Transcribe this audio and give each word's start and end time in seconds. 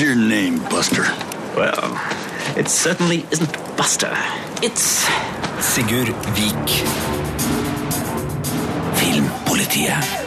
your 0.00 0.14
name, 0.14 0.58
Buster? 0.70 1.02
Well, 1.54 2.00
it 2.56 2.68
certainly 2.68 3.26
isn't 3.30 3.52
Buster. 3.76 4.12
It's 4.62 5.06
Sigurd 5.62 6.08
Vik. 6.08 6.54
Filmpolitiet. 8.96 10.19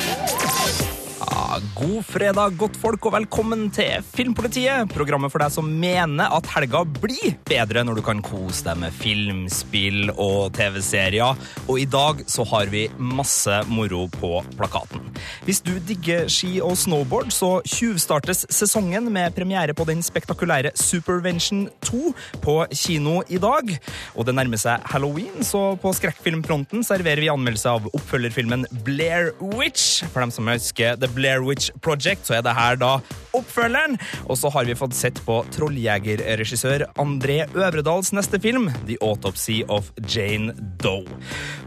God 1.62 2.00
fredag, 2.08 2.56
godtfolk, 2.58 3.06
og 3.06 3.14
velkommen 3.14 3.68
til 3.74 4.02
Filmpolitiet. 4.16 4.90
Programmet 4.90 5.30
for 5.30 5.44
deg 5.44 5.54
som 5.54 5.68
mener 5.68 6.32
at 6.34 6.48
helga 6.50 6.80
blir 6.88 7.36
bedre 7.46 7.84
når 7.86 8.00
du 8.00 8.02
kan 8.08 8.24
kose 8.26 8.64
deg 8.66 8.80
med 8.82 8.96
film, 8.98 9.44
spill 9.54 10.10
og 10.14 10.56
TV-serier. 10.58 11.38
Og 11.68 11.82
i 11.84 11.86
dag 11.86 12.24
så 12.32 12.46
har 12.50 12.72
vi 12.74 12.88
masse 12.98 13.60
moro 13.70 14.08
på 14.16 14.32
plakaten. 14.58 15.04
Hvis 15.46 15.62
du 15.62 15.76
digger 15.86 16.26
ski 16.32 16.56
og 16.64 16.74
snowboard, 16.80 17.30
så 17.36 17.52
tjuvstartes 17.70 18.48
sesongen 18.50 19.12
med 19.14 19.36
premiere 19.38 19.78
på 19.78 19.86
den 19.90 20.02
spektakulære 20.06 20.74
Supervention 20.80 21.68
2 21.86 22.16
på 22.42 22.58
kino 22.74 23.20
i 23.30 23.38
dag. 23.38 23.76
Og 24.18 24.26
det 24.26 24.38
nærmer 24.40 24.62
seg 24.62 24.90
halloween, 24.90 25.46
så 25.46 25.76
på 25.78 25.94
skrekkfilmfronten 26.00 26.82
serverer 26.88 27.22
vi 27.22 27.32
anmeldelse 27.36 27.78
av 27.78 27.92
oppfølgerfilmen 27.94 28.66
Blair 28.88 29.36
Witch. 29.54 30.02
For 30.10 30.26
dem 30.26 30.34
som 30.34 30.50
husker 30.50 30.98
The 30.98 31.14
Blair 31.14 31.43
Witch 31.48 31.72
Project, 31.84 32.28
så 32.28 32.38
er 32.38 32.46
det 32.46 32.56
her 32.58 32.80
da 32.80 32.96
oppfølgeren. 33.38 33.98
Og 34.28 34.38
så 34.40 34.52
har 34.54 34.68
vi 34.68 34.78
fått 34.78 34.96
sett 34.98 35.20
på 35.26 35.40
trolljegerregissør 35.56 36.88
André 37.02 37.44
Øvredals 37.54 38.14
neste 38.16 38.40
film, 38.44 38.70
The 38.88 38.98
Autopsy 39.02 39.62
of 39.68 39.92
Jane 40.08 40.56
Doe. 40.84 41.20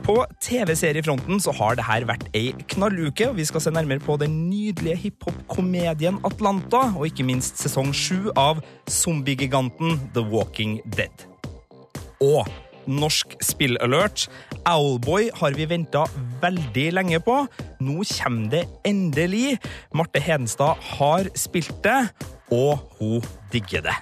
På 0.06 0.20
TV-seriefronten 0.44 1.40
så 1.42 1.54
har 1.58 1.78
det 1.78 1.86
her 1.88 2.06
vært 2.08 2.28
ei 2.36 2.50
knalluke, 2.74 3.30
og 3.30 3.40
vi 3.40 3.46
skal 3.48 3.64
se 3.64 3.74
nærmere 3.74 4.02
på 4.02 4.18
den 4.20 4.46
nydelige 4.50 5.00
hiphop-komedien 5.06 6.20
Atlanta, 6.26 6.88
og 6.94 7.08
ikke 7.10 7.26
minst 7.26 7.58
sesong 7.62 7.92
sju 7.96 8.30
av 8.38 8.62
zombiegiganten 8.90 9.98
The 10.14 10.22
Walking 10.22 10.78
Dead. 10.96 11.26
Og 12.22 12.46
norsk 12.86 13.36
spillalert. 13.44 14.26
Owlboy 14.66 15.30
har 15.38 15.56
vi 15.58 15.68
venta 15.70 16.06
veldig 16.42 16.86
lenge 16.98 17.20
på. 17.22 17.38
Nå 17.80 18.02
kommer 18.16 18.50
det 18.50 18.64
endelig. 18.86 19.58
Marte 19.94 20.20
Hedenstad 20.22 20.78
har 20.96 21.30
spilt 21.34 21.82
det, 21.84 22.00
og 22.50 22.78
hun 22.98 23.22
digger 23.52 23.86
det. 23.86 23.96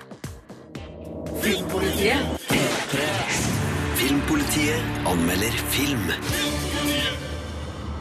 Filmpolitiet 3.94 4.84
anmelder 5.06 5.64
film. 5.72 6.63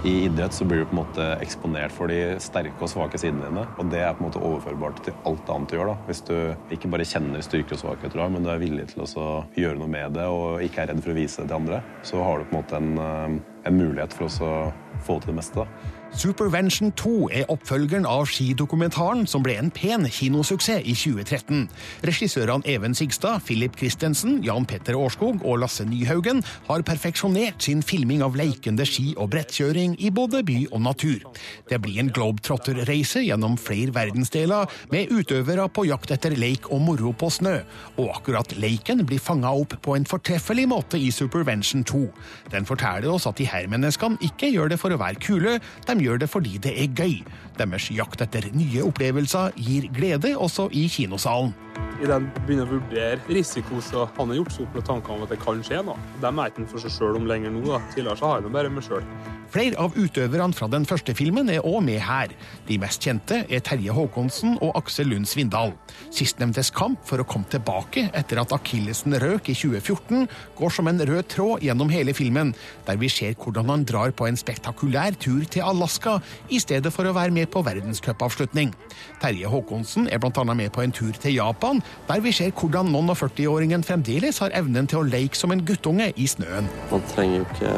I 0.05 0.23
idrett 0.25 0.53
så 0.53 0.65
blir 0.65 0.77
du 0.77 0.85
på 0.85 0.97
en 0.97 0.99
måte 0.99 1.25
eksponert 1.39 1.93
for 1.95 2.11
de 2.11 2.35
sterke 2.43 2.83
og 2.83 2.89
svake 2.91 3.15
sidene 3.21 3.47
dine. 3.47 3.61
Og 3.79 3.87
det 3.87 4.01
er 4.03 4.11
på 4.11 4.19
en 4.19 4.27
måte 4.27 4.41
overførbart 4.43 4.99
til 5.05 5.15
alt 5.29 5.51
annet 5.53 5.71
du 5.71 5.77
gjør. 5.77 5.93
da. 5.93 5.95
Hvis 6.09 6.21
du 6.27 6.35
ikke 6.75 6.91
bare 6.91 7.07
kjenner 7.07 7.45
styrker 7.45 7.77
og 7.77 7.79
svakheter 7.79 8.27
men 8.33 8.43
du 8.43 8.49
er 8.51 8.59
villig 8.59 8.89
til 8.91 9.05
å 9.05 9.29
gjøre 9.55 9.79
noe 9.79 9.87
med 9.87 10.17
det 10.19 10.27
og 10.27 10.59
ikke 10.65 10.83
er 10.83 10.91
redd 10.91 10.99
for 11.05 11.13
å 11.13 11.15
vise 11.21 11.39
det 11.39 11.47
til 11.47 11.55
andre, 11.55 11.79
så 12.03 12.19
har 12.19 12.35
du 12.35 12.49
på 12.49 12.57
en 12.57 12.59
måte 12.59 12.81
en, 12.81 12.97
eh, 12.99 13.39
en 13.71 13.79
mulighet 13.79 14.11
for 14.11 14.27
å 14.27 14.73
få 15.07 15.21
til 15.21 15.31
det 15.31 15.39
meste. 15.39 15.63
da. 15.63 16.02
Supervention 16.13 16.91
2 16.93 17.29
er 17.33 17.49
oppfølgeren 17.49 18.05
av 18.05 18.27
skidokumentaren 18.29 19.25
som 19.27 19.41
ble 19.43 19.55
en 19.57 19.71
pen 19.73 20.05
kinosuksess 20.05 20.85
i 20.85 20.93
2013. 20.93 21.63
Regissørene 22.05 22.67
Even 22.69 22.93
Sigstad, 22.93 23.41
Philip 23.47 23.73
Christensen, 23.79 24.35
Jan 24.45 24.67
Petter 24.69 24.93
Årskog 24.99 25.41
og 25.41 25.57
Lasse 25.63 25.85
Nyhaugen 25.89 26.43
har 26.67 26.85
perfeksjonert 26.85 27.65
sin 27.65 27.81
filming 27.81 28.21
av 28.25 28.37
leikende 28.37 28.85
ski- 28.85 29.15
og 29.17 29.31
brettkjøring 29.33 29.95
i 30.05 30.11
både 30.13 30.43
by 30.45 30.59
og 30.69 30.83
natur. 30.85 31.25
Det 31.69 31.81
blir 31.81 31.97
en 32.03 32.13
globetrotter-reise 32.13 33.25
gjennom 33.25 33.57
flere 33.57 33.95
verdensdeler 33.97 34.69
med 34.93 35.09
utøvere 35.11 35.65
på 35.73 35.87
jakt 35.89 36.13
etter 36.13 36.37
leik 36.37 36.69
og 36.69 36.85
moro 36.85 37.15
på 37.17 37.31
snø, 37.33 37.55
og 37.97 38.13
akkurat 38.19 38.53
leiken 38.61 39.01
blir 39.09 39.23
fanga 39.23 39.49
opp 39.49 39.79
på 39.81 39.97
en 39.97 40.05
fortreffelig 40.05 40.69
måte 40.69 41.01
i 41.01 41.09
Supervention 41.11 41.81
2. 41.89 42.05
Den 42.53 42.69
forteller 42.69 43.09
oss 43.09 43.25
at 43.29 43.41
de 43.41 43.49
her 43.49 43.65
menneskene 43.71 44.21
ikke 44.21 44.53
gjør 44.53 44.75
det 44.75 44.81
for 44.81 44.93
å 44.93 45.01
være 45.01 45.21
kule, 45.23 45.57
de 45.89 46.02
gjør 46.03 46.23
det 46.23 46.29
fordi 46.31 46.59
det 46.63 46.75
er 46.77 46.91
gøy. 46.95 47.19
Deres 47.59 47.89
jakt 47.93 48.21
etter 48.25 48.49
nye 48.55 48.83
opplevelser 48.85 49.55
gir 49.57 49.89
glede 49.95 50.35
også 50.37 50.69
i 50.71 50.87
kinosalen. 50.91 51.55
Idet 52.01 52.17
de 52.19 52.41
begynner 52.47 52.65
å 52.67 52.77
vurdere 52.77 53.19
risiko, 53.29 53.81
så 53.83 54.07
han 54.17 54.33
har 54.33 54.41
gjort 54.41 54.55
seg 54.55 54.65
opp 54.65 54.79
med 54.79 54.87
tanker 54.89 55.13
om 55.13 55.23
at 55.25 55.33
det 55.33 55.39
kan 55.43 55.61
skje 55.63 55.83
noe. 55.85 56.09
De 56.23 56.31
er 56.31 56.51
ikke 56.51 56.67
for 56.71 56.83
seg 56.83 56.95
sjøl 56.97 57.19
om 57.19 57.29
lenger 57.29 57.53
nå. 57.53 57.63
da. 57.69 57.79
Tidligere 57.93 58.19
så 58.19 58.33
har 58.33 58.43
de 58.43 58.53
bare 58.53 58.73
meg 58.73 58.87
sjøl. 58.87 59.05
Flere 59.53 59.77
av 59.77 59.93
utøverne 59.93 60.55
fra 60.57 60.65
den 60.71 60.85
første 60.89 61.13
filmen 61.13 61.49
er 61.53 61.61
òg 61.61 61.83
med 61.85 61.99
her. 62.01 62.31
De 62.65 62.79
mest 62.81 63.03
kjente 63.05 63.43
er 63.45 63.61
Terje 63.61 63.93
Håkonsen 63.93 64.55
og 64.65 64.71
Aksel 64.79 65.11
Lund 65.11 65.29
Svindal. 65.29 65.75
Sistnevntes 66.09 66.71
kamp 66.73 67.03
for 67.05 67.21
å 67.21 67.25
komme 67.29 67.45
tilbake 67.51 68.07
etter 68.17 68.41
at 68.41 68.55
akillesen 68.55 69.13
røk 69.21 69.51
i 69.53 69.55
2014, 69.57 70.25
går 70.57 70.73
som 70.73 70.89
en 70.89 71.03
rød 71.05 71.29
tråd 71.29 71.67
gjennom 71.67 71.91
hele 71.93 72.15
filmen, 72.17 72.55
der 72.87 72.97
vi 72.97 73.11
ser 73.13 73.37
hvordan 73.37 73.69
han 73.69 73.85
drar 73.85 74.15
på 74.17 74.25
en 74.25 74.39
spektakulær 74.39 75.19
tur 75.21 75.45
til 75.45 75.67
Alaska 75.69 76.15
i 76.49 76.57
stedet 76.63 76.89
for 76.95 77.05
å 77.05 77.13
være 77.13 77.35
med 77.37 77.51
på 77.53 77.61
verdenscupavslutning. 77.67 78.73
Terje 79.21 79.53
Håkonsen 79.53 80.09
er 80.09 80.23
bl.a. 80.23 80.47
med 80.49 80.73
på 80.73 80.81
en 80.81 80.95
tur 80.97 81.13
til 81.13 81.37
Japan, 81.37 81.82
der 82.07 82.23
vi 82.23 82.33
ser 82.35 82.51
hvordan 82.51 82.91
noen 82.93 83.13
og 83.13 83.19
40-åringen 83.19 83.85
fremdeles 83.85 84.41
har 84.43 84.55
evnen 84.57 84.89
til 84.89 85.01
å 85.01 85.07
leke 85.07 85.39
som 85.39 85.53
en 85.55 85.63
guttunge 85.65 86.11
i 86.15 86.27
snøen. 86.29 86.69
Man 86.91 87.05
trenger 87.13 87.41
jo 87.41 87.47
ikke 87.53 87.73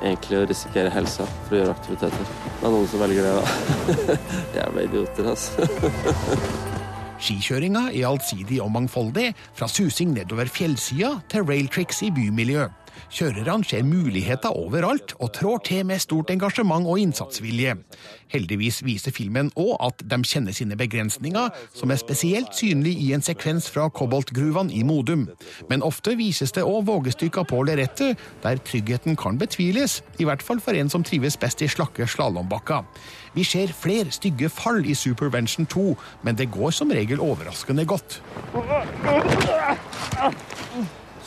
egentlig 0.00 0.40
å 0.40 0.48
risikere 0.48 0.92
helsa 0.94 1.26
for 1.46 1.56
å 1.56 1.60
gjøre 1.60 1.76
aktiviteter. 1.76 2.34
Det 2.48 2.66
er 2.66 2.74
noen 2.74 2.90
som 2.90 3.04
velger 3.04 3.28
det, 3.28 3.36
da. 3.36 4.18
Jævla 4.60 4.84
idioter, 4.88 5.30
altså. 5.34 5.68
Skikjøringa 7.20 7.90
er 7.92 8.06
allsidig 8.08 8.62
og 8.64 8.70
mangfoldig, 8.72 9.30
fra 9.56 9.68
susing 9.68 10.14
nedover 10.16 10.48
fjellsida 10.48 11.18
til 11.28 11.44
railtricks 11.44 12.00
i 12.06 12.12
bymiljø. 12.16 12.64
Kjørerne 13.08 13.64
ser 13.64 13.86
muligheter 13.86 14.52
overalt 14.52 15.14
og 15.18 15.32
trår 15.36 15.62
til 15.66 15.86
med 15.88 16.02
stort 16.02 16.30
engasjement 16.30 16.86
og 16.86 17.00
innsatsvilje. 17.00 17.76
Heldigvis 18.30 18.82
viser 18.86 19.14
filmen 19.14 19.50
òg 19.58 19.72
at 19.88 20.04
de 20.06 20.18
kjenner 20.22 20.54
sine 20.54 20.76
begrensninger, 20.78 21.48
som 21.74 21.90
er 21.90 21.98
spesielt 21.98 22.54
synlig 22.54 22.94
i 23.02 23.10
en 23.16 23.24
sekvens 23.24 23.66
fra 23.72 23.88
koboltgruvene 23.88 24.74
i 24.76 24.84
Modum. 24.86 25.26
Men 25.70 25.82
ofte 25.86 26.14
vises 26.18 26.54
det 26.54 26.66
òg 26.66 26.86
vågestykker 26.86 27.48
på 27.50 27.64
lerretet, 27.66 28.20
der 28.44 28.62
tryggheten 28.62 29.18
kan 29.18 29.38
betviles, 29.40 30.00
i 30.18 30.28
hvert 30.28 30.44
fall 30.44 30.62
for 30.62 30.78
en 30.78 30.92
som 30.92 31.04
trives 31.06 31.38
best 31.40 31.62
i 31.62 31.70
slakke 31.70 32.06
slalåmbakker. 32.06 32.86
Vi 33.34 33.44
ser 33.46 33.74
flere 33.74 34.10
stygge 34.10 34.48
fall 34.50 34.84
i 34.86 34.94
Supervention 34.94 35.66
2, 35.66 35.96
men 36.22 36.38
det 36.38 36.50
går 36.50 36.70
som 36.74 36.90
regel 36.90 37.20
overraskende 37.22 37.86
godt. 37.86 38.20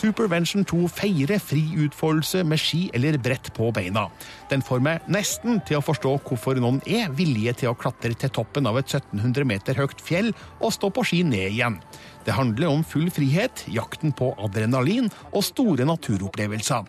Supervention 0.03 0.65
2 0.67 0.89
feirer 0.91 1.39
fri 1.39 1.61
utfoldelse 1.85 2.41
med 2.43 2.59
ski 2.59 2.89
eller 2.97 3.15
brett 3.23 3.47
på 3.55 3.69
beina. 3.71 4.09
Den 4.51 4.59
får 4.65 4.81
meg 4.83 5.05
nesten 5.07 5.61
til 5.63 5.79
å 5.79 5.85
forstå 5.85 6.17
hvorfor 6.27 6.59
noen 6.59 6.81
er 6.83 7.13
villige 7.15 7.53
til 7.61 7.71
å 7.71 7.77
klatre 7.79 8.11
til 8.19 8.33
toppen 8.35 8.67
av 8.67 8.81
et 8.81 8.91
1700 8.91 9.47
meter 9.47 9.79
høyt 9.79 10.03
fjell 10.03 10.33
og 10.59 10.73
stå 10.75 10.91
på 10.91 11.05
ski 11.07 11.21
ned 11.23 11.53
igjen. 11.53 11.79
Det 12.25 12.33
handler 12.33 12.69
om 12.71 12.83
full 12.83 13.09
frihet, 13.11 13.65
jakten 13.67 14.13
på 14.15 14.31
adrenalin 14.39 15.09
og 15.31 15.43
store 15.43 15.85
naturopplevelser. 15.85 16.87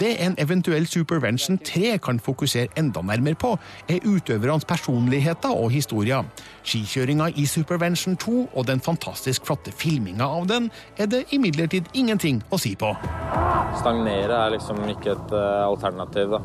Det 0.00 0.12
en 0.22 0.36
eventuell 0.38 0.86
Supervention 0.86 1.58
3 1.58 1.96
kan 2.02 2.20
fokusere 2.22 2.68
enda 2.78 3.02
nærmere 3.02 3.34
på, 3.34 3.54
er 3.88 4.06
utøvernes 4.06 4.64
personligheter 4.64 5.50
og 5.50 5.70
historier. 5.70 6.24
Skikjøringa 6.62 7.30
i 7.36 7.46
Supervention 7.46 8.16
2 8.16 8.36
og 8.54 8.66
den 8.66 8.80
fantastisk 8.80 9.46
flotte 9.46 9.72
filminga 9.72 10.26
av 10.26 10.46
den 10.50 10.70
er 10.98 11.10
det 11.10 11.24
imidlertid 11.34 11.90
ingenting 11.94 12.42
å 12.50 12.60
si 12.60 12.76
på. 12.78 12.94
Stagnere 13.80 14.44
er 14.46 14.56
liksom 14.56 14.80
ikke 14.90 15.16
et 15.16 15.36
eh, 15.36 15.62
alternativ, 15.66 16.36
da. 16.36 16.42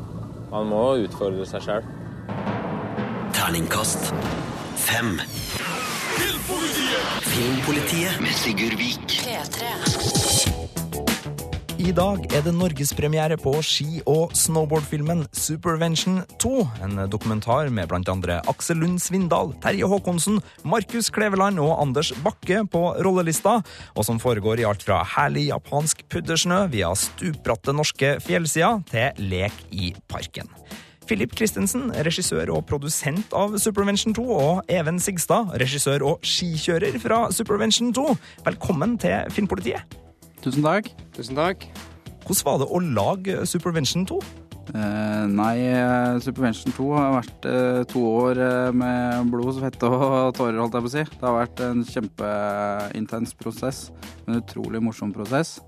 Man 0.52 0.68
må 0.68 0.82
utfordre 1.06 1.46
seg 1.48 1.64
sjøl. 1.64 1.86
Terningkast 3.32 4.12
fem. 4.76 5.16
Filmpolitiet 7.32 8.20
med 8.20 8.34
Sigurd 8.36 8.74
Vik. 8.76 9.14
I 11.80 11.92
dag 11.96 12.26
er 12.36 12.42
det 12.44 12.52
norgespremiere 12.52 13.38
på 13.40 13.54
ski- 13.64 14.02
og 14.04 14.34
snowboardfilmen 14.36 15.24
Supervention 15.32 16.20
2. 16.42 16.52
En 16.84 17.00
dokumentar 17.08 17.70
med 17.72 17.88
andre 18.12 18.42
Aksel 18.52 18.82
Lund 18.84 19.00
Svindal, 19.00 19.54
Terje 19.64 19.88
Håkonsen, 19.88 20.42
Markus 20.62 21.08
Kleveland 21.08 21.58
og 21.58 21.80
Anders 21.80 22.12
Bakke 22.22 22.66
på 22.68 22.84
rollelista, 23.00 23.62
og 23.96 24.04
som 24.04 24.20
foregår 24.20 24.60
i 24.60 24.68
alt 24.68 24.84
fra 24.84 25.00
herlig 25.16 25.48
japansk 25.48 26.04
puddersnø 26.12 26.66
via 26.68 26.92
stupbratte 26.92 27.72
norske 27.72 28.18
fjellsider 28.20 28.84
til 28.92 29.32
lek 29.32 29.56
i 29.72 29.94
parken. 30.04 30.52
Philip 31.12 31.34
Christensen, 31.36 31.90
regissør 32.06 32.48
og 32.54 32.62
produsent 32.64 33.34
av 33.36 33.58
Supervention 33.60 34.14
2, 34.16 34.22
og 34.32 34.70
Even 34.72 34.96
Sigstad, 34.96 35.50
regissør 35.60 36.06
og 36.08 36.22
skikjører 36.24 36.94
fra 37.02 37.26
Supervention 37.36 37.90
2. 37.92 38.04
Velkommen 38.46 38.94
til 39.02 39.28
Filmpolitiet. 39.34 39.98
Tusen 40.40 40.64
takk. 40.64 40.88
Tusen 41.12 41.36
takk. 41.36 41.66
Hvordan 42.24 42.46
var 42.46 42.62
det 42.62 42.70
å 42.72 42.80
lage 42.96 43.44
Supervention 43.50 44.08
2? 44.08 44.22
Eh, 44.72 45.26
nei, 45.28 45.58
eh, 45.68 46.16
Supervention 46.24 46.72
2 46.78 46.88
har 46.96 47.12
vært 47.18 47.50
eh, 47.50 47.82
to 47.92 48.06
år 48.08 48.40
eh, 48.46 48.72
med 48.72 49.28
blod, 49.34 49.52
svette 49.58 49.92
og 49.92 50.32
tårer, 50.38 50.62
holdt 50.64 50.80
jeg 50.80 50.86
på 50.86 50.92
å 50.94 50.96
si. 50.96 51.04
Det 51.12 51.28
har 51.28 51.38
vært 51.42 51.64
en 51.68 51.84
kjempeintens 51.92 53.36
prosess. 53.36 53.84
En 54.24 54.40
utrolig 54.40 54.80
morsom 54.80 55.12
prosess. 55.12 55.58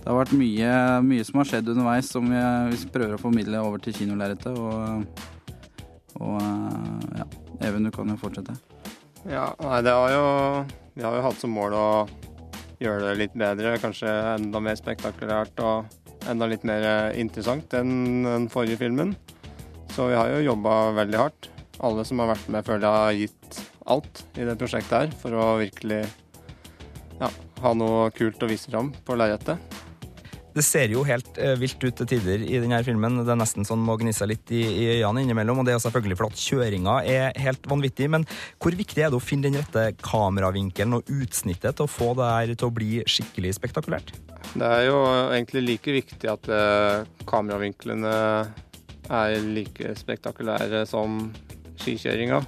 Det 0.00 0.08
har 0.08 0.16
vært 0.16 0.32
mye, 0.32 0.72
mye 1.04 1.24
som 1.28 1.42
har 1.42 1.48
skjedd 1.50 1.68
underveis 1.74 2.08
som 2.08 2.24
vi, 2.24 2.40
vi 2.72 2.88
prøver 2.92 3.18
å 3.18 3.20
formidle 3.20 3.60
over 3.60 3.82
til 3.84 3.94
kinolerretet. 3.98 4.56
Og, 4.56 5.04
og 6.20 6.38
eh, 6.40 7.20
ja, 7.20 7.26
Even, 7.68 7.84
du 7.84 7.92
kan 7.92 8.08
jo 8.08 8.16
fortsette. 8.20 8.56
Ja, 9.28 9.50
nei, 9.60 9.82
det 9.84 9.92
har 9.92 10.14
jo 10.14 10.24
Vi 10.96 11.04
har 11.04 11.12
jo 11.18 11.24
hatt 11.26 11.40
som 11.42 11.52
mål 11.52 11.76
å 11.76 11.88
gjøre 12.80 13.10
det 13.10 13.18
litt 13.20 13.34
bedre, 13.36 13.74
kanskje 13.80 14.08
enda 14.38 14.62
mer 14.64 14.78
spektakulært 14.80 15.60
og 15.60 16.30
enda 16.32 16.48
litt 16.48 16.64
mer 16.68 16.86
eh, 16.86 17.20
interessant 17.20 17.76
enn 17.76 18.24
den 18.24 18.48
forrige 18.52 18.80
filmen. 18.80 19.12
Så 19.92 20.08
vi 20.08 20.16
har 20.16 20.32
jo 20.32 20.46
jobba 20.46 20.94
veldig 20.96 21.20
hardt. 21.20 21.50
Alle 21.84 22.06
som 22.08 22.20
har 22.22 22.32
vært 22.32 22.48
med, 22.52 22.64
føler 22.64 22.86
jeg 22.86 23.04
har 23.04 23.20
gitt 23.20 23.60
alt 23.90 24.24
i 24.38 24.48
det 24.48 24.56
prosjektet 24.60 24.96
her 24.96 25.14
for 25.20 25.36
å 25.36 25.46
virkelig 25.60 26.02
ja, 27.20 27.28
ha 27.64 27.76
noe 27.76 28.08
kult 28.16 28.40
å 28.40 28.48
vise 28.48 28.72
fram 28.72 28.92
på 29.04 29.16
lerretet. 29.20 29.60
Det 30.50 30.64
ser 30.66 30.90
jo 30.90 31.04
helt 31.06 31.36
eh, 31.38 31.54
vilt 31.60 31.78
ut 31.84 31.94
til 32.00 32.08
tider 32.10 32.42
i 32.42 32.58
denne 32.58 32.80
filmen. 32.86 33.20
Det 33.22 33.30
er 33.30 33.38
nesten 33.38 33.66
sånn 33.66 33.82
må 33.86 33.94
gnisse 34.00 34.26
litt 34.26 34.50
i, 34.50 34.62
i 34.66 34.86
øynene 34.96 35.22
innimellom. 35.22 35.60
Og 35.62 35.68
det 35.68 35.76
er 35.76 35.82
selvfølgelig 35.84 36.18
fordi 36.18 36.34
at 36.34 36.46
kjøringa 36.48 36.96
er 37.06 37.38
helt 37.44 37.68
vanvittig. 37.70 38.08
Men 38.10 38.26
hvor 38.58 38.74
viktig 38.74 39.04
er 39.04 39.12
det 39.12 39.20
å 39.20 39.22
finne 39.22 39.46
den 39.46 39.60
rette 39.60 39.92
kameravinkelen 40.02 40.98
og 40.98 41.12
utsnittet 41.20 41.78
til 41.78 41.86
å 41.86 41.90
få 41.90 42.12
det 42.18 42.30
her 42.32 42.54
til 42.56 42.70
å 42.70 42.74
bli 42.74 42.90
skikkelig 43.06 43.54
spektakulært? 43.60 44.10
Det 44.50 44.66
er 44.66 44.88
jo 44.88 44.98
egentlig 45.30 45.62
like 45.68 45.94
viktig 46.00 46.32
at 46.32 46.50
eh, 46.50 47.04
kameravinklene 47.30 48.16
er 49.10 49.36
like 49.54 49.94
spektakulære 49.98 50.82
som 50.88 51.28
skikjøringa. 51.80 52.42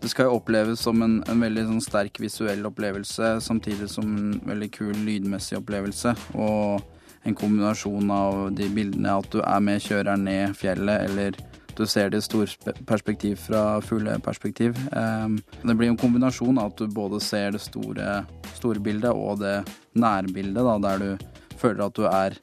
Det 0.00 0.08
skal 0.08 0.30
jo 0.30 0.38
oppleves 0.38 0.80
som 0.80 1.02
en, 1.04 1.18
en 1.28 1.42
veldig 1.44 1.66
sånn 1.66 1.82
sterk 1.84 2.22
visuell 2.22 2.62
opplevelse, 2.70 3.34
samtidig 3.44 3.90
som 3.92 4.06
en 4.08 4.38
veldig 4.46 4.70
kul 4.72 4.94
lydmessig 4.94 5.58
opplevelse. 5.58 6.14
Og 6.40 6.80
en 7.24 7.36
kombinasjon 7.36 8.10
av 8.14 8.42
de 8.56 8.68
bildene 8.72 9.16
at 9.20 9.28
du 9.32 9.40
er 9.42 9.64
med 9.64 9.82
kjøreren 9.84 10.24
ned 10.28 10.56
fjellet, 10.58 11.08
eller 11.10 11.40
du 11.76 11.86
ser 11.88 12.10
det 12.12 12.20
i 12.20 12.26
storperspektiv 12.26 13.38
fra 13.46 13.80
fugleperspektiv. 13.84 14.76
Um, 14.92 15.38
det 15.62 15.76
blir 15.78 15.92
en 15.92 16.00
kombinasjon 16.00 16.58
av 16.60 16.72
at 16.72 16.82
du 16.82 16.92
både 16.92 17.20
ser 17.24 17.54
det 17.54 17.62
store, 17.64 18.22
store 18.56 18.82
bildet 18.84 19.12
og 19.12 19.40
det 19.40 19.60
nærbildet, 19.96 20.60
da, 20.60 20.78
der 20.88 21.04
du 21.04 21.56
føler 21.60 21.86
at 21.86 21.96
du 21.96 22.08
er 22.08 22.40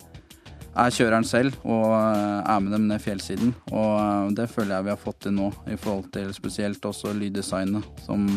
er 0.78 0.94
kjøreren 0.94 1.26
selv 1.26 1.56
og 1.66 1.88
er 1.90 2.60
med 2.62 2.76
dem 2.76 2.86
ned 2.90 3.02
fjellsiden. 3.02 3.54
Og 3.74 4.36
det 4.38 4.50
føler 4.52 4.76
jeg 4.76 4.88
vi 4.88 4.94
har 4.94 5.02
fått 5.02 5.24
til 5.26 5.34
nå, 5.38 5.50
i 5.66 5.78
forhold 5.80 6.12
til 6.14 6.30
spesielt 6.36 6.86
også 6.86 7.16
lyddesignet, 7.18 7.86
som 8.06 8.28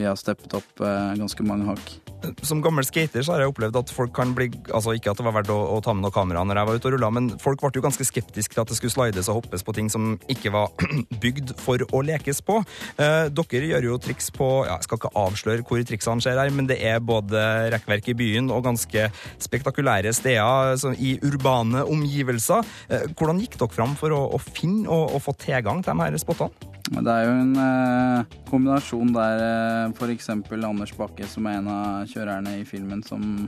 vi 0.00 0.08
har 0.08 0.18
steppet 0.18 0.56
opp 0.56 0.80
ganske 0.80 1.44
mange 1.46 1.68
hakk. 1.68 1.98
Som 2.44 2.60
gammel 2.60 2.84
skater 2.84 3.24
så 3.24 3.34
har 3.34 3.44
jeg 3.44 3.52
opplevd 3.52 3.78
at 3.80 3.92
folk 3.94 4.12
kan 4.16 4.34
bli 4.36 4.50
Altså 4.76 4.92
ikke 4.96 5.12
at 5.12 5.20
det 5.20 5.24
var 5.24 5.34
verdt 5.38 5.52
å, 5.54 5.56
å 5.76 5.78
ta 5.84 5.94
med 5.96 6.04
noe 6.04 6.12
kamera 6.14 6.42
når 6.44 6.60
jeg 6.60 6.68
var 6.68 6.78
ute 6.78 6.88
og 6.88 6.94
rulla, 6.94 7.10
men 7.16 7.28
folk 7.40 7.62
ble 7.62 7.70
jo 7.74 7.84
ganske 7.84 8.06
skeptiske 8.06 8.54
til 8.54 8.62
at 8.62 8.70
det 8.70 8.76
skulle 8.76 8.92
slides 8.92 9.30
og 9.30 9.40
hoppes 9.40 9.64
på 9.66 9.74
ting 9.76 9.88
som 9.92 10.12
ikke 10.32 10.52
var 10.54 10.72
bygd 11.22 11.54
for 11.60 11.82
å 11.90 12.02
lekes 12.04 12.42
på. 12.44 12.60
Eh, 13.00 13.28
dere 13.32 13.70
gjør 13.72 13.88
jo 13.90 13.98
triks 14.02 14.30
på 14.36 14.48
ja, 14.68 14.76
Jeg 14.76 14.88
skal 14.88 15.00
ikke 15.00 15.12
avsløre 15.22 15.66
hvor 15.66 15.84
triksene 15.86 16.24
skjer 16.24 16.40
her, 16.42 16.52
men 16.54 16.68
det 16.70 16.80
er 16.86 17.00
både 17.04 17.44
rekkverk 17.74 18.12
i 18.12 18.16
byen 18.18 18.50
og 18.54 18.64
ganske 18.68 19.08
spektakulære 19.40 20.12
steder 20.16 20.76
så, 20.80 20.92
i 20.96 21.16
urbane 21.26 21.84
omgivelser. 21.88 22.66
Eh, 22.90 23.08
hvordan 23.14 23.40
gikk 23.44 23.58
dere 23.60 23.76
fram 23.80 23.96
for 24.00 24.16
å, 24.16 24.24
å 24.36 24.42
finne 24.42 24.88
og 24.90 25.20
få 25.24 25.36
tilgang 25.40 25.84
til 25.84 25.96
de 25.96 26.06
her 26.06 26.20
spottene? 26.20 26.69
Det 26.90 27.06
er 27.06 27.28
jo 27.28 27.34
en 27.38 27.52
eh, 27.62 28.38
kombinasjon 28.48 29.12
der 29.14 29.42
eh, 29.44 29.92
f.eks. 29.94 30.26
Anders 30.32 30.90
Bakke, 30.98 31.28
som 31.30 31.46
er 31.46 31.60
en 31.60 31.68
av 31.70 32.08
kjørerne 32.10 32.56
i 32.58 32.64
filmen, 32.66 33.04
som, 33.06 33.46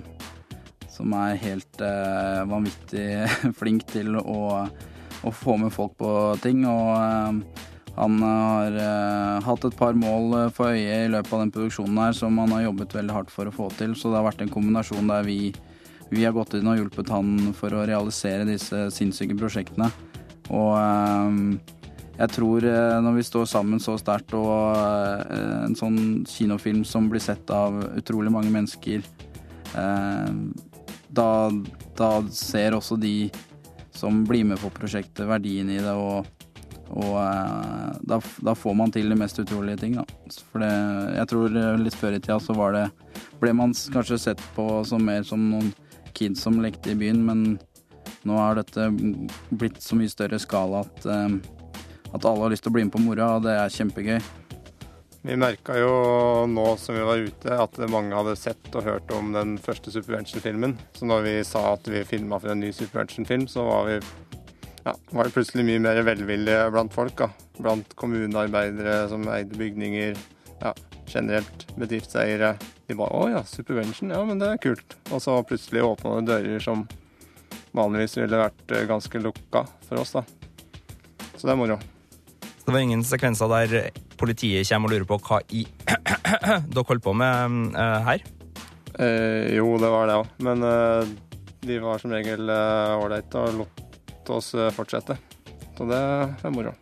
som 0.86 1.10
er 1.18 1.40
helt 1.42 1.82
eh, 1.82 2.44
vanvittig 2.46 3.08
flink 3.58 3.88
til 3.90 4.14
å, 4.20 4.38
å, 4.62 5.34
få 5.34 5.58
med 5.58 5.74
folk 5.74 5.98
på 5.98 6.12
ting. 6.44 6.62
Og 6.70 6.92
eh, 6.94 7.66
han 7.98 8.22
har 8.24 8.78
hatt 9.44 9.66
et 9.68 9.74
par 9.76 9.98
mål 9.98 10.46
for 10.54 10.72
øye 10.72 11.02
i 11.02 11.10
løpet 11.12 11.34
av 11.34 11.42
den 11.42 11.52
produksjonen 11.52 11.98
her 12.00 12.14
som 12.16 12.38
han 12.40 12.54
har 12.54 12.68
jobbet 12.68 12.94
veldig 12.96 13.18
hardt 13.18 13.34
for 13.34 13.50
å 13.50 13.56
få 13.58 13.68
til. 13.76 13.98
Så 13.98 14.08
det 14.08 14.22
har 14.22 14.30
vært 14.30 14.46
en 14.46 14.54
kombinasjon 14.54 15.10
der 15.10 15.26
vi, 15.26 15.50
vi 16.14 16.22
har 16.24 16.32
gått 16.32 16.54
inn 16.56 16.70
og 16.70 16.78
hjulpet 16.78 17.10
han 17.12 17.50
for 17.58 17.74
å 17.74 17.84
realisere 17.90 18.48
disse 18.48 18.86
sinnssyke 18.94 19.36
prosjektene. 19.36 19.90
Og 20.54 20.78
jeg 22.18 22.32
tror 22.34 22.66
når 23.02 23.14
vi 23.16 23.24
står 23.26 23.46
sammen 23.48 23.80
så 23.82 23.96
sterkt 24.00 24.34
og 24.36 24.76
en 25.32 25.76
sånn 25.78 26.26
kinofilm 26.28 26.82
som 26.86 27.08
blir 27.10 27.22
sett 27.24 27.48
av 27.50 27.78
utrolig 27.96 28.32
mange 28.34 28.52
mennesker, 28.52 29.00
da, 31.08 31.30
da 31.96 32.10
ser 32.32 32.76
også 32.76 32.98
de 33.00 33.30
som 33.96 34.24
blir 34.24 34.44
med 34.44 34.60
på 34.60 34.70
prosjektet, 34.72 35.26
verdien 35.28 35.70
i 35.70 35.80
det, 35.82 35.92
og, 35.92 36.26
og 36.90 37.16
da, 38.08 38.18
da, 38.40 38.54
får 38.56 38.76
man 38.76 38.92
til 38.92 39.12
de 39.12 39.18
mest 39.18 39.38
utrolige 39.42 39.82
ting, 39.84 39.98
da. 40.00 40.06
For 40.52 40.64
det, 40.64 40.72
jeg 41.18 41.30
tror 41.32 41.58
litt 41.80 41.98
før 41.98 42.16
i 42.16 42.22
tida 42.22 42.40
så 42.42 42.56
var 42.56 42.76
det 42.78 42.86
Ble 43.42 43.52
man 43.58 43.72
kanskje 43.74 44.20
sett 44.22 44.42
på 44.56 44.64
som 44.86 45.02
mer 45.02 45.24
som 45.26 45.42
noen 45.50 45.72
kids 46.14 46.44
som 46.44 46.60
lekte 46.62 46.92
i 46.92 46.98
byen, 46.98 47.24
men 47.26 47.40
nå 48.22 48.36
har 48.38 48.60
dette 48.60 48.86
blitt 49.50 49.80
så 49.82 49.98
mye 49.98 50.10
større 50.12 50.38
skala 50.38 50.84
at 50.84 51.06
at 52.12 52.24
alle 52.24 52.44
har 52.44 52.52
lyst 52.52 52.64
til 52.66 52.72
å 52.72 52.76
bli 52.76 52.86
med 52.86 52.94
på 52.94 53.02
moroa, 53.02 53.36
og 53.38 53.46
det 53.46 53.56
er 53.56 53.72
kjempegøy. 53.72 54.20
Vi 55.22 55.36
merka 55.38 55.76
jo 55.78 55.90
nå 56.50 56.64
som 56.82 56.96
vi 56.96 57.02
var 57.06 57.20
ute, 57.22 57.54
at 57.54 57.76
mange 57.92 58.16
hadde 58.16 58.34
sett 58.34 58.72
og 58.74 58.82
hørt 58.88 59.12
om 59.14 59.30
den 59.30 59.54
første 59.62 59.92
Supervention-filmen. 59.94 60.74
Så 60.98 61.06
når 61.06 61.22
vi 61.28 61.34
sa 61.46 61.62
at 61.76 61.86
vi 61.86 62.02
filma 62.02 62.40
for 62.42 62.50
en 62.50 62.58
ny 62.64 62.72
Supervention-film, 62.74 63.46
så 63.46 63.62
var, 63.68 63.86
vi, 63.86 64.00
ja, 64.82 64.96
var 65.14 65.30
plutselig 65.30 65.66
mye 65.68 65.84
mer 65.84 66.02
velvillige 66.08 66.64
blant 66.74 66.96
folk. 66.96 67.14
Da. 67.20 67.30
Blant 67.62 67.94
kommunearbeidere 67.94 69.04
som 69.12 69.28
eide 69.30 69.54
bygninger, 69.60 70.18
ja, 70.64 70.74
generelt 71.06 71.68
bedriftseiere. 71.78 72.56
De 72.88 72.98
bare 72.98 73.14
'Å 73.14 73.30
ja, 73.36 73.44
Supervention, 73.46 74.10
ja, 74.10 74.24
men 74.26 74.42
det 74.42 74.50
er 74.50 74.62
kult'. 74.66 74.98
Og 75.12 75.22
så 75.22 75.38
plutselig 75.46 75.86
åpna 75.86 76.18
det 76.18 76.32
dører 76.32 76.66
som 76.66 76.88
vanligvis 77.70 78.18
ville 78.18 78.42
vært 78.42 78.78
ganske 78.90 79.22
lukka 79.22 79.68
for 79.86 80.02
oss, 80.02 80.18
da. 80.18 80.26
Så 81.38 81.46
det 81.46 81.54
er 81.54 81.62
moro. 81.62 81.78
Det 82.62 82.72
var 82.72 82.78
ingen 82.82 83.02
sekvenser 83.04 83.50
der 83.50 83.90
politiet 84.20 84.68
kommer 84.68 84.88
og 84.88 84.94
lurer 84.94 85.08
på 85.08 85.18
hva 85.26 85.40
i 85.50 85.64
dere 86.74 86.86
holdt 86.88 87.04
på 87.04 87.14
med 87.16 87.74
uh, 87.74 87.98
her? 88.06 88.22
Eh, 88.98 89.56
jo, 89.56 89.74
det 89.80 89.90
var 89.90 90.06
det 90.08 90.20
òg. 90.20 90.30
Men 90.46 90.62
uh, 90.62 91.02
de 91.66 91.80
var 91.82 92.02
som 92.02 92.14
regel 92.14 92.50
ålreite 92.52 93.40
uh, 93.40 93.50
og 93.50 93.62
lot 93.64 94.32
oss 94.36 94.52
fortsette. 94.76 95.18
Så 95.76 95.88
det 95.90 95.98
er 95.98 96.54
moro. 96.54 96.74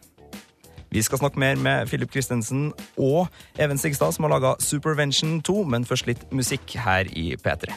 Vi 0.91 1.03
skal 1.07 1.21
snakke 1.23 1.39
mer 1.39 1.55
med 1.57 1.87
Filip 1.87 2.11
Kristensen 2.11 2.73
og 2.99 3.29
Even 3.59 3.79
Sigstad, 3.79 4.13
som 4.13 4.27
har 4.27 4.35
laga 4.35 4.55
Supervention 4.59 5.39
2, 5.47 5.63
men 5.71 5.87
først 5.87 6.11
litt 6.11 6.25
musikk 6.35 6.75
her 6.83 7.07
i 7.15 7.37
P3. 7.39 7.71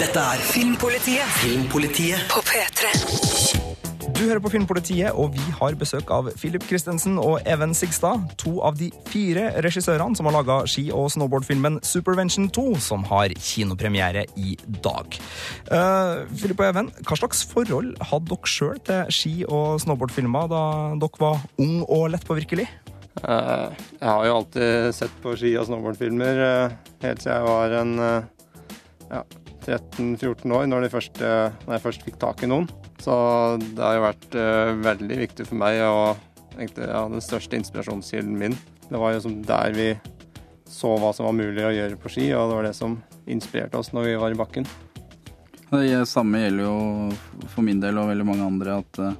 Dette 0.00 0.20
er 0.20 0.40
Filmpolitiet. 0.48 1.28
Filmpolitiet 1.42 2.24
på 2.32 2.40
P3. 2.48 3.37
Du 4.18 4.24
hører 4.26 4.40
på 4.42 4.50
Filmpolitiet, 4.50 5.14
og 5.14 5.30
vi 5.30 5.44
har 5.60 5.76
besøk 5.78 6.08
av 6.10 6.26
Philip 6.40 6.64
Christensen 6.66 7.20
og 7.22 7.36
Even 7.46 7.70
Sigstad. 7.70 8.24
To 8.42 8.56
av 8.66 8.74
de 8.74 8.88
fire 9.06 9.44
regissørene 9.62 10.18
som 10.18 10.26
har 10.26 10.34
laga 10.34 10.56
ski- 10.66 10.88
og 10.90 11.06
snowboardfilmen 11.14 11.76
Supervention 11.86 12.48
2, 12.50 12.64
som 12.82 13.04
har 13.06 13.30
kinopremiere 13.38 14.24
i 14.34 14.56
dag. 14.82 15.14
Uh, 15.70 16.26
Philip 16.32 16.58
og 16.58 16.66
Even, 16.66 16.90
hva 17.06 17.18
slags 17.20 17.44
forhold 17.46 17.92
hadde 18.10 18.26
dere 18.32 18.50
sjøl 18.50 18.82
til 18.88 19.14
ski- 19.14 19.46
og 19.46 19.78
snowboardfilmer 19.86 20.50
da 20.50 20.64
dere 20.98 21.22
var 21.22 21.46
ung 21.62 21.86
og 21.86 22.08
lettpåvirkelig? 22.16 22.66
Uh, 23.22 23.70
jeg 24.00 24.08
har 24.08 24.26
jo 24.26 24.36
alltid 24.40 24.98
sett 24.98 25.14
på 25.22 25.36
ski- 25.38 25.54
og 25.62 25.70
snowboardfilmer 25.70 26.42
uh, 26.42 26.76
helt 27.06 27.22
siden 27.22 27.36
jeg 27.36 27.48
var 27.52 27.78
en 27.84 27.94
ja, 28.02 29.22
13-14 29.62 30.58
år, 30.58 30.66
når, 30.74 30.90
første, 30.90 31.34
når 31.68 31.78
jeg 31.78 31.86
først 31.86 32.10
fikk 32.10 32.22
tak 32.26 32.42
i 32.42 32.50
noen. 32.50 32.66
Så 32.98 33.14
det 33.62 33.82
har 33.82 33.96
jo 33.96 34.06
vært 34.06 34.34
uh, 34.34 34.72
veldig 34.82 35.20
viktig 35.22 35.46
for 35.48 35.60
meg 35.60 35.78
og 35.86 36.58
egentlig 36.58 36.88
ja, 36.90 37.04
den 37.10 37.22
største 37.22 37.58
inspirasjonskilden 37.60 38.34
min. 38.38 38.56
Det 38.88 38.98
var 38.98 39.14
jo 39.14 39.32
der 39.46 39.76
vi 39.76 39.88
så 40.68 40.90
hva 41.00 41.14
som 41.16 41.28
var 41.28 41.38
mulig 41.38 41.64
å 41.64 41.72
gjøre 41.72 41.98
på 42.00 42.10
ski, 42.12 42.26
og 42.36 42.50
det 42.50 42.58
var 42.58 42.68
det 42.68 42.76
som 42.76 42.98
inspirerte 43.30 43.78
oss 43.78 43.92
når 43.94 44.10
vi 44.10 44.18
var 44.20 44.34
i 44.34 44.38
bakken. 44.38 44.68
Det 45.68 46.04
samme 46.08 46.42
gjelder 46.42 46.64
jo 46.64 47.48
for 47.52 47.64
min 47.64 47.80
del 47.80 48.00
og 48.00 48.10
veldig 48.10 48.26
mange 48.28 48.46
andre, 48.46 48.78
at 48.82 49.02
uh, 49.02 49.16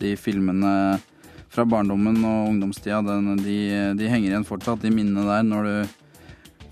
de 0.00 0.14
filmene 0.18 0.72
fra 1.52 1.66
barndommen 1.68 2.16
og 2.24 2.48
ungdomstida, 2.48 3.02
de, 3.04 3.58
de, 3.98 4.08
henger 4.08 4.30
igjen 4.30 4.46
fortsatt, 4.48 4.80
de 4.80 4.92
minnene 4.94 5.26
der, 5.28 5.44
når 5.44 5.68
du 5.68 5.98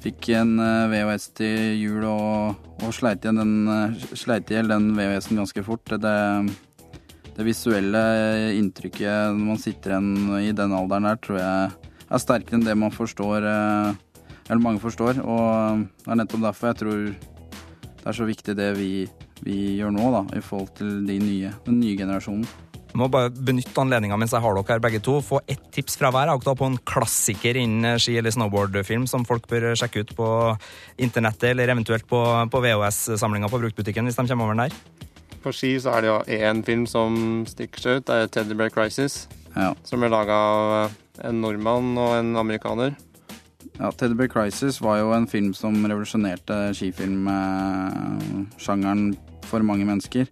fikk 0.01 0.33
en 0.39 0.57
uh, 0.61 0.89
VHS 0.91 1.31
til 1.41 1.79
jul 1.81 2.05
og 2.09 2.71
og 2.81 2.95
sleit 2.97 3.25
igjen 3.25 3.41
den, 3.41 3.95
sleit 4.17 4.49
den 4.49 4.91
VHS-en 4.97 5.41
ganske 5.43 5.65
fort. 5.67 5.93
Det, 6.01 6.17
det 7.37 7.47
visuelle 7.47 8.03
inntrykket 8.57 9.35
når 9.37 9.49
man 9.53 9.61
sitter 9.61 9.97
igjen 9.97 10.39
i 10.41 10.55
den 10.57 10.77
alderen 10.77 11.09
der, 11.09 11.21
tror 11.21 11.41
jeg 11.41 11.91
er 12.11 12.23
sterkere 12.23 12.59
enn 12.59 12.67
det 12.67 12.77
man 12.79 12.95
forstår, 12.95 13.47
eh, 13.47 13.91
eller 14.49 14.65
mange 14.65 14.83
forstår. 14.83 15.21
Og 15.23 15.85
det 16.05 16.15
er 16.15 16.23
nettopp 16.23 16.47
derfor 16.49 16.73
jeg 16.73 16.81
tror 16.83 17.05
det 18.01 18.09
er 18.09 18.17
så 18.17 18.27
viktig 18.29 18.57
det 18.57 18.71
vi, 18.79 18.91
vi 19.45 19.59
gjør 19.77 19.93
nå, 19.95 20.09
da, 20.17 20.25
i 20.39 20.43
forhold 20.45 20.73
til 20.81 21.03
de 21.07 21.21
nye, 21.21 21.53
den 21.67 21.81
nye 21.83 21.99
generasjonen. 21.99 22.49
Jeg 22.91 22.99
må 22.99 23.07
bare 23.13 23.31
benytte 23.31 23.79
anledninga 23.79 24.17
mens 24.19 24.33
jeg 24.35 24.43
har 24.43 24.55
dere 24.57 24.73
her 24.75 24.81
begge 24.83 24.99
to. 25.07 25.21
Få 25.23 25.39
ett 25.47 25.63
tips 25.75 25.95
fra 26.01 26.11
hver 26.15 26.29
akkurat 26.33 26.59
på 26.59 26.67
en 26.67 26.79
klassiker 26.91 27.55
innen 27.61 27.99
ski- 28.03 28.17
eller 28.19 28.33
snowboardfilm 28.35 29.05
som 29.11 29.27
folk 29.29 29.45
bør 29.51 29.63
sjekke 29.79 30.01
ut 30.03 30.11
på 30.19 30.27
internettet 30.99 31.49
eller 31.53 31.67
eventuelt 31.71 32.07
på, 32.11 32.21
på 32.51 32.63
VHS-samlinga 32.65 33.49
på 33.53 33.61
bruktbutikken 33.63 34.05
hvis 34.11 34.19
de 34.19 34.25
kommer 34.27 34.45
over 34.49 34.57
den 34.59 34.67
der. 34.67 34.75
På 35.41 35.49
ski 35.55 35.71
så 35.81 35.89
er 35.95 35.99
det 36.03 36.09
jo 36.11 36.19
én 36.51 36.59
film 36.67 36.85
som 36.91 37.11
stikker 37.49 37.79
seg 37.81 37.93
ut. 38.01 38.07
Det 38.11 38.15
er 38.17 38.27
Teddy 38.35 38.55
Bear 38.59 38.71
Crisis. 38.75 39.15
Ja. 39.55 39.71
Som 39.87 39.99
ble 40.03 40.09
laga 40.13 40.35
av 40.35 40.91
en 41.25 41.41
nordmann 41.45 41.89
og 42.01 42.11
en 42.19 42.31
amerikaner. 42.43 42.91
Ja, 43.79 43.87
Teddy 43.95 44.15
Bear 44.19 44.29
Crisis 44.29 44.81
var 44.85 44.97
jo 45.01 45.09
en 45.17 45.27
film 45.31 45.55
som 45.57 45.75
revolusjonerte 45.87 46.75
skifilmsjangeren 46.77 49.03
for 49.49 49.61
mange 49.65 49.85
mennesker. 49.89 50.27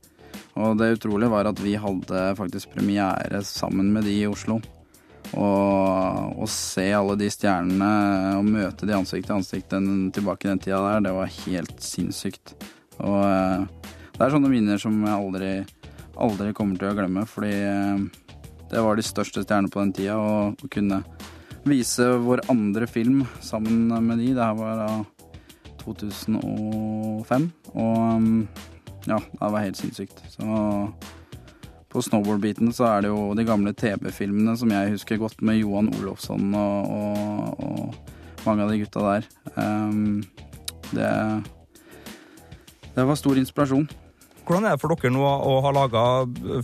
Og 0.58 0.74
det 0.78 0.96
utrolige 0.96 1.30
var 1.30 1.46
at 1.46 1.60
vi 1.62 1.76
hadde 1.78 2.24
faktisk 2.38 2.72
premiere 2.74 3.42
sammen 3.46 3.92
med 3.94 4.08
de 4.08 4.16
i 4.24 4.26
Oslo. 4.26 4.58
Og 5.36 6.40
å 6.40 6.46
se 6.50 6.86
alle 6.96 7.18
de 7.20 7.28
stjernene 7.30 8.38
og 8.38 8.46
møte 8.48 8.88
de 8.88 8.96
ansikt 8.96 9.28
til 9.28 9.36
ansikt 9.36 9.74
tilbake 10.16 10.46
i 10.46 10.50
den 10.50 10.62
tida 10.62 10.80
der, 10.84 11.04
det 11.04 11.14
var 11.14 11.34
helt 11.44 11.82
sinnssykt. 11.84 12.54
Og 13.04 13.20
eh, 13.22 13.66
det 14.14 14.24
er 14.24 14.32
sånne 14.34 14.50
minner 14.50 14.80
som 14.82 14.96
jeg 15.04 15.14
aldri, 15.14 15.52
aldri 16.18 16.54
kommer 16.56 16.80
til 16.80 16.90
å 16.90 16.96
glemme, 16.96 17.26
fordi 17.28 17.52
eh, 17.54 18.06
det 18.72 18.84
var 18.84 18.98
de 18.98 19.04
største 19.06 19.44
stjernene 19.44 19.70
på 19.72 19.84
den 19.84 19.92
tida. 20.00 20.16
Og 20.16 20.64
å 20.64 20.72
kunne 20.72 21.02
vise 21.68 22.08
vår 22.24 22.46
andre 22.48 22.88
film 22.88 23.22
sammen 23.44 23.86
med 23.92 24.22
de, 24.22 24.32
det 24.32 24.48
her 24.48 24.56
var 24.58 24.80
da 24.80 24.90
2005. 25.84 27.50
Og 27.76 28.32
ja, 29.08 29.18
det 29.18 29.50
var 29.54 29.64
helt 29.64 29.80
sinnssykt. 29.80 30.22
Så 30.32 30.44
på 31.88 32.02
snowboard-biten 32.04 32.72
så 32.76 32.84
er 32.90 33.06
det 33.06 33.12
jo 33.12 33.32
de 33.36 33.46
gamle 33.48 33.72
TV-filmene 33.76 34.56
som 34.60 34.72
jeg 34.72 34.96
husker 34.96 35.20
godt, 35.20 35.40
med 35.42 35.60
Johan 35.62 35.88
Olofsson 35.96 36.50
og, 36.54 36.90
og, 36.92 37.62
og 37.64 38.44
mange 38.46 38.66
av 38.66 38.72
de 38.72 38.82
gutta 38.82 39.06
der. 39.06 39.30
Um, 39.56 40.20
det, 40.92 41.08
det 42.94 43.08
var 43.08 43.18
stor 43.18 43.40
inspirasjon. 43.40 43.88
Hvordan 44.48 44.64
er 44.64 44.76
det 44.76 44.80
for 44.80 44.96
dere 44.96 45.12
nå 45.12 45.20
å 45.20 45.58
ha 45.60 45.70
laga 45.76 46.02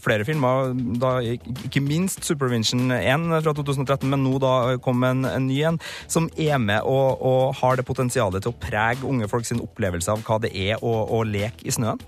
flere 0.00 0.24
filmer, 0.24 0.70
da, 1.00 1.18
ikke 1.20 1.82
minst 1.84 2.24
Supervision 2.24 2.88
1 2.96 3.26
fra 3.44 3.52
2013, 3.52 4.08
men 4.08 4.24
nå 4.24 4.38
da 4.40 4.54
kom 4.84 5.04
en, 5.04 5.26
en 5.28 5.44
ny 5.44 5.58
en, 5.68 5.76
som 6.08 6.30
er 6.40 6.56
med 6.62 6.80
og, 6.88 7.20
og 7.20 7.52
har 7.60 7.76
det 7.76 7.84
potensialet 7.84 8.44
til 8.44 8.54
å 8.54 8.60
prege 8.62 9.04
unge 9.04 9.28
folk 9.28 9.44
sin 9.44 9.60
opplevelse 9.60 10.16
av 10.16 10.24
hva 10.24 10.40
det 10.40 10.54
er 10.56 10.80
å, 10.80 10.94
å 11.12 11.20
leke 11.28 11.68
i 11.68 11.76
snøen? 11.76 12.00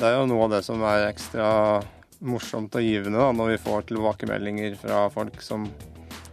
Det 0.00 0.08
er 0.08 0.14
jo 0.16 0.28
noe 0.30 0.46
av 0.46 0.52
det 0.54 0.62
som 0.64 0.80
er 0.88 1.10
ekstra 1.10 1.46
morsomt 2.24 2.72
og 2.76 2.84
givende 2.84 3.20
da, 3.20 3.32
når 3.36 3.50
vi 3.50 3.56
får 3.60 3.82
tilbakemeldinger 3.90 4.78
fra 4.80 5.02
folk 5.12 5.42
som 5.44 5.66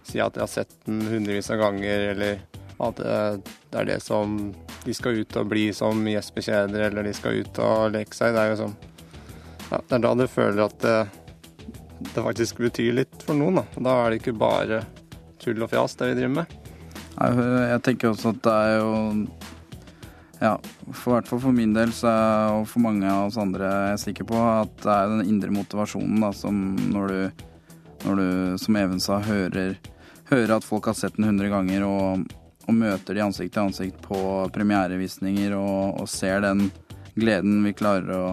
sier 0.08 0.24
at 0.24 0.38
de 0.38 0.40
har 0.40 0.48
sett 0.48 0.72
den 0.86 1.02
hundrevis 1.04 1.50
av 1.52 1.60
ganger, 1.60 2.06
eller 2.14 2.40
at 2.80 3.02
det 3.02 3.82
er 3.82 3.90
det 3.90 3.98
som 4.06 4.38
de 4.86 4.96
skal 4.96 5.20
ut 5.20 5.40
og 5.42 5.50
bli 5.52 5.66
som 5.76 6.00
gjespekjeder, 6.08 6.86
eller 6.88 7.10
de 7.10 7.14
skal 7.18 7.42
ut 7.42 7.60
og 7.60 7.92
leke 7.98 8.16
seg. 8.16 8.38
Det 8.38 8.46
er 8.46 8.54
jo 8.54 8.62
sånn 8.62 8.78
ja, 9.68 9.82
Det 9.82 9.98
er 9.98 10.06
da 10.06 10.14
du 10.16 10.24
føler 10.32 10.64
at 10.64 10.80
det, 10.86 10.96
det 12.14 12.24
faktisk 12.24 12.64
betyr 12.64 12.96
litt 13.02 13.28
for 13.28 13.36
noen. 13.36 13.60
Da. 13.60 13.84
da 13.90 13.98
er 14.06 14.16
det 14.16 14.22
ikke 14.22 14.38
bare 14.40 14.80
tull 15.44 15.60
og 15.60 15.74
fjas, 15.76 16.00
det 16.00 16.14
vi 16.14 16.22
driver 16.22 16.38
med. 16.40 16.56
Jeg 17.18 17.84
tenker 17.84 18.14
også 18.14 18.32
at 18.32 18.42
det 18.48 18.56
er 18.64 18.80
jo 18.80 18.96
ja, 20.40 20.54
for 20.94 21.16
hvert 21.16 21.30
fall 21.30 21.42
for 21.42 21.56
min 21.56 21.74
del 21.74 21.92
så 21.96 22.12
og 22.60 22.68
for 22.70 22.84
mange 22.84 23.10
av 23.10 23.28
oss 23.28 23.40
andre 23.42 23.68
er 23.68 23.88
jeg 23.96 24.04
sikker 24.08 24.28
på 24.30 24.38
at 24.38 24.74
det 24.84 24.94
er 24.94 25.14
den 25.16 25.30
indre 25.32 25.54
motivasjonen 25.56 26.22
da, 26.22 26.32
som 26.36 26.60
når 26.94 27.14
du, 27.14 27.46
når 28.06 28.20
du 28.20 28.28
som 28.62 28.78
Even 28.78 29.02
sa, 29.02 29.18
hører, 29.26 29.78
hører, 30.30 30.58
at 30.58 30.68
folk 30.68 30.92
har 30.92 30.98
sett 30.98 31.18
den 31.18 31.26
100 31.26 31.50
ganger 31.54 31.88
og, 31.88 32.28
og 32.68 32.78
møter 32.78 33.18
de 33.18 33.26
ansikt 33.26 33.56
til 33.56 33.66
ansikt 33.66 34.04
på 34.06 34.20
premierevisninger 34.54 35.58
og, 35.58 36.04
og, 36.04 36.12
ser 36.12 36.44
den 36.46 36.68
gleden 37.18 37.64
vi 37.66 37.74
klarer 37.74 38.14
å 38.14 38.28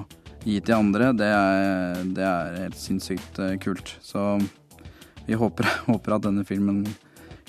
gi 0.44 0.58
til 0.60 0.76
andre, 0.76 1.14
det 1.16 1.30
er, 1.32 2.04
det 2.04 2.24
er 2.28 2.58
helt 2.66 2.76
sinnssykt 2.76 3.38
eh, 3.40 3.54
kult. 3.56 3.94
Så 4.04 4.20
vi 5.24 5.38
håper, 5.40 5.70
håper 5.88 6.18
at 6.18 6.26
denne 6.28 6.44
filmen 6.44 6.82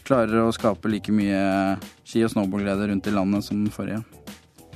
klarer 0.06 0.46
å 0.46 0.54
skape 0.56 0.88
like 0.88 1.12
mye 1.12 1.76
ski- 2.06 2.24
og 2.24 2.32
snowboardglede 2.32 2.88
rundt 2.94 3.10
i 3.10 3.16
landet 3.18 3.44
som 3.44 3.60
den 3.60 3.74
forrige. 3.74 4.06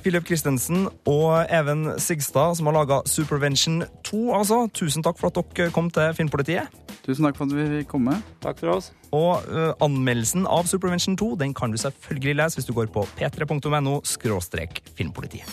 Philip 0.02 0.26
Christensen 0.26 0.88
og 1.08 1.46
Even 1.52 1.94
Sigstad, 2.00 2.56
som 2.58 2.68
har 2.70 2.76
laga 2.78 3.00
Supervention 3.06 3.84
2. 4.04 4.20
altså. 4.38 4.62
Tusen 4.74 5.04
takk 5.06 5.18
for 5.20 5.30
at 5.30 5.40
dere 5.56 5.72
kom 5.74 5.90
til 5.90 6.14
Filmpolitiet. 6.16 6.72
Tusen 7.04 7.24
takk 7.26 7.38
for 7.38 7.48
at 7.48 7.56
vi 7.56 7.66
fikk 7.80 7.92
komme. 7.92 8.18
Takk 8.44 8.60
for 8.62 8.76
oss. 8.76 8.90
Og 9.16 9.46
uh, 9.50 9.72
anmeldelsen 9.82 10.46
av 10.46 10.68
Supervention 10.70 11.16
2 11.18 11.32
den 11.40 11.54
kan 11.56 11.72
du 11.72 11.80
selvfølgelig 11.80 12.36
lese 12.42 12.60
hvis 12.60 12.68
du 12.68 12.74
går 12.76 12.92
på 12.94 13.06
p3.no 13.18 14.00
skråstrek 14.06 14.82
filmpolitiet. 14.96 15.48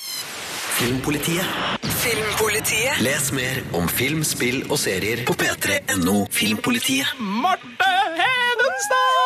Filmpolitiet. 0.78 1.46
Filmpolitiet. 2.04 3.00
Les 3.02 3.32
mer 3.34 3.64
om 3.80 3.88
film, 3.90 4.22
spill 4.28 4.62
og 4.70 4.78
serier 4.78 5.26
på 5.26 5.34
p3.no 5.34 6.28
Filmpolitiet. 6.30 7.18
Marte 7.18 7.94
Hedenstad! 8.20 9.17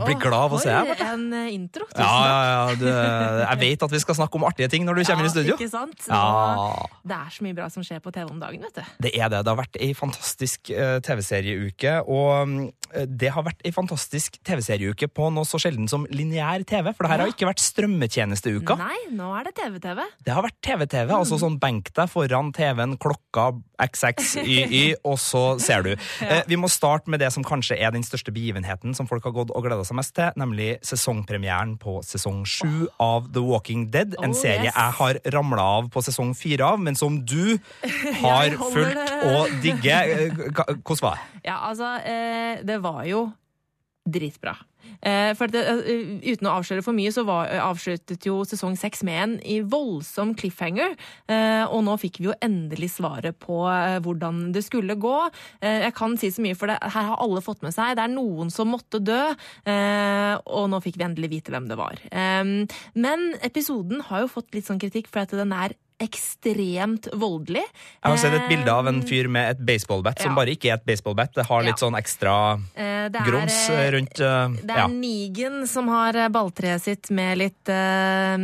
Jeg 0.00 0.08
blir 0.08 0.20
glad 0.22 0.46
av 0.48 0.56
å 0.56 0.60
se 0.62 0.72
deg. 0.72 1.02
En 1.04 1.26
eh, 1.36 1.52
intro. 1.54 1.86
Tusen 1.90 2.02
Ja, 2.02 2.14
ja, 2.26 2.40
ja. 2.50 2.74
Du, 2.80 2.86
jeg 2.88 3.60
vet 3.62 3.86
at 3.86 3.94
vi 3.94 4.02
skal 4.02 4.18
snakke 4.18 4.40
om 4.40 4.46
artige 4.48 4.70
ting 4.72 4.86
når 4.88 5.00
du 5.00 5.04
kommer 5.04 5.26
inn 5.26 5.30
i 5.30 5.34
studio. 5.34 5.56
Ikke 5.58 5.70
sant? 5.70 6.08
Ja. 6.08 6.88
Det 7.04 7.16
er 7.16 7.34
så 7.36 7.46
mye 7.46 7.56
bra 7.58 7.68
som 7.72 7.84
skjer 7.86 8.02
på 8.04 8.12
TV 8.14 8.26
om 8.30 8.40
dagen, 8.42 8.64
vet 8.64 8.80
du. 8.80 8.92
Det 9.06 9.14
er 9.14 9.32
det. 9.32 9.42
Det 9.44 9.52
har 9.52 9.60
vært 9.60 9.80
ei 9.80 9.90
fantastisk 9.98 10.72
eh, 10.74 10.96
TV-serieuke. 11.04 11.96
Og 12.08 12.30
mm, 12.48 12.58
det 13.20 13.30
har 13.34 13.44
vært 13.46 13.62
ei 13.66 13.72
fantastisk 13.74 14.40
TV-serieuke 14.46 15.10
på 15.14 15.30
noe 15.34 15.46
så 15.48 15.60
sjelden 15.62 15.88
som 15.90 16.06
lineær 16.10 16.64
TV. 16.68 16.90
For 16.96 17.06
det 17.06 17.12
her 17.12 17.24
har 17.24 17.32
ikke 17.32 17.48
vært 17.48 17.62
strømmetjenesteuka. 17.62 18.76
Nei, 18.80 18.98
nå 19.16 19.30
er 19.38 19.50
det 19.50 19.54
TV-TV. 19.60 20.02
Det 20.26 20.34
har 20.34 20.46
vært 20.46 20.58
TV-TV. 20.64 21.12
altså 21.20 21.38
sånn 21.40 21.58
Benk 21.60 21.92
deg 21.96 22.10
foran 22.10 22.52
TV-en, 22.56 22.96
klokka 23.00 23.50
XXYY, 23.80 24.82
og 25.08 25.18
så 25.20 25.44
ser 25.62 25.86
du. 25.86 25.92
Eh, 26.24 26.42
vi 26.50 26.58
må 26.60 26.70
starte 26.72 27.10
med 27.12 27.22
det 27.22 27.30
som 27.34 27.46
kanskje 27.46 27.78
er 27.78 27.94
den 27.94 28.04
største 28.06 28.34
begivenheten 28.34 28.96
som 28.96 29.08
folk 29.10 29.26
har 29.28 29.34
gått 29.36 29.54
og 29.54 29.66
gleda 29.66 29.86
seg 29.90 29.98
mest 29.98 30.14
til, 30.16 30.30
nemlig 30.40 30.68
sesongpremieren 30.86 31.74
på 31.82 31.98
sesong 32.06 32.44
sju 32.48 32.86
av 33.02 33.28
The 33.34 33.42
Walking 33.44 33.88
Dead. 33.92 34.14
En 34.22 34.30
Oh, 34.32 34.38
serie 34.38 34.70
yes. 34.70 34.76
jeg 34.78 34.96
har 35.00 35.20
ramla 35.34 35.66
av 35.80 35.90
på 35.92 36.02
sesong 36.06 36.32
fire 36.38 36.70
av, 36.72 36.80
men 36.80 36.96
som 36.98 37.18
du 37.26 37.58
har 38.24 38.54
fulgt 38.56 39.14
og 39.34 39.52
digger. 39.64 40.14
Eh, 40.14 40.40
Hvordan 40.80 41.04
var 41.04 41.18
det? 41.20 41.42
Ja, 41.50 41.58
altså, 41.70 41.92
eh, 42.06 42.62
det 42.66 42.80
var 42.84 43.02
jo 43.08 43.26
dritbra. 44.08 44.56
Eh, 45.02 45.32
for 45.36 45.48
det, 45.48 45.60
eh, 45.64 46.32
uten 46.32 46.48
å 46.48 46.54
avsløre 46.58 46.84
for 46.84 46.96
mye, 46.96 47.12
så 47.12 47.24
var, 47.24 47.48
avsluttet 47.62 48.24
jo 48.26 48.40
sesong 48.48 48.76
seks 48.78 49.02
med 49.06 49.22
en 49.22 49.34
i 49.44 49.60
voldsom 49.60 50.34
cliffhanger. 50.36 50.96
Eh, 51.28 51.64
og 51.64 51.84
nå 51.84 51.96
fikk 52.00 52.20
vi 52.20 52.28
jo 52.28 52.36
endelig 52.42 52.92
svaret 52.96 53.38
på 53.40 53.60
hvordan 54.04 54.52
det 54.52 54.64
skulle 54.64 54.96
gå. 54.96 55.30
Jeg 55.62 55.92
kan 55.94 56.16
si 56.16 56.30
så 56.32 56.42
mye, 56.42 56.56
for 56.56 56.70
det, 56.70 56.78
her 56.82 57.08
har 57.10 57.20
alle 57.20 57.40
fått 57.44 57.62
med 57.62 57.74
seg. 57.74 57.96
Det 57.96 58.04
er 58.04 58.14
noen 58.14 58.50
som 58.52 58.70
måtte 58.72 59.00
dø, 59.02 59.20
og 60.46 60.64
nå 60.70 60.80
fikk 60.82 60.98
vi 60.98 61.06
endelig 61.06 61.30
vite 61.30 61.52
hvem 61.52 61.68
det 61.68 61.78
var. 61.78 62.00
Men 62.94 63.34
episoden 63.44 64.00
har 64.08 64.24
jo 64.24 64.32
fått 64.32 64.52
litt 64.54 64.68
sånn 64.68 64.80
kritikk 64.80 65.08
for 65.08 65.24
at 65.24 65.34
den 65.36 65.52
er 65.52 65.76
ekstremt 66.00 67.08
voldelig. 67.12 67.62
Jeg 68.00 68.08
har 68.12 68.16
sett 68.20 68.36
et 68.38 68.48
bilde 68.50 68.72
av 68.72 68.88
en 68.90 69.00
fyr 69.06 69.28
med 69.32 69.50
et 69.54 69.60
baseballbat 69.68 70.22
som 70.24 70.34
bare 70.38 70.54
ikke 70.54 70.70
er 70.72 70.78
et 70.78 70.86
baseballbat. 70.88 71.34
Det 71.36 71.46
har 71.48 71.62
litt 71.66 71.76
Ja. 71.76 71.86
sånn 71.86 71.98
ekstra 71.98 72.34
Eh, 72.76 73.06
er, 73.06 73.24
grums 73.26 73.56
eh, 73.70 73.80
eh, 73.86 73.90
rundt 73.92 74.20
eh, 74.20 74.48
Det 74.64 74.70
er 74.70 74.78
ja. 74.78 74.86
Nigen 74.88 75.66
som 75.68 75.88
har 75.88 76.14
eh, 76.16 76.28
balltreet 76.28 76.82
sitt 76.82 77.10
med 77.10 77.38
litt 77.38 77.68
eh, 77.68 78.34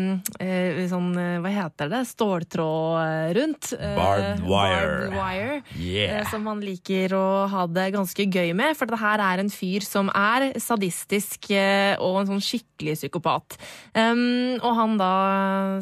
eh, 0.40 0.82
sånn 0.90 1.10
eh, 1.16 1.38
Hva 1.44 1.52
heter 1.52 1.88
det? 1.92 2.02
Ståltråd 2.08 3.00
eh, 3.02 3.34
rundt. 3.40 3.72
Eh, 3.78 3.96
Barbed 3.96 4.40
wire. 4.44 5.10
barbed 5.10 5.16
wire 5.16 5.62
Yeah. 5.76 6.20
eh, 6.20 6.30
som 6.30 6.46
han 6.46 6.60
liker 6.60 7.12
å 7.16 7.46
ha 7.48 7.66
det 7.66 7.90
ganske 7.94 8.26
gøy 8.30 8.52
med. 8.56 8.76
For 8.76 8.86
det 8.86 8.98
her 9.00 9.18
er 9.20 9.40
en 9.42 9.50
fyr 9.52 9.80
som 9.84 10.08
er 10.14 10.52
sadistisk 10.60 11.50
eh, 11.50 11.96
og 12.00 12.20
en 12.22 12.30
sånn 12.34 12.44
skikkelig 12.44 12.96
psykopat. 13.00 13.56
Um, 13.96 14.56
og 14.62 14.72
han 14.76 14.96
da 15.00 15.12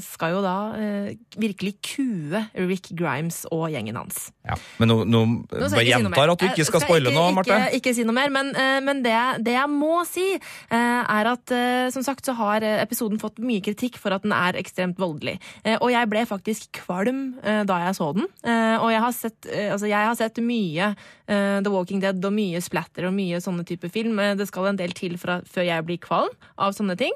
skal 0.04 0.36
jo 0.36 0.42
da 0.44 0.56
uh, 0.74 1.08
virkelig 1.40 1.63
virkelig 1.64 1.74
kue 1.84 2.40
Rick 2.68 2.90
Grimes 2.96 3.42
og 3.52 3.66
gjengen 3.72 3.96
hans. 3.96 4.30
Ja, 4.44 4.56
men 4.78 4.88
nå, 4.90 4.96
nå, 5.08 5.20
Nå 5.24 5.68
bare 5.72 5.84
gjentar 5.86 6.14
si 6.28 6.32
at 6.34 6.40
du 6.40 6.46
ikke 6.48 6.60
Jeg 6.60 6.68
skal 6.68 6.82
spoile 6.84 7.12
noe, 7.14 7.30
Marte. 7.32 7.56
Ikke, 7.70 7.78
ikke 7.80 7.94
si 7.96 8.04
noe 8.04 8.14
mer, 8.16 8.30
men, 8.34 8.50
eh, 8.56 8.80
men 8.84 9.02
det, 9.04 9.14
det 9.46 9.54
jeg 9.56 9.70
må 9.72 10.02
si, 10.08 10.26
eh, 10.34 11.02
er 11.16 11.30
at 11.32 11.50
eh, 11.54 11.88
som 11.94 12.04
sagt 12.04 12.24
så 12.28 12.34
har 12.36 12.62
eh, 12.62 12.82
episoden 12.82 13.18
fått 13.22 13.38
mye 13.40 13.62
kritikk 13.64 13.96
for 14.00 14.12
at 14.16 14.22
den 14.26 14.32
er 14.36 14.58
ekstremt 14.60 14.98
voldelig. 15.00 15.38
Eh, 15.64 15.78
Og 15.80 15.90
jeg 15.94 16.10
ble 16.12 16.24
faktisk 16.28 16.72
kvalm 16.84 17.38
eh, 17.42 17.62
da 17.68 17.80
jeg 17.86 17.96
så 17.98 18.10
den. 18.16 18.28
Eh, 18.44 18.76
Og 18.84 18.90
jeg 18.92 19.00
har 19.06 19.12
sett, 19.16 19.48
eh, 19.50 19.72
altså 19.72 19.88
jeg 19.88 20.10
har 20.10 20.14
sett 20.20 20.42
mye 20.44 20.90
eh, 20.92 21.60
The 21.64 21.72
Walking 21.72 22.00
Dead 22.04 22.20
og 22.24 22.32
mye 22.36 22.60
splatter 22.64 23.08
og 23.08 23.14
mye 23.16 23.40
sånne 23.40 23.64
type 23.68 23.88
film. 23.92 24.18
Eh, 24.20 24.34
Det 24.36 24.48
skal 24.50 24.72
en 24.72 24.80
del 24.80 24.92
til 24.96 25.16
fra, 25.18 25.40
før 25.48 25.64
jeg 25.70 25.86
blir 25.88 25.98
kvalm 26.04 26.32
av 26.58 26.72
sånne 26.76 26.96
ting. 27.00 27.14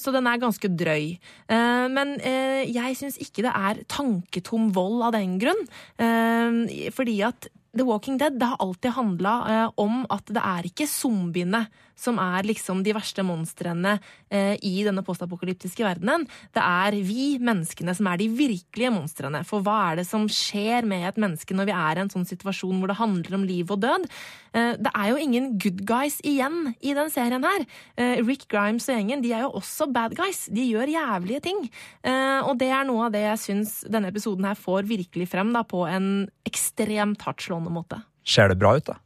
Så 0.00 0.12
den 0.14 0.24
er 0.30 0.38
ganske 0.40 0.68
drøy. 0.80 1.18
Eh, 1.50 1.86
men 1.92 2.14
eh, 2.24 2.62
jeg 2.72 2.96
syns 2.96 3.09
ikke 3.18 3.44
det 3.46 3.54
er 3.56 3.82
tanketom 3.90 4.70
vold 4.76 5.02
av 5.08 5.16
den 5.16 5.38
grunn. 5.42 5.64
Um, 5.98 6.62
fordi 6.94 7.16
at 7.26 7.50
The 7.76 7.86
Walking 7.86 8.18
Dead 8.18 8.38
det 8.38 8.48
har 8.50 8.62
alltid 8.62 8.96
handla 8.96 9.34
om 9.78 10.02
at 10.10 10.30
det 10.30 10.42
er 10.42 10.66
ikke 10.66 10.88
zombiene 10.90 11.64
som 12.00 12.18
er 12.22 12.48
liksom 12.48 12.82
de 12.86 12.94
verste 12.96 13.24
monstrene 13.26 13.96
eh, 14.32 14.56
i 14.66 14.80
denne 14.86 15.04
postapokalyptiske 15.06 15.84
verdenen. 15.84 16.26
Det 16.54 16.62
er 16.64 16.96
vi 17.06 17.34
menneskene 17.42 17.94
som 17.96 18.08
er 18.10 18.20
de 18.20 18.30
virkelige 18.32 18.92
monstrene. 18.94 19.42
For 19.48 19.64
hva 19.64 19.76
er 19.90 20.00
det 20.00 20.06
som 20.08 20.26
skjer 20.30 20.88
med 20.88 21.06
et 21.10 21.20
menneske 21.20 21.56
når 21.56 21.70
vi 21.70 21.76
er 21.76 22.00
i 22.00 22.04
en 22.04 22.12
sånn 22.12 22.28
situasjon 22.28 22.80
hvor 22.80 22.92
det 22.92 23.00
handler 23.00 23.38
om 23.38 23.46
liv 23.48 23.70
og 23.70 23.82
død? 23.84 24.08
Eh, 24.56 24.74
det 24.80 24.92
er 24.94 25.12
jo 25.12 25.20
ingen 25.20 25.52
good 25.60 25.84
guys 25.88 26.18
igjen 26.26 26.74
i 26.80 26.94
den 26.96 27.12
serien 27.12 27.46
her. 27.46 27.66
Eh, 28.00 28.18
Rick 28.24 28.48
Grimes 28.50 28.88
og 28.88 28.96
gjengen 28.96 29.24
de 29.24 29.34
er 29.36 29.46
jo 29.46 29.54
også 29.60 29.90
bad 29.92 30.16
guys. 30.18 30.46
De 30.50 30.66
gjør 30.72 30.90
jævlige 30.90 31.44
ting. 31.46 31.64
Eh, 32.02 32.40
og 32.40 32.56
det 32.60 32.72
er 32.74 32.86
noe 32.88 33.08
av 33.08 33.14
det 33.14 33.24
jeg 33.26 33.44
syns 33.44 33.80
denne 33.90 34.10
episoden 34.10 34.48
her 34.48 34.58
får 34.58 34.88
virkelig 34.90 35.30
frem 35.30 35.52
da, 35.54 35.64
på 35.66 35.84
en 35.88 36.28
ekstremt 36.48 37.22
hardtslående 37.26 37.72
måte. 37.72 38.00
Ser 38.26 38.50
det 38.50 38.58
bra 38.60 38.76
ut, 38.78 38.86
da? 38.90 38.98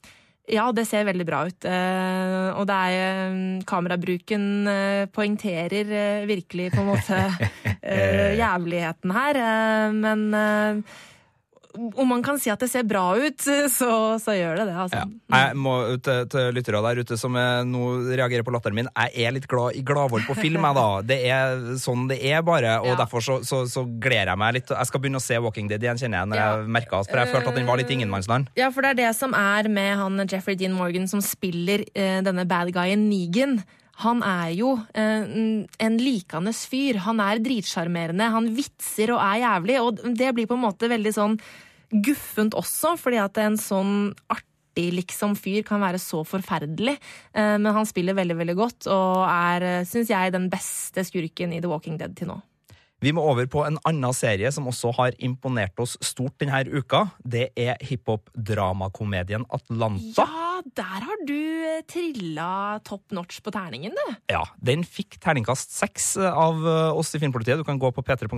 Ja, 0.53 0.67
det 0.77 0.85
ser 0.85 1.07
veldig 1.09 1.25
bra 1.25 1.41
ut. 1.49 1.65
Eh, 1.65 2.49
og 2.53 2.67
det 2.69 2.77
er 2.77 2.97
eh, 3.01 3.37
Kamerabruken 3.69 4.69
eh, 4.69 5.05
poengterer 5.09 6.27
virkelig 6.29 6.71
på 6.75 6.83
en 6.83 6.91
måte 6.91 7.21
jævligheten 8.43 9.15
her. 9.17 9.41
Men 9.95 10.29
om 11.75 12.09
man 12.09 12.23
kan 12.23 12.39
si 12.39 12.51
at 12.53 12.61
det 12.63 12.69
ser 12.71 12.85
bra 12.87 13.03
ut, 13.19 13.41
så, 13.79 13.91
så 14.23 14.35
gjør 14.37 14.61
det 14.61 14.67
det, 14.71 14.77
altså. 14.85 15.03
Jeg 15.35 15.57
må 15.59 15.75
til, 16.05 16.29
til 16.31 16.53
lyttere 16.55 16.83
der 16.87 17.01
ute 17.03 17.19
som 17.21 17.35
nå 17.35 17.83
reagerer 18.15 18.47
på 18.47 18.55
latteren 18.55 18.79
min. 18.79 18.91
Jeg 18.95 19.27
er 19.27 19.35
litt 19.37 19.49
glad 19.51 19.75
i 19.79 19.83
gladvold 19.87 20.27
på 20.29 20.37
film, 20.39 20.63
jeg, 20.63 20.79
da. 20.79 20.87
Det 21.07 21.19
er 21.35 21.65
sånn 21.83 22.07
det 22.11 22.21
er, 22.23 22.43
bare. 22.47 22.77
Og 22.85 22.93
Ja. 22.93 22.99
derfor 23.05 23.25
så, 23.25 23.39
så, 23.47 23.65
så 23.71 23.85
gleder 23.87 24.33
jeg 24.35 24.41
meg 24.45 24.57
litt. 24.61 24.71
Jeg 24.71 24.91
skal 24.91 25.03
begynne 25.03 25.19
å 25.23 25.25
se 25.25 25.39
Walking 25.43 25.69
Dead 25.71 25.83
igjen, 25.83 25.99
kjenner 26.01 26.23
jeg, 26.23 26.31
når 26.33 26.43
jeg 26.43 26.73
merka 26.79 27.03
For 27.09 27.21
jeg 27.21 27.33
følte 27.35 27.51
at 27.55 27.59
den 27.59 27.67
var 27.69 27.81
litt 27.81 27.91
ingenmannsland. 27.95 28.51
Ja, 28.59 28.71
for 28.75 28.87
det 28.87 28.95
er 28.95 29.01
det 29.05 29.13
som 29.19 29.35
er 29.35 29.69
med 29.73 29.95
han 29.99 30.23
Jeffrey 30.31 30.55
Dean 30.61 30.77
Morgan 30.79 31.09
som 31.11 31.23
spiller 31.25 31.83
eh, 31.95 32.21
denne 32.25 32.47
bad 32.49 32.71
guyen 32.75 33.09
Negan. 33.11 33.59
Han 34.03 34.25
er 34.27 34.51
jo 34.57 34.73
eh, 34.99 35.67
en 35.87 35.99
likende 36.01 36.55
fyr. 36.57 36.99
Han 37.07 37.23
er 37.23 37.43
dritsjarmerende, 37.45 38.31
han 38.35 38.51
vitser 38.57 39.15
og 39.15 39.23
er 39.23 39.45
jævlig. 39.45 39.79
Og 39.83 40.03
det 40.19 40.33
blir 40.35 40.51
på 40.51 40.59
en 40.59 40.65
måte 40.67 40.91
veldig 40.91 41.15
sånn 41.15 41.39
guffent 41.95 42.57
også, 42.59 42.97
fordi 42.99 43.21
at 43.23 43.39
en 43.39 43.59
sånn 43.61 43.95
artig 44.33 44.89
liksom 44.97 45.37
fyr 45.39 45.63
kan 45.67 45.83
være 45.85 46.01
så 46.03 46.25
forferdelig. 46.27 46.97
Eh, 47.35 47.55
men 47.61 47.71
han 47.77 47.87
spiller 47.87 48.19
veldig, 48.19 48.41
veldig 48.43 48.59
godt, 48.59 48.91
og 48.91 49.23
er, 49.29 49.85
syns 49.89 50.11
jeg, 50.11 50.35
den 50.35 50.51
beste 50.53 51.07
skurken 51.07 51.55
i 51.55 51.63
The 51.63 51.71
Walking 51.71 52.01
Dead 52.01 52.19
til 52.19 52.33
nå. 52.33 52.41
Vi 53.05 53.13
må 53.13 53.21
over 53.29 53.45
på 53.51 53.61
en 53.67 53.77
annen 53.85 54.17
serie 54.17 54.49
som 54.55 54.71
også 54.71 54.95
har 54.97 55.17
imponert 55.21 55.77
oss 55.83 55.99
stort 56.01 56.39
denne 56.41 56.63
uka. 56.73 57.03
Det 57.21 57.51
er 57.53 57.77
hiphop-dramakomedien 57.85 59.45
Atlanta. 59.53 60.25
Ja, 60.25 60.63
der 60.79 61.05
har 61.05 61.25
du 61.29 61.35
eh, 61.37 61.83
trilla 61.91 62.79
top 62.87 63.13
notch 63.13 63.43
på 63.45 63.53
terningen, 63.53 63.93
du. 63.93 64.15
Ja, 64.33 64.45
Den 64.57 64.87
fikk 64.89 65.19
terningkast 65.21 65.75
seks 65.77 66.15
av 66.17 66.63
eh, 66.65 66.97
oss 66.97 67.13
i 67.13 67.21
Filmpolitiet. 67.21 67.61
Du 67.61 67.67
kan 67.69 67.81
gå 67.83 67.91
på 67.93 68.05
p3.no 68.07 68.33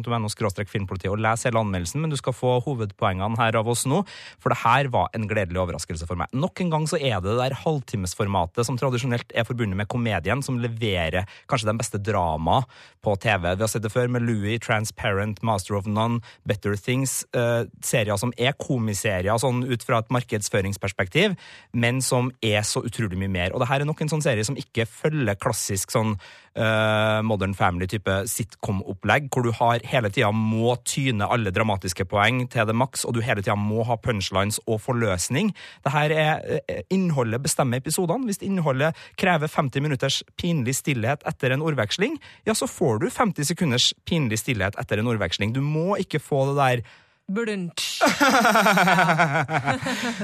filmpolitiet 0.67 1.13
og 1.13 1.23
lese 1.23 1.47
hele 1.47 1.63
anmeldelsen, 1.63 2.03
men 2.03 2.11
du 2.11 2.19
skal 2.19 2.35
få 2.35 2.57
hovedpoengene 2.67 3.39
her 3.39 3.61
av 3.61 3.71
oss 3.71 3.85
nå, 3.87 4.03
for 4.43 4.51
det 4.51 4.59
her 4.65 4.91
var 4.91 5.15
en 5.15 5.29
gledelig 5.31 5.63
overraskelse 5.63 6.09
for 6.11 6.19
meg. 6.19 6.33
Nok 6.35 6.65
en 6.65 6.75
gang 6.75 6.89
så 6.91 6.99
er 6.99 7.21
det 7.21 7.37
det 7.37 7.39
der 7.39 7.59
halvtimesformatet 7.63 8.67
som 8.67 8.81
tradisjonelt 8.81 9.31
er 9.31 9.47
forbundet 9.47 9.79
med 9.79 9.91
komedien, 9.93 10.43
som 10.43 10.59
leverer 10.59 11.31
kanskje 11.47 11.71
den 11.71 11.79
beste 11.79 12.03
drama 12.03 12.65
på 13.05 13.15
TV. 13.23 13.53
Vi 13.55 13.63
har 13.63 13.71
sett 13.71 13.87
det 13.87 13.95
før 13.95 14.11
med 14.11 14.27
Louis, 14.27 14.56
Transparent, 14.63 15.43
Master 15.43 15.77
of 15.79 15.87
None, 15.87 16.21
Better 16.47 16.77
Things. 16.77 17.25
Eh, 17.37 17.65
serier 17.85 18.19
som 18.21 18.33
er 18.39 18.57
komiserier 18.59 19.39
sånn 19.41 19.65
ut 19.67 19.85
fra 19.87 20.01
et 20.03 20.13
markedsføringsperspektiv, 20.15 21.37
men 21.73 22.01
som 22.05 22.33
er 22.45 22.63
så 22.67 22.83
utrolig 22.87 23.19
mye 23.21 23.33
mer. 23.33 23.55
Og 23.55 23.63
det 23.63 23.71
her 23.71 23.83
er 23.83 23.89
nok 23.89 24.03
en 24.03 24.13
sånn 24.17 24.25
serie 24.25 24.47
som 24.47 24.59
ikke 24.59 24.89
følger 24.89 25.39
klassisk 25.41 25.95
sånn 25.95 26.17
uh, 26.57 27.23
Modern 27.27 27.55
Family-type 27.57 28.23
sitcom-opplegg, 28.31 29.29
hvor 29.33 29.47
du 29.47 29.53
har 29.57 29.85
hele 29.89 30.11
tida 30.13 30.33
må 30.33 30.75
tyne 30.89 31.29
alle 31.29 31.53
dramatiske 31.55 32.07
poeng 32.09 32.45
til 32.53 32.69
det 32.69 32.77
maks, 32.77 33.05
og 33.07 33.17
du 33.17 33.23
hele 33.25 33.45
tida 33.45 33.57
må 33.59 33.85
ha 33.89 33.99
punchlines 34.01 34.59
og 34.67 34.81
forløsning. 34.85 35.53
Det 35.85 35.95
her 35.95 36.15
er 36.15 36.61
eh, 36.67 36.83
Innholdet 36.95 37.43
bestemmer 37.45 37.83
episodene. 37.83 38.29
Hvis 38.29 38.43
innholdet 38.45 38.97
krever 39.21 39.51
50 39.51 39.85
minutters 39.85 40.23
pinlig 40.41 40.77
stillhet 40.81 41.25
etter 41.29 41.55
en 41.55 41.65
ordveksling, 41.65 42.19
ja, 42.47 42.55
så 42.57 42.69
får 42.71 43.03
du 43.03 43.11
50 43.11 43.51
sekunders 43.53 43.91
pinlig 44.09 44.41
stillhet 44.41 44.46
etter 44.55 45.03
en 45.03 45.11
ordveksling. 45.11 45.53
Du 45.53 45.61
må 45.65 45.97
ikke 45.99 46.23
få 46.23 46.47
det 46.53 46.57
der. 46.61 46.87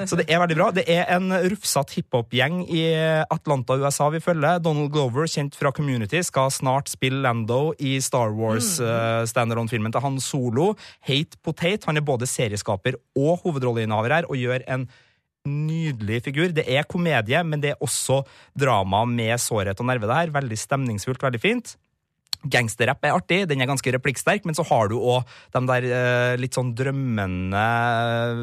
Så 0.07 0.15
det 0.15 0.31
er 0.31 0.39
veldig 0.39 0.55
bra. 0.55 0.71
Det 0.71 0.87
er 0.87 1.11
en 1.17 1.35
rufsete 1.51 1.99
hiphop-gjeng 1.99 2.63
i 2.71 2.95
Atlanta, 3.27 3.75
USA 3.75 4.07
vi 4.15 4.23
følger. 4.23 4.63
Donald 4.63 4.95
Glover, 4.95 5.27
kjent 5.27 5.59
fra 5.59 5.75
Community, 5.75 6.23
skal 6.23 6.47
snart 6.55 6.87
spille 6.93 7.19
Lando 7.25 7.73
i 7.83 7.99
Star 7.99 8.31
Wars 8.39 8.79
uh, 8.79 9.27
standalone-filmen 9.27 9.91
til 9.91 9.99
Han 10.05 10.23
Solo. 10.23 10.79
Hate 11.03 11.35
Potate. 11.43 11.91
Han 11.91 11.99
er 11.99 12.07
både 12.07 12.23
serieskaper 12.31 12.95
og 13.19 13.43
hovedrolleinnehaver 13.43 14.15
her, 14.21 14.31
og 14.31 14.39
gjør 14.39 14.63
en 14.71 14.87
nydelig 15.49 16.23
figur. 16.29 16.53
Det 16.55 16.69
er 16.71 16.87
komedie, 16.87 17.43
men 17.43 17.63
det 17.63 17.71
er 17.75 17.83
også 17.83 18.23
drama 18.55 19.05
med 19.11 19.41
sårhet 19.43 19.81
og 19.83 19.87
nerve. 19.91 20.07
det 20.07 20.21
her. 20.21 20.31
Veldig 20.39 20.59
stemningsfullt, 20.59 21.23
veldig 21.23 21.41
fint. 21.43 21.75
Gangsterrapp 22.49 23.05
er 23.07 23.15
artig, 23.15 23.43
den 23.51 23.63
er 23.63 23.71
ganske 23.71 23.95
replikksterk, 23.95 24.47
men 24.49 24.57
så 24.59 24.65
har 24.67 24.91
du 24.91 24.97
òg 24.99 25.29
de 25.55 25.63
der 25.69 25.87
eh, 25.87 26.35
litt 26.41 26.57
sånn 26.57 26.73
drømmende 26.79 27.67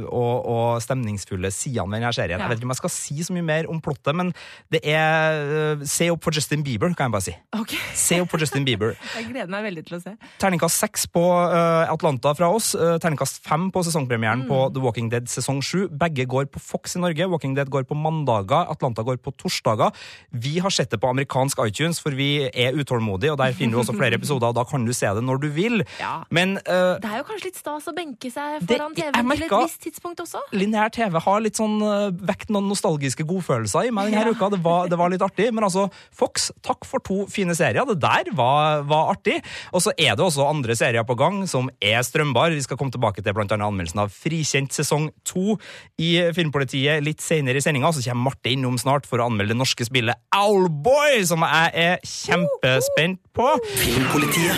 og, 0.08 0.36
og 0.46 0.68
stemningsfulle 0.84 1.52
sidene 1.54 1.90
ved 1.90 2.00
denne 2.00 2.14
serien. 2.16 2.38
Ja. 2.38 2.46
Jeg 2.46 2.54
vet 2.54 2.62
ikke 2.62 2.70
om 2.70 2.76
jeg 2.76 2.82
skal 2.84 2.94
si 2.96 3.28
så 3.28 3.36
mye 3.36 3.48
mer 3.50 3.70
om 3.72 3.82
plottet, 3.84 4.14
men 4.16 4.32
det 4.72 4.84
er 4.88 5.44
eh, 5.44 5.86
Se 5.90 6.10
opp 6.12 6.24
for 6.24 6.36
Justin 6.36 6.62
Bieber, 6.64 6.92
kan 6.96 7.10
jeg 7.10 7.16
bare 7.16 7.26
si. 7.26 7.34
Okay. 7.58 7.80
Se 7.98 8.20
opp 8.22 8.30
for 8.32 8.42
Justin 8.42 8.66
Bieber. 8.68 8.94
Jeg 9.18 9.26
gleder 9.32 9.50
meg 9.52 9.66
veldig 9.66 9.84
til 9.88 9.98
å 9.98 10.00
se. 10.04 10.14
Terningkast 10.42 10.82
seks 10.84 11.06
på 11.12 11.24
eh, 11.26 11.92
Atlanta 11.92 12.32
fra 12.38 12.50
oss. 12.54 12.72
Uh, 12.78 12.98
terningkast 13.02 13.42
fem 13.46 13.68
på 13.74 13.84
sesongpremieren 13.88 14.46
på 14.48 14.60
Mm. 14.60 14.74
The 14.74 14.82
Walking 14.84 15.10
Dead 15.10 15.30
sesong 15.30 15.62
sju. 15.64 15.88
Begge 15.90 16.26
går 16.30 16.50
på 16.54 16.62
Fox 16.62 16.96
i 16.96 17.02
Norge. 17.02 17.28
Walking 17.30 17.56
Dead 17.56 17.70
går 17.70 17.86
på 17.90 17.98
mandager, 17.98 18.68
Atlanta 18.70 19.04
går 19.04 19.20
på 19.24 19.34
torsdager. 19.38 19.94
Vi 20.32 20.60
har 20.60 20.70
sett 20.74 20.92
det 20.92 21.00
på 21.02 21.10
amerikansk 21.10 21.60
iTunes, 21.66 22.00
for 22.00 22.16
vi 22.16 22.50
er 22.50 22.78
utålmodige, 22.78 23.34
og 23.34 23.40
der 23.42 23.56
finner 23.58 23.78
du 23.78 23.84
også 23.84 23.89
flere 23.98 24.18
episoder, 24.20 24.52
og 24.52 24.58
da 24.58 24.66
kan 24.68 24.86
du 24.88 24.94
se 24.96 25.10
det 25.16 25.24
når 25.26 25.42
du 25.44 25.50
vil. 25.56 25.84
Ja. 26.02 26.20
Men 26.34 26.58
uh, 26.66 26.98
Det 27.02 27.10
er 27.10 27.22
jo 27.22 27.28
kanskje 27.30 27.50
litt 27.50 27.60
stas 27.60 27.90
å 27.90 27.96
benke 27.96 28.32
seg 28.34 28.60
foran 28.64 28.96
TV-en 28.98 29.34
til 29.34 29.48
et 29.48 29.56
visst 29.56 29.82
tidspunkt 29.88 30.24
også. 30.26 30.44
lineær 30.56 30.94
TV 30.94 31.20
har 31.26 31.44
litt 31.44 31.60
sånn 31.60 31.78
uh, 31.84 32.10
vekt 32.30 32.54
noen 32.54 32.70
nostalgiske 32.72 33.26
godfølelser 33.30 33.90
i 33.90 33.94
meg 33.96 34.14
denne 34.14 34.36
uka. 34.36 34.52
Det 34.54 34.62
var, 34.66 34.90
det 34.92 35.00
var 35.00 35.14
litt 35.14 35.26
artig. 35.26 35.50
Men 35.56 35.68
altså, 35.68 35.88
Fox, 36.16 36.50
takk 36.66 36.88
for 36.88 37.04
to 37.06 37.24
fine 37.32 37.56
serier. 37.58 37.88
Det 37.90 38.00
der 38.02 38.32
var, 38.38 38.84
var 38.90 39.14
artig. 39.16 39.40
Og 39.74 39.84
så 39.86 39.94
er 39.98 40.18
det 40.18 40.26
også 40.26 40.48
andre 40.48 40.76
serier 40.78 41.06
på 41.08 41.18
gang 41.20 41.42
som 41.50 41.70
er 41.82 42.02
strømbar. 42.06 42.54
Vi 42.56 42.66
skal 42.66 42.80
komme 42.80 42.94
tilbake 42.94 43.24
til 43.24 43.36
annet 43.40 43.66
anmeldelsen 43.66 44.04
av 44.04 44.14
Frikjent 44.14 44.76
sesong 44.76 45.10
to 45.28 45.58
i 46.02 46.12
Filmpolitiet 46.36 47.04
litt 47.06 47.24
senere 47.24 47.60
i 47.60 47.64
sendinga. 47.64 47.92
Så 47.96 48.04
kommer 48.06 48.30
Marte 48.30 48.54
innom 48.54 48.78
snart 48.82 49.08
for 49.10 49.22
å 49.22 49.30
anmelde 49.30 49.56
det 49.56 49.62
norske 49.62 49.88
spillet 49.88 50.20
Owlboy, 50.36 51.22
som 51.28 51.46
jeg 51.46 51.72
er 51.86 52.04
kjempespent 52.06 53.22
på. 53.40 53.60
Filmpolitiet. 53.64 54.56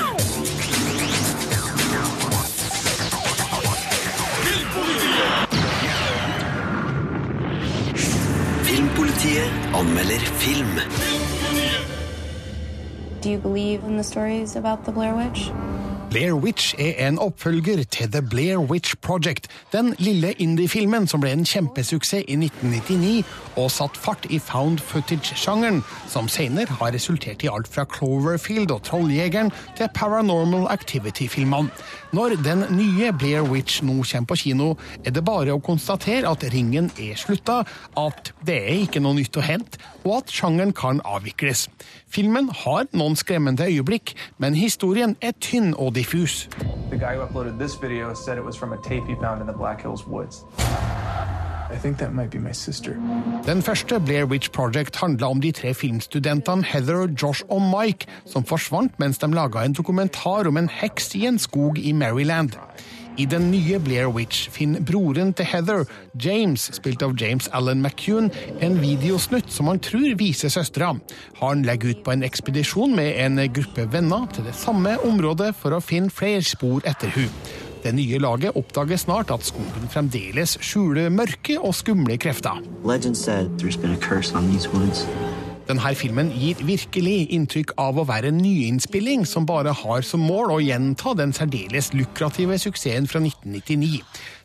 Filmpolitiet 8.63 9.51
anmelder 9.73 10.19
film. 10.19 10.79
Do 13.23 13.29
you 13.29 13.39
believe 13.39 13.83
in 13.87 13.97
the 13.97 14.03
stories 14.03 14.55
about 14.55 14.85
the 14.85 14.91
Blair 14.91 15.15
Witch? 15.15 15.51
Blair 16.11 16.35
Witch 16.35 16.73
er 16.77 17.07
en 17.07 17.19
oppfølger 17.19 17.83
til 17.83 18.11
The 18.11 18.21
Blair 18.21 18.59
Witch 18.59 18.95
Project, 19.01 19.47
den 19.71 19.93
lille 19.97 20.33
indie-filmen 20.43 21.05
som 21.07 21.21
ble 21.23 21.31
en 21.31 21.45
kjempesuksess 21.47 22.25
i 22.27 22.35
1999 22.35 23.21
og 23.55 23.69
satt 23.71 23.95
fart 23.95 24.27
i 24.27 24.39
found 24.43 24.81
footage-sjangeren, 24.83 25.79
som 26.11 26.27
senere 26.27 26.75
har 26.81 26.91
resultert 26.91 27.45
i 27.45 27.51
alt 27.51 27.71
fra 27.71 27.85
Cloverfield 27.87 28.73
og 28.75 28.83
Trolljegeren 28.89 29.53
til 29.79 29.87
Paranormal 29.95 30.67
Activity-filmene. 30.73 31.71
Når 32.11 32.35
den 32.43 32.65
nye 32.75 33.13
Blair 33.15 33.47
Witch 33.47 33.79
nå 33.79 34.01
kommer 34.03 34.27
på 34.27 34.39
kino, 34.43 34.73
er 35.05 35.15
det 35.15 35.23
bare 35.23 35.55
å 35.55 35.63
konstatere 35.63 36.27
at 36.27 36.43
ringen 36.51 36.91
er 36.99 37.15
slutta, 37.15 37.61
at 37.95 38.33
det 38.43 38.59
er 38.59 38.83
ikke 38.83 38.99
noe 38.99 39.15
nytt 39.15 39.39
å 39.39 39.47
hente, 39.47 39.79
og 40.03 40.17
at 40.17 40.35
sjangeren 40.35 40.75
kan 40.75 40.99
avvikles. 41.07 41.69
Filmen 42.11 42.49
har 42.65 42.89
noen 42.91 43.15
skremmende 43.15 43.63
øyeblikk, 43.63 44.11
men 44.43 44.59
historien 44.59 45.15
er 45.23 45.37
tynn 45.39 45.71
og 45.71 45.93
diffus. 46.01 46.47
The 46.89 46.97
guy 46.97 47.15
who 47.15 47.21
uploaded 47.27 47.59
this 47.59 47.75
video 47.75 48.13
said 48.13 48.37
it 48.37 48.45
was 48.45 48.57
from 48.57 48.73
a 48.73 48.77
tape 48.89 49.03
he 49.07 49.15
found 49.15 49.41
in 49.41 49.47
the 49.47 49.57
Black 49.63 49.81
Hills 49.81 50.03
woods. 50.07 50.45
I 51.73 51.77
think 51.77 51.97
that 51.97 52.13
might 52.13 52.29
be 52.29 52.39
my 52.39 52.53
sister. 52.53 52.95
Den 53.45 53.61
første 53.61 53.99
Blair 53.99 54.25
Witch 54.25 54.51
Project 54.51 54.95
handla 54.95 55.29
om 55.29 55.41
de 55.41 55.51
tre 55.51 55.73
filmstudentene 55.73 56.63
Heather, 56.63 57.07
Josh 57.21 57.43
og 57.49 57.61
Mike, 57.61 58.07
som 58.25 58.43
forsvant 58.43 58.99
mens 58.99 59.17
de 59.17 59.31
laga 59.31 59.63
en 59.65 59.73
dokumentar 59.73 60.47
om 60.47 60.57
en 60.57 60.69
heks 60.69 61.15
i 61.15 61.25
en 61.25 61.39
skog 61.39 61.77
i 61.79 61.91
Maryland. 61.91 62.51
I 63.17 63.25
den 63.25 63.49
nye 63.51 63.79
Blair 63.83 64.07
Witch 64.15 64.49
finner 64.53 64.83
broren 64.87 65.33
til 65.35 65.45
Heather, 65.45 65.83
James, 66.15 66.69
spilt 66.77 67.03
av 67.03 67.17
James 67.19 67.49
Allen 67.51 67.81
McCune, 67.83 68.31
en 68.63 68.77
videosnutt 68.81 69.51
som 69.51 69.67
han 69.67 69.81
tror 69.83 70.15
viser 70.19 70.53
søstera. 70.53 70.93
Han 71.41 71.65
legger 71.67 71.91
ut 71.91 72.05
på 72.05 72.13
en 72.13 72.23
ekspedisjon 72.23 72.95
med 72.95 73.19
en 73.25 73.41
gruppe 73.53 73.87
venner 73.91 74.29
til 74.31 74.47
det 74.47 74.55
samme 74.55 74.95
området 75.07 75.51
for 75.59 75.75
å 75.75 75.83
finne 75.83 76.13
flere 76.13 76.45
spor 76.45 76.87
etter 76.87 77.11
hun. 77.17 77.29
Det 77.81 77.95
nye 77.97 78.19
laget 78.21 78.55
oppdager 78.55 78.99
snart 79.01 79.33
at 79.33 79.43
skogen 79.43 79.89
fremdeles 79.89 80.55
skjuler 80.61 81.09
mørke 81.09 81.57
og 81.59 81.73
skumle 81.75 82.17
krefter. 82.21 82.61
Legend 82.85 83.17
said 83.17 83.57
there's 83.57 83.77
been 83.77 83.93
a 83.93 83.97
curse 83.97 84.35
on 84.37 84.51
these 84.51 84.69
woods. 84.69 85.05
Denne 85.71 85.93
filmen 85.95 86.33
gir 86.35 86.59
virkelig 86.67 87.29
inntrykk 87.31 87.69
av 87.79 87.95
å 87.95 88.03
være 88.03 88.27
en 88.27 88.41
nyinnspilling 88.43 89.21
som 89.29 89.45
bare 89.47 89.71
har 89.71 90.03
som 90.03 90.19
mål 90.19 90.51
å 90.51 90.57
gjenta 90.59 91.13
den 91.15 91.31
særdeles 91.31 91.93
lukrative 91.95 92.57
suksessen 92.59 93.07
fra 93.07 93.21
1999. 93.23 94.01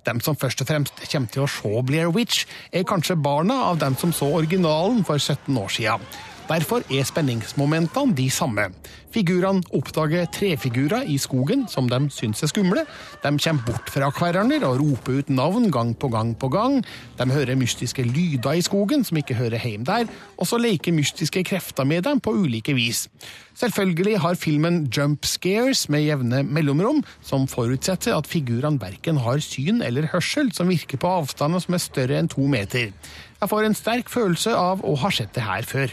De 0.07 0.15
som 0.23 0.39
først 0.39 0.63
og 0.63 0.71
fremst 0.71 1.03
kommer 1.11 1.35
til 1.35 1.43
å 1.43 1.51
se 1.51 1.83
Blair 1.89 2.15
Witch, 2.15 2.45
er 2.71 2.87
kanskje 2.87 3.19
barna 3.19 3.59
av 3.73 3.83
dem 3.83 3.99
som 3.99 4.15
så 4.15 4.31
originalen 4.39 5.03
for 5.09 5.19
17 5.19 5.51
år 5.59 5.75
siden. 5.81 6.07
Derfor 6.47 6.85
er 6.95 7.03
spenningsmomentene 7.03 8.15
de 8.15 8.29
samme. 8.31 8.69
Figurene 9.11 9.65
oppdager 9.75 10.29
trefigurer 10.31 11.09
i 11.11 11.17
skogen 11.19 11.65
som 11.73 11.89
de 11.91 11.99
syns 12.15 12.45
er 12.45 12.51
skumle. 12.53 12.85
De 13.25 13.33
kommer 13.43 13.65
bort 13.67 13.91
fra 13.91 14.11
hverandre 14.15 14.61
og 14.69 14.79
roper 14.83 15.19
ut 15.19 15.33
navn 15.33 15.71
gang 15.75 15.91
på 15.99 16.11
gang 16.13 16.35
på 16.39 16.51
gang. 16.53 16.79
De 17.19 17.27
hører 17.33 17.59
mystiske 17.59 18.05
lyder 18.07 18.61
i 18.61 18.63
skogen 18.63 19.03
som 19.05 19.19
ikke 19.19 19.39
hører 19.41 19.59
hjemme 19.59 19.89
der, 19.89 20.07
og 20.39 20.47
så 20.47 20.61
leker 20.61 20.95
mystiske 20.95 21.43
krefter 21.49 21.85
med 21.85 22.07
dem 22.07 22.21
på 22.21 22.37
ulike 22.37 22.77
vis. 22.77 23.09
Selvfølgelig 23.57 24.19
har 24.21 24.39
filmen 24.39 24.85
jump 24.93 25.25
scares 25.25 25.89
med 25.89 26.05
jevne 26.05 26.43
mellomrom, 26.45 27.03
som 27.25 27.49
forutsetter 27.49 28.15
at 28.15 28.29
figurene 28.29 28.79
verken 28.79 29.19
har 29.25 29.41
syn 29.43 29.81
eller 29.83 30.13
hørsel 30.13 30.53
som 30.55 30.69
virker 30.69 31.01
på 31.01 31.11
avstander 31.11 31.65
som 31.65 31.75
er 31.75 31.83
større 31.83 32.21
enn 32.21 32.31
to 32.31 32.45
meter. 32.47 32.93
Jeg 33.41 33.49
får 33.49 33.67
en 33.67 33.75
sterk 33.77 34.09
følelse 34.09 34.55
av 34.57 34.81
å 34.81 34.95
ha 34.97 35.11
sett 35.13 35.35
det 35.37 35.43
her 35.45 35.67
før. 35.69 35.93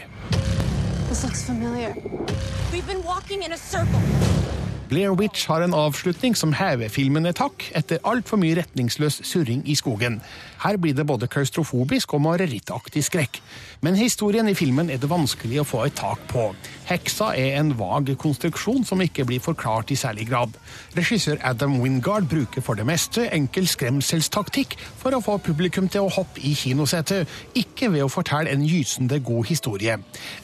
This 1.10 1.22
looks 1.26 1.44
familiar. 1.44 1.92
We've 2.72 2.86
been 2.88 3.04
walking 3.04 3.44
in 3.44 3.52
a 3.52 3.58
circle. 3.60 4.00
Blair 4.88 5.12
Witch 5.12 5.46
har 5.46 5.60
en 5.60 5.74
avslutning 5.74 6.36
som 6.36 6.54
hever 6.56 6.88
filmen 6.88 7.26
et 7.28 7.40
hakk 7.40 7.66
etter 7.76 8.00
altfor 8.04 8.40
mye 8.40 8.56
retningsløs 8.56 9.20
surring 9.28 9.60
i 9.68 9.76
skogen. 9.76 10.22
Her 10.64 10.78
blir 10.80 10.94
det 10.96 11.04
både 11.06 11.28
klaustrofobisk 11.28 12.14
og 12.16 12.22
marerittaktig 12.24 13.02
skrekk. 13.04 13.40
Men 13.84 13.98
historien 13.98 14.48
i 14.48 14.56
filmen 14.56 14.88
er 14.88 15.00
det 15.00 15.10
vanskelig 15.10 15.60
å 15.60 15.66
få 15.68 15.82
et 15.84 15.96
tak 15.98 16.22
på. 16.30 16.46
Heksa 16.88 17.34
er 17.36 17.58
en 17.58 17.74
vag 17.76 18.08
konstruksjon 18.20 18.86
som 18.88 19.02
ikke 19.04 19.26
blir 19.28 19.42
forklart 19.44 19.92
i 19.92 19.98
særlig 20.00 20.28
grad. 20.30 20.56
Regissør 20.96 21.36
Adam 21.44 21.76
Wingard 21.82 22.30
bruker 22.30 22.64
for 22.64 22.80
det 22.80 22.86
meste 22.88 23.26
enkel 23.36 23.68
skremselstaktikk 23.68 24.78
for 25.02 25.12
å 25.12 25.20
få 25.24 25.36
publikum 25.44 25.90
til 25.92 26.06
å 26.06 26.12
hoppe 26.16 26.40
i 26.40 26.54
kinosetet, 26.56 27.28
ikke 27.60 27.90
ved 27.92 28.06
å 28.06 28.12
fortelle 28.12 28.52
en 28.52 28.64
gysende 28.64 29.20
god 29.24 29.50
historie. 29.52 29.98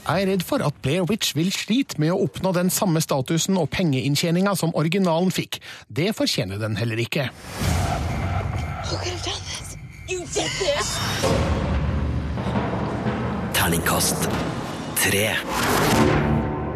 Jeg 0.04 0.26
er 0.26 0.30
redd 0.34 0.44
for 0.44 0.64
at 0.66 0.76
Blair 0.84 1.08
Witch 1.08 1.32
vil 1.38 1.52
slite 1.54 2.00
med 2.00 2.12
å 2.12 2.20
oppnå 2.26 2.52
den 2.56 2.72
samme 2.72 3.00
statusen 3.00 3.56
og 3.60 3.70
pengeinntjeninga 3.72 4.52
som 4.58 4.76
originalen 4.76 5.32
fikk. 5.32 5.62
Det 5.88 6.12
fortjener 6.16 6.60
den 6.60 6.76
heller 6.76 7.00
ikke. 7.00 7.30
Who 8.90 8.96
could 8.96 9.12
have 9.12 9.24
done 9.24 9.44
this? 9.46 9.69
You 10.10 10.18
did 10.18 10.50
this! 10.58 10.88
Terningkast 13.54 14.24
tre. 14.98 15.28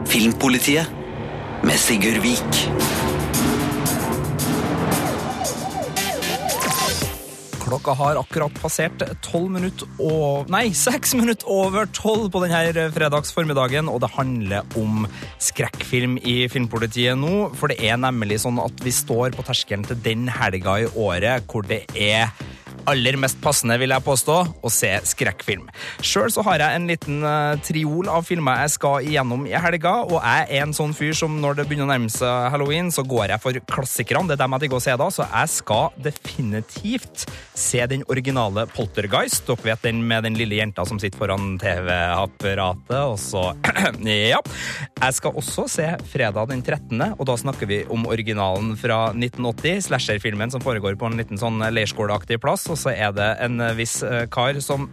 Filmpolitiet 0.06 0.86
med 1.66 1.74
Sigurd 1.82 2.20
Vik. 2.22 2.60
Klokka 7.64 7.96
har 7.98 8.22
akkurat 8.22 8.54
passert 8.62 9.02
12 9.02 9.50
minutter 9.50 9.90
og 9.98 10.46
Nei, 10.54 10.68
6 10.70 11.16
minutter 11.18 11.50
over 11.50 11.90
12 11.90 12.30
på 12.30 12.46
denne 12.46 12.86
fredagsformiddagen, 12.94 13.90
og 13.90 14.04
det 14.04 14.14
handler 14.14 14.78
om 14.78 15.08
skrekkfilm 15.42 16.20
i 16.22 16.44
Filmpolitiet 16.54 17.18
nå. 17.18 17.48
For 17.58 17.74
det 17.74 17.82
er 17.82 17.98
nemlig 17.98 18.44
sånn 18.46 18.62
at 18.62 18.86
vi 18.86 18.94
står 18.94 19.34
på 19.34 19.50
terskelen 19.50 19.90
til 19.90 20.04
den 20.06 20.28
helga 20.30 20.84
i 20.84 20.92
året 20.94 21.50
hvor 21.50 21.66
det 21.66 21.88
er 21.98 22.30
aller 22.90 23.18
mest 23.20 23.40
passende, 23.42 23.76
vil 23.80 23.94
jeg 23.94 24.04
påstå, 24.04 24.36
å 24.64 24.72
se 24.72 24.90
skrekkfilm. 25.08 25.68
Sjøl 26.04 26.32
så 26.32 26.44
har 26.46 26.62
jeg 26.62 26.78
en 26.78 26.88
liten 26.90 27.24
uh, 27.24 27.56
triol 27.64 28.10
av 28.12 28.26
filmer 28.28 28.64
jeg 28.64 28.74
skal 28.76 29.08
igjennom 29.08 29.46
i 29.48 29.54
helga, 29.56 29.96
og 30.06 30.18
jeg 30.18 30.48
er 30.48 30.64
en 30.64 30.74
sånn 30.76 30.94
fyr 30.96 31.14
som 31.16 31.38
når 31.42 31.60
det 31.60 31.68
begynner 31.68 31.88
å 31.88 31.92
nærme 31.92 32.12
seg 32.12 32.50
halloween, 32.54 32.90
så 32.94 33.04
går 33.06 33.34
jeg 33.34 33.42
for 33.42 33.60
klassikerne. 33.74 34.30
Det 34.30 34.36
er 34.36 34.42
dem 34.44 34.56
jeg 34.56 34.64
digger 34.64 34.80
å 34.80 34.84
se 34.84 34.96
da, 35.00 35.08
så 35.14 35.28
jeg 35.28 35.52
skal 35.54 35.98
definitivt 36.04 37.26
se 37.54 37.84
den 37.90 38.04
originale 38.12 38.66
Poltergeist. 38.74 39.46
Dere 39.48 39.70
vet 39.70 39.86
den 39.86 40.02
med 40.08 40.26
den 40.26 40.38
lille 40.38 40.58
jenta 40.60 40.84
som 40.88 41.00
sitter 41.00 41.20
foran 41.20 41.56
TV-apparatet, 41.62 43.00
og 43.00 43.18
så 43.20 43.50
Ja. 44.04 44.40
Jeg 45.00 45.16
skal 45.16 45.36
også 45.36 45.66
se 45.70 45.86
fredag 46.10 46.48
den 46.50 46.62
13., 46.62 47.00
og 47.14 47.24
da 47.28 47.36
snakker 47.38 47.68
vi 47.70 47.82
om 47.92 48.06
originalen 48.10 48.74
fra 48.78 49.08
1980, 49.12 49.84
slasherfilmen 49.88 50.52
som 50.52 50.62
foregår 50.64 50.96
på 50.98 51.08
en 51.08 51.18
liten 51.18 51.40
sånn 51.40 51.62
leirskoleaktig 51.74 52.40
plass 52.42 52.66
og 52.74 52.80
så 52.80 52.90
er 52.90 53.12
det 53.14 53.28
en 53.44 53.62
viss 53.78 54.00
eh, 54.02 54.24
kar 54.32 54.58
som 54.64 54.88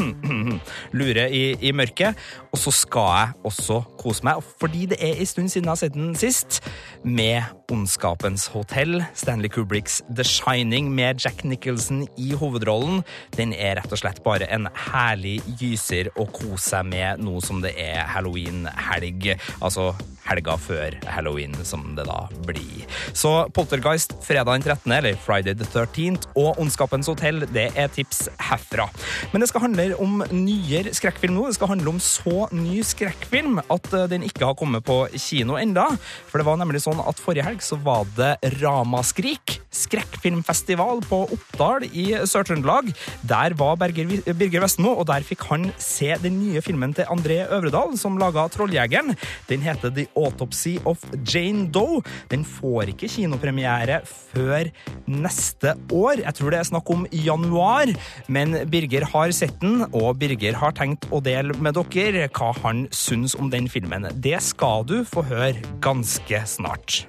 lurer 0.98 1.32
i, 1.32 1.44
i, 1.56 1.72
mørket. 1.72 2.18
Og 2.52 2.60
så 2.60 2.72
skal 2.74 3.08
jeg 3.14 3.38
også 3.48 3.80
kose 4.00 4.26
meg, 4.26 4.42
fordi 4.60 4.86
det 4.90 5.00
er 5.00 5.16
en 5.16 5.30
stund 5.30 5.52
siden 5.52 5.68
jeg 5.68 5.72
har 5.72 5.80
sett 5.80 5.96
den 5.96 6.12
sist, 6.18 6.60
med 7.00 7.48
Ondskapens 7.72 8.48
hotell, 8.52 9.00
Stanley 9.16 9.48
Kubricks 9.48 10.00
The 10.10 10.26
Shining 10.26 10.90
med 10.92 11.22
Jack 11.24 11.44
Nicholson 11.44 12.04
i 12.20 12.34
hovedrollen. 12.36 13.04
Den 13.36 13.54
er 13.56 13.78
rett 13.78 13.94
og 13.94 14.02
slett 14.02 14.20
bare 14.26 14.50
en 14.52 14.68
herlig 14.90 15.38
gyser 15.60 16.10
å 16.18 16.26
kose 16.28 16.74
seg 16.74 16.90
med 16.90 17.22
nå 17.24 17.40
som 17.44 17.62
det 17.64 17.72
er 17.80 18.04
halloween-helg. 18.10 19.32
Altså 19.62 19.94
helga 20.26 20.56
før 20.60 20.96
halloween, 21.10 21.54
som 21.66 21.94
det 21.96 22.06
da 22.08 22.24
blir. 22.46 22.84
Så 23.16 23.48
Poltergeist 23.54 24.14
fredag 24.24 24.52
den 24.52 24.66
13., 24.66 24.92
eller 24.98 25.18
Friday 25.24 25.54
the 25.54 25.66
13th, 25.66 26.28
og 26.36 26.58
Ondskapens 26.90 27.10
hotell, 27.10 27.44
det 27.54 27.70
er 27.78 27.90
tips 27.92 28.24
herfra. 28.42 28.88
Men 29.30 29.42
det 29.42 29.48
skal 29.50 29.62
handle 29.62 29.94
om 30.02 30.24
nyere 30.34 30.92
skrekkfilm 30.96 31.36
nå. 31.36 31.46
Det 31.46 31.58
skal 31.58 31.70
handle 31.70 31.92
om 31.94 32.00
så 32.02 32.48
ny 32.50 32.80
skrekkfilm 32.82 33.60
at 33.62 33.92
eh, 33.94 34.08
den 34.10 34.24
ikke 34.26 34.48
har 34.48 34.56
kommet 34.58 34.84
på 34.86 35.04
kino 35.14 35.58
enda. 35.60 35.86
For 36.30 36.40
det 36.40 36.48
var 36.48 36.58
nemlig 36.58 36.82
sånn 36.82 37.00
at 37.04 37.20
forrige 37.22 37.46
helg 37.46 37.62
så 37.62 37.78
var 37.84 38.08
det 38.16 38.32
Ramaskrik, 38.58 39.60
skrekkfilmfestival 39.70 41.04
på 41.06 41.22
Oppdal 41.36 41.86
i 41.92 42.08
Sør-Trøndelag. 42.26 42.90
Der 43.30 43.54
var 43.58 43.78
Berger, 43.78 44.10
Birger 44.26 44.64
Vestmo, 44.64 44.96
og 44.98 45.06
der 45.10 45.26
fikk 45.26 45.46
han 45.52 45.68
se 45.78 46.10
den 46.24 46.40
nye 46.42 46.62
filmen 46.64 46.94
til 46.96 47.06
André 47.12 47.44
Øvredal, 47.46 47.94
som 48.00 48.18
laga 48.18 48.48
Trolljegeren. 48.50 49.14
Den 49.50 49.62
heter 49.62 49.94
The 49.94 50.08
Autopsy 50.18 50.74
of 50.90 51.04
Jane 51.22 51.68
Doe. 51.70 52.02
Den 52.32 52.42
får 52.42 52.96
ikke 52.96 53.12
kinopremiere 53.14 54.02
før 54.08 54.72
neste 55.06 55.76
år. 55.94 56.24
Jeg 56.24 56.38
tror 56.38 56.50
det 56.50 56.60
er 56.60 56.70
snakk 56.70 56.79
om 56.88 57.06
januar, 57.12 57.92
men 58.28 58.56
Birger 58.70 59.04
har 59.12 59.34
sett 59.36 59.60
den, 59.60 59.84
og 59.92 60.16
Birger 60.20 60.56
har 60.60 60.72
tenkt 60.72 61.08
å 61.10 61.20
dele 61.20 61.56
med 61.60 61.76
dere 61.76 62.28
hva 62.32 62.52
han 62.62 62.86
syns 62.94 63.34
om 63.36 63.50
den 63.52 63.68
filmen. 63.68 64.08
Det 64.14 64.38
skal 64.42 64.86
du 64.88 65.02
få 65.04 65.26
høre 65.28 65.60
ganske 65.84 66.42
snart. 66.46 67.04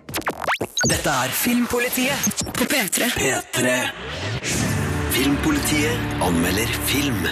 Dette 0.89 1.09
er 1.09 1.29
Filmpolitiet 1.29 2.43
På 2.57 2.65
P3. 2.65 3.11
P3. 3.13 3.75
Filmpolitiet 5.11 6.21
anmelder 6.21 6.67
film. 6.89 7.27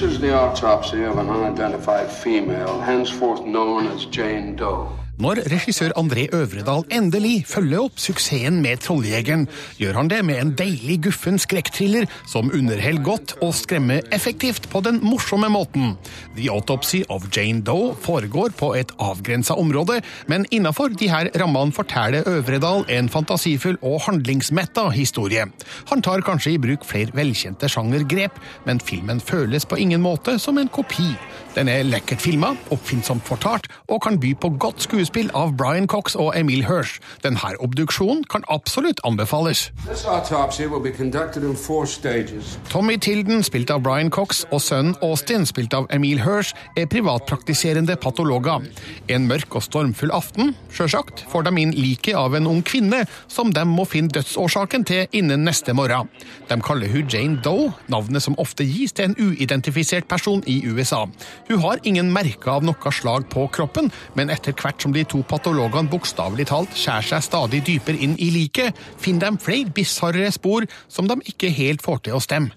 This 0.00 0.02
is 0.02 0.20
the 0.20 0.32
autopsy 0.32 1.04
of 1.04 1.18
an 1.18 1.28
unidentified 1.28 2.10
female, 2.10 2.80
henceforth 2.80 3.44
known 3.44 3.86
as 3.88 4.06
Jane 4.06 4.56
Doe. 4.56 4.88
Når 5.20 5.42
regissør 5.52 5.92
André 6.00 6.22
Øvredal 6.32 6.86
endelig 6.96 7.42
følger 7.44 7.82
opp 7.84 7.98
suksessen 8.00 8.62
med 8.64 8.80
Trolljegeren, 8.80 9.42
gjør 9.76 9.98
han 9.98 10.08
det 10.08 10.20
med 10.24 10.38
en 10.40 10.52
deilig 10.56 10.94
guffen 11.04 11.36
skrekkthriller 11.36 12.06
som 12.30 12.48
underholder 12.48 13.02
godt 13.04 13.34
og 13.44 13.52
skremmer 13.58 14.00
effektivt 14.16 14.70
på 14.72 14.80
den 14.86 15.02
morsomme 15.04 15.50
måten. 15.52 15.98
The 16.38 16.48
Autopsy 16.48 17.02
of 17.12 17.26
Jane 17.36 17.60
Doe 17.66 17.92
foregår 18.00 18.54
på 18.56 18.70
et 18.80 18.94
avgrensa 18.96 19.58
område, 19.60 19.98
men 20.26 20.46
innafor 20.48 20.96
de 20.96 21.10
her 21.12 21.28
rammene 21.36 21.76
forteller 21.76 22.24
Øvredal 22.24 22.86
en 22.88 23.12
fantasifull 23.12 23.76
og 23.82 24.00
handlingsmetta 24.06 24.86
historie. 24.96 25.44
Han 25.92 26.00
tar 26.00 26.24
kanskje 26.24 26.54
i 26.54 26.62
bruk 26.64 26.88
flere 26.88 27.12
velkjente 27.12 27.68
sjangergrep, 27.68 28.40
men 28.64 28.80
filmen 28.80 29.20
føles 29.20 29.68
på 29.68 29.76
ingen 29.84 30.00
måte 30.00 30.38
som 30.40 30.56
en 30.56 30.72
kopi. 30.72 31.12
Den 31.52 31.68
er 31.68 31.84
lekkert 31.84 32.24
filma, 32.24 32.54
oppfinnsomt 32.72 33.26
fortalt, 33.26 33.68
og 33.90 34.00
kan 34.06 34.16
by 34.22 34.32
på 34.38 34.54
godt 34.56 34.86
skuespill 34.86 35.09
av 35.34 35.56
Brian 35.56 35.86
Cox 35.86 36.14
og 36.14 36.32
Emil 36.38 36.62
Hirsch. 36.68 37.00
Denne 37.24 37.54
obduksjonen 37.58 38.22
kan 38.30 38.44
absolutt 38.48 39.00
anbefales. 39.04 39.70
Tommy 42.70 42.96
Tilden, 42.96 43.42
spilt 43.42 43.70
av 43.70 43.82
Brian 43.82 44.10
Cox, 44.10 44.44
og 44.50 44.60
sønnen 44.62 44.94
Austin, 45.02 45.46
spilt 45.46 45.74
av 45.74 45.88
Emil 45.90 46.20
Hirsch, 46.22 46.54
er 46.76 46.86
privatpraktiserende 46.86 47.96
patologer. 47.96 48.62
En 49.08 49.26
mørk 49.26 49.56
og 49.58 49.66
stormfull 49.66 50.12
aften, 50.14 50.54
sjølsagt, 50.70 51.24
får 51.32 51.48
de 51.48 51.54
inn 51.58 51.74
liket 51.74 52.14
av 52.14 52.36
en 52.38 52.46
ung 52.46 52.62
kvinne, 52.62 53.02
som 53.28 53.50
de 53.50 53.64
må 53.66 53.84
finne 53.90 54.14
dødsårsaken 54.14 54.86
til 54.86 55.06
innen 55.12 55.42
neste 55.44 55.74
morgen. 55.74 56.08
De 56.48 56.60
kaller 56.62 56.92
hun 56.92 57.10
Jane 57.10 57.42
Doe, 57.42 57.72
navnet 57.90 58.22
som 58.22 58.38
ofte 58.38 58.64
gis 58.68 58.94
til 58.94 59.10
en 59.10 59.18
uidentifisert 59.18 60.06
person 60.08 60.44
i 60.46 60.60
USA. 60.70 61.06
Hun 61.48 61.62
har 61.66 61.82
ingen 61.82 62.12
merker 62.14 62.54
av 62.54 62.66
noe 62.66 62.94
slag 62.94 63.26
på 63.32 63.48
kroppen, 63.54 63.90
men 64.14 64.30
etter 64.30 64.54
hvert 64.54 64.82
som 64.82 64.89
de 64.92 65.04
to 65.04 65.22
patologene 65.26 65.90
bokstavelig 65.90 66.46
talt 66.50 66.74
skjærer 66.76 67.06
seg 67.10 67.24
stadig 67.26 67.62
dypere 67.66 68.00
inn 68.00 68.16
i 68.18 68.30
liket, 68.34 68.76
finner 68.98 69.30
de 69.30 69.42
flere 69.42 69.72
bisarre 69.74 70.30
spor 70.34 70.66
som 70.88 71.08
de 71.08 71.18
ikke 71.32 71.50
helt 71.54 71.82
får 71.82 72.04
til 72.06 72.18
å 72.18 72.22
stemme. 72.24 72.50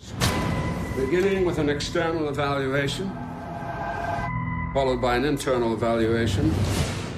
Followed 4.74 5.02
by 5.02 5.15
an 5.15 5.26
internal 5.26 5.78
evaluation. 5.78 6.50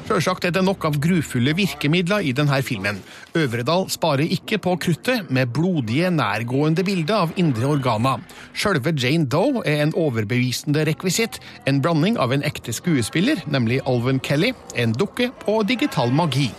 Sjølsagt 0.06 0.46
er 0.46 0.52
det 0.54 0.62
nok 0.62 0.84
av 0.86 1.00
grufulle 1.02 1.56
virkemidler 1.58 2.28
i 2.30 2.34
denne 2.38 2.60
filmen. 2.62 3.00
Øvredal 3.34 3.88
sparer 3.90 4.30
ikke 4.36 4.60
på 4.62 4.76
kruttet 4.78 5.32
med 5.34 5.50
blodige, 5.56 6.12
nærgående 6.14 6.86
bilder 6.86 7.24
av 7.24 7.34
indre 7.42 7.72
organer. 7.74 8.22
Sjølve 8.54 8.94
Jane 8.94 9.26
Doe 9.26 9.64
er 9.66 9.82
en 9.82 9.96
overbevisende 9.98 10.86
rekvisitt, 10.86 11.42
en 11.66 11.82
blanding 11.82 12.22
av 12.22 12.38
en 12.38 12.46
ekte 12.46 12.76
skuespiller, 12.78 13.42
nemlig 13.50 13.82
Alvin 13.90 14.22
Kelly, 14.22 14.54
en 14.78 14.94
dukke 14.94 15.32
og 15.50 15.66
digital 15.74 16.14
magi. 16.14 16.52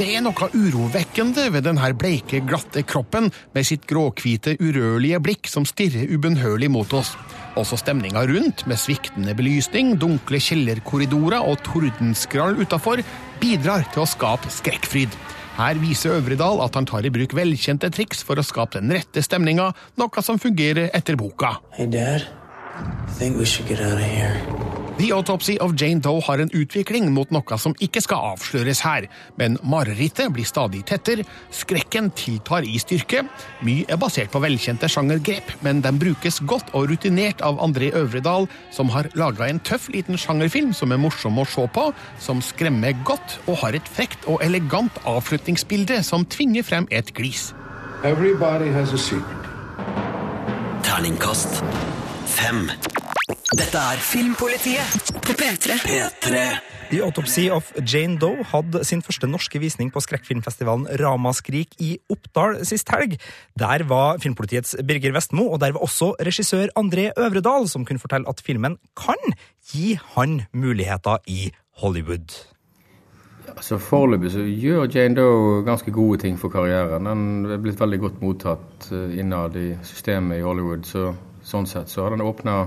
Det 0.00 0.14
er 0.16 0.22
noe 0.24 0.46
urovekkende 0.56 1.42
ved 1.52 1.66
denne 1.66 1.90
bleike, 1.92 2.38
glatte 2.48 2.80
kroppen 2.88 3.26
med 3.52 3.66
sitt 3.68 3.82
gråhvite, 3.84 4.54
urørlige 4.56 5.20
blikk 5.20 5.50
som 5.52 5.66
stirrer 5.68 6.08
ubønnhørlig 6.08 6.70
mot 6.72 6.94
oss. 6.96 7.10
Også 7.60 7.76
stemninga 7.82 8.22
rundt, 8.30 8.64
med 8.64 8.80
sviktende 8.80 9.36
belysning, 9.36 9.92
dunkle 10.00 10.40
kjellerkorridorer 10.40 11.44
og 11.44 11.60
tordenskrall 11.68 12.56
utafor, 12.64 13.04
bidrar 13.44 13.84
til 13.92 14.06
å 14.06 14.08
skape 14.08 14.48
skrekkfryd. 14.56 15.20
Her 15.60 15.84
viser 15.84 16.16
Øvredal 16.16 16.64
at 16.64 16.80
han 16.80 16.88
tar 16.88 17.04
i 17.04 17.12
bruk 17.12 17.36
velkjente 17.36 17.92
triks 17.92 18.24
for 18.24 18.40
å 18.40 18.46
skape 18.46 18.80
den 18.80 18.96
rette 18.96 19.20
stemninga, 19.20 19.74
noe 20.00 20.24
som 20.24 20.40
fungerer 20.40 20.88
etter 20.96 21.20
boka. 21.20 21.58
Hei 21.76 21.92
Dad. 21.92 22.39
I 22.80 23.12
think 23.12 23.36
we 23.36 23.44
should 23.44 23.68
get 23.68 23.80
out 23.80 23.92
of 23.92 24.00
here. 24.00 24.40
The 25.00 25.12
Autopsy 25.12 25.58
of 25.58 25.76
Jane 25.80 26.00
Doe 26.00 26.20
har 26.20 26.42
en 26.42 26.50
utvikling 26.52 27.06
mot 27.14 27.30
noe 27.32 27.56
som 27.56 27.72
ikke 27.80 28.02
skal 28.04 28.34
avsløres 28.34 28.82
her, 28.84 29.06
men 29.40 29.54
marerittet 29.64 30.28
blir 30.36 30.44
stadig 30.44 30.82
tettere, 30.90 31.24
skrekken 31.56 32.10
tiltar 32.12 32.66
i 32.68 32.76
styrke. 32.82 33.22
Mye 33.64 33.86
er 33.88 33.96
basert 34.02 34.28
på 34.34 34.42
velkjente 34.44 34.90
sjangergrep, 34.92 35.54
men 35.64 35.80
de 35.80 35.92
brukes 35.96 36.42
godt 36.44 36.68
og 36.76 36.90
rutinert 36.90 37.40
av 37.40 37.62
André 37.64 37.88
Øvredal, 37.96 38.44
som 38.76 38.92
har 38.92 39.08
laga 39.16 39.48
en 39.48 39.62
tøff 39.64 39.88
liten 39.94 40.20
sjangerfilm 40.20 40.74
som 40.76 40.92
er 40.92 41.00
morsom 41.00 41.40
å 41.40 41.46
se 41.48 41.64
på, 41.72 41.86
som 42.20 42.44
skremmer 42.44 42.92
godt 43.08 43.38
og 43.46 43.62
har 43.62 43.80
et 43.80 43.88
frekt 43.88 44.28
og 44.28 44.44
elegant 44.44 45.00
avslutningsbilde 45.08 46.02
som 46.04 46.28
tvinger 46.28 46.68
frem 46.68 46.90
et 46.92 47.14
glis. 47.16 47.54
Everybody 48.04 48.68
has 48.76 48.92
a 48.92 49.00
secret. 49.00 49.48
Terningkast 50.84 51.64
fem. 52.30 52.66
Dette 53.58 53.80
er 53.92 54.02
Filmpolitiet 54.04 55.10
på 55.26 55.34
P3. 55.38 55.78
P3. 55.82 56.42
The 56.90 57.00
Autopsy 57.06 57.44
of 57.54 57.68
Jane 57.86 58.18
Doe 58.18 58.42
hadde 58.50 58.82
sin 58.86 59.02
første 59.06 59.28
norske 59.30 59.60
visning 59.62 59.92
på 59.94 60.02
skrekkfilmfestivalen 60.02 60.88
Ramaskrik 60.98 61.76
i 61.82 61.92
Oppdal 62.10 62.64
sist 62.66 62.90
helg. 62.90 63.14
Der 63.58 63.84
var 63.90 64.18
Filmpolitiets 64.22 64.74
Birger 64.86 65.14
Vestmo, 65.14 65.46
og 65.54 65.60
der 65.62 65.76
var 65.76 65.86
også 65.86 66.12
regissør 66.18 66.72
André 66.78 67.10
Øvredal, 67.14 67.68
som 67.70 67.86
kunne 67.86 68.02
fortelle 68.02 68.30
at 68.30 68.42
filmen 68.42 68.78
kan 68.98 69.36
gi 69.70 69.94
han 70.16 70.42
muligheter 70.50 71.22
i 71.30 71.52
Hollywood. 71.82 72.34
Altså 73.50 73.78
Foreløpig 73.82 74.30
så 74.34 74.42
gjør 74.46 74.90
Jane 74.94 75.16
Doe 75.18 75.62
ganske 75.66 75.90
gode 75.94 76.18
ting 76.22 76.38
for 76.38 76.52
karrieren. 76.52 77.06
Den 77.06 77.50
er 77.50 77.62
blitt 77.62 77.80
veldig 77.80 77.98
godt 78.02 78.20
mottatt 78.22 78.90
eh, 78.94 79.18
innad 79.18 79.56
i 79.58 79.72
systemet 79.86 80.38
i 80.38 80.44
Hollywood. 80.44 80.86
Så, 80.86 81.10
sånn 81.50 81.68
sett 81.68 81.90
så 81.90 82.04
har 82.04 82.14
den 82.14 82.24
åpna 82.24 82.62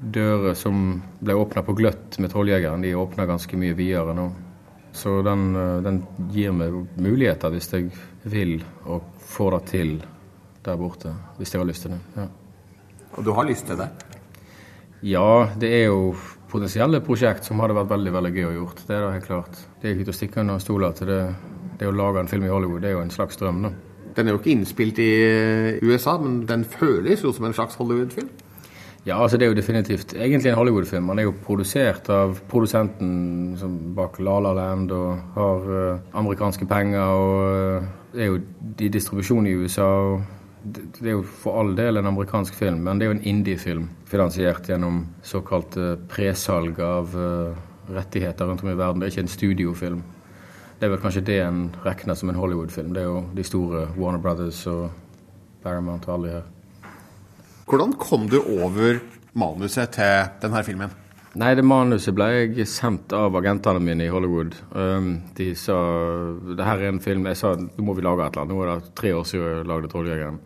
dører 0.00 0.54
som 0.56 1.02
ble 1.20 1.36
åpna 1.36 1.62
på 1.62 1.74
gløtt 1.76 2.18
med 2.18 2.32
Trolljegeren, 2.32 2.82
de 2.82 2.94
åpna 2.96 3.26
ganske 3.28 3.58
mye 3.60 3.76
videre 3.76 4.14
nå. 4.16 4.30
Så 4.92 5.20
den, 5.22 5.56
eh, 5.56 5.82
den, 5.84 6.02
gir 6.32 6.52
meg 6.52 6.74
muligheter 6.96 7.52
hvis 7.52 7.68
jeg 7.72 7.90
vil 8.24 8.56
og 8.86 9.04
får 9.30 9.58
det 9.58 9.60
til 9.70 9.92
der 10.64 10.76
borte. 10.80 11.12
Hvis 11.38 11.54
jeg 11.54 11.60
har 11.60 11.68
lyst 11.68 11.86
til 11.86 11.94
det. 11.94 12.00
Ja. 12.16 12.26
Og 13.16 13.24
du 13.24 13.32
har 13.36 13.46
lyst 13.46 13.66
til 13.66 13.78
det? 13.78 13.88
Ja, 15.02 15.48
det 15.56 15.70
er 15.72 15.86
jo 15.88 16.14
potensielle 16.50 17.00
prosjekt 17.00 17.46
som 17.46 17.60
hadde 17.62 17.76
vært 17.78 17.92
veldig 17.92 18.12
veldig 18.12 18.32
gøy 18.34 18.48
å 18.48 18.56
gjort. 18.58 18.82
Det 18.86 18.96
er 18.96 19.06
da 19.06 19.12
helt 19.14 19.28
klart. 19.28 19.62
Det 19.80 19.88
er 19.88 19.94
ikke 19.94 20.10
til 20.10 20.14
å 20.14 20.18
stikke 20.18 20.42
under 20.42 20.58
stoler 20.58 20.96
til 20.98 21.12
det. 21.12 21.22
Det 21.80 21.88
å 21.88 21.94
lage 21.94 22.20
en 22.20 22.28
film 22.28 22.44
i 22.44 22.52
Hollywood 22.52 22.82
det 22.82 22.90
er 22.90 22.98
jo 22.98 23.04
en 23.04 23.14
slags 23.14 23.40
drøm. 23.40 23.62
da. 23.64 23.72
Den 24.16 24.28
er 24.28 24.34
jo 24.34 24.38
ikke 24.40 24.54
innspilt 24.54 24.98
i 24.98 25.10
USA, 25.82 26.16
men 26.18 26.42
den 26.48 26.64
føles 26.64 27.22
jo 27.24 27.32
som 27.32 27.44
en 27.46 27.56
slags 27.56 27.78
Hollywood-film? 27.80 28.30
Ja, 29.06 29.22
altså 29.22 29.38
det 29.38 29.46
er 29.46 29.48
jo 29.54 29.56
definitivt 29.56 30.12
egentlig 30.14 30.50
en 30.50 30.58
Hollywood-film. 30.58 31.08
Han 31.08 31.18
er 31.18 31.24
jo 31.24 31.32
produsert 31.44 32.08
av 32.12 32.36
produsenten 32.48 33.54
som 33.56 33.78
bak 33.96 34.18
La 34.20 34.36
La 34.44 34.52
Land 34.52 34.92
og 34.92 35.22
har 35.36 35.70
uh, 35.70 36.02
amerikanske 36.20 36.68
penger. 36.68 37.00
og 37.00 37.80
uh, 37.80 38.20
er 38.20 38.26
jo 38.26 38.40
i 38.78 38.88
distribusjon 38.88 39.46
i 39.46 39.54
USA. 39.54 40.20
det, 40.64 40.82
det 40.98 41.06
er 41.08 41.12
jo 41.16 41.22
for 41.22 41.60
all 41.60 41.76
del 41.76 41.96
en 41.96 42.06
amerikansk 42.06 42.54
film, 42.54 42.82
men 42.84 42.98
det 42.98 43.06
er 43.06 43.12
jo 43.12 43.16
en 43.18 43.24
indie-film 43.24 43.88
finansiert 44.04 44.68
gjennom 44.68 45.06
såkalt 45.22 45.76
uh, 45.76 45.96
presalg 46.08 46.80
av 46.80 47.16
rettigheter 47.90 48.46
rundt 48.46 48.62
om 48.62 48.68
i 48.68 48.76
verden. 48.76 49.00
Det 49.00 49.08
er 49.08 49.14
ikke 49.14 49.20
en 49.20 49.36
studiofilm. 49.38 50.02
Det 50.80 50.86
er 50.86 50.94
vel 50.94 51.02
kanskje 51.02 51.20
det 51.28 51.34
en 51.44 51.58
regner 51.84 52.16
som 52.16 52.30
en 52.32 52.38
Hollywood-film. 52.40 52.94
Det 52.96 53.02
er 53.02 53.10
jo 53.10 53.18
de 53.36 53.44
store 53.44 53.82
Warner 54.00 54.22
Brothers 54.24 54.62
og 54.70 54.86
Paramount 55.60 56.06
og 56.08 56.14
alle 56.14 56.30
de 56.30 56.38
her. 56.38 56.46
Hvordan 57.68 57.92
kom 58.00 58.24
du 58.32 58.38
over 58.40 59.02
manuset 59.36 59.92
til 59.92 60.30
denne 60.40 60.62
filmen? 60.64 60.94
Nei, 61.36 61.50
det 61.52 61.66
manuset 61.68 62.16
ble 62.16 62.30
jeg 62.32 62.64
sendt 62.66 63.12
av 63.12 63.36
agentene 63.36 63.84
mine 63.84 64.08
i 64.08 64.14
Hollywood. 64.14 64.56
Um, 64.72 65.12
de 65.36 65.50
sa 65.52 65.76
det 66.48 66.64
her 66.64 66.80
er 66.80 66.94
en 66.94 67.02
film 67.04 67.28
Jeg 67.28 67.42
sa 67.42 67.52
nå 67.60 67.84
må 67.84 67.92
vi 67.94 68.08
lage 68.08 68.24
et 68.24 68.40
eller 68.40 68.48
annet. 68.48 68.56
Nå 68.56 68.64
er 68.64 68.72
det 68.72 68.96
tre 68.96 69.12
år 69.20 69.28
siden 69.28 69.46
jeg 69.52 69.68
lagde 69.68 69.92
'Trolljegeren'. 69.92 70.42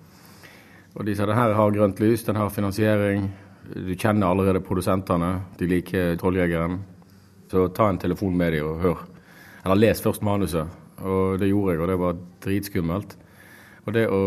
Og 0.99 1.07
de 1.07 1.15
sa 1.15 1.31
det 1.31 1.39
her 1.39 1.55
har 1.55 1.79
grønt 1.79 2.01
lys, 2.01 2.27
den 2.27 2.43
har 2.43 2.51
finansiering. 2.51 3.31
Du 3.71 3.95
kjenner 3.95 4.27
allerede 4.27 4.67
produsentene. 4.67 5.33
De 5.59 5.67
liker 5.67 6.17
'Trolljegeren'. 6.17 6.79
Så 7.51 7.69
ta 7.69 7.89
en 7.89 7.99
telefon 7.99 8.37
med 8.37 8.53
dem 8.53 8.67
og 8.67 8.81
hør. 8.83 9.14
Eller 9.65 9.81
les 9.81 10.03
først 10.03 10.23
manuset. 10.23 10.69
Og 11.05 11.39
det 11.41 11.49
gjorde 11.49 11.73
jeg, 11.73 11.81
og 11.81 11.89
det 11.89 12.01
var 12.01 12.19
dritskummelt. 12.45 13.17
Og 13.85 13.95
det 13.95 14.09
å 14.09 14.25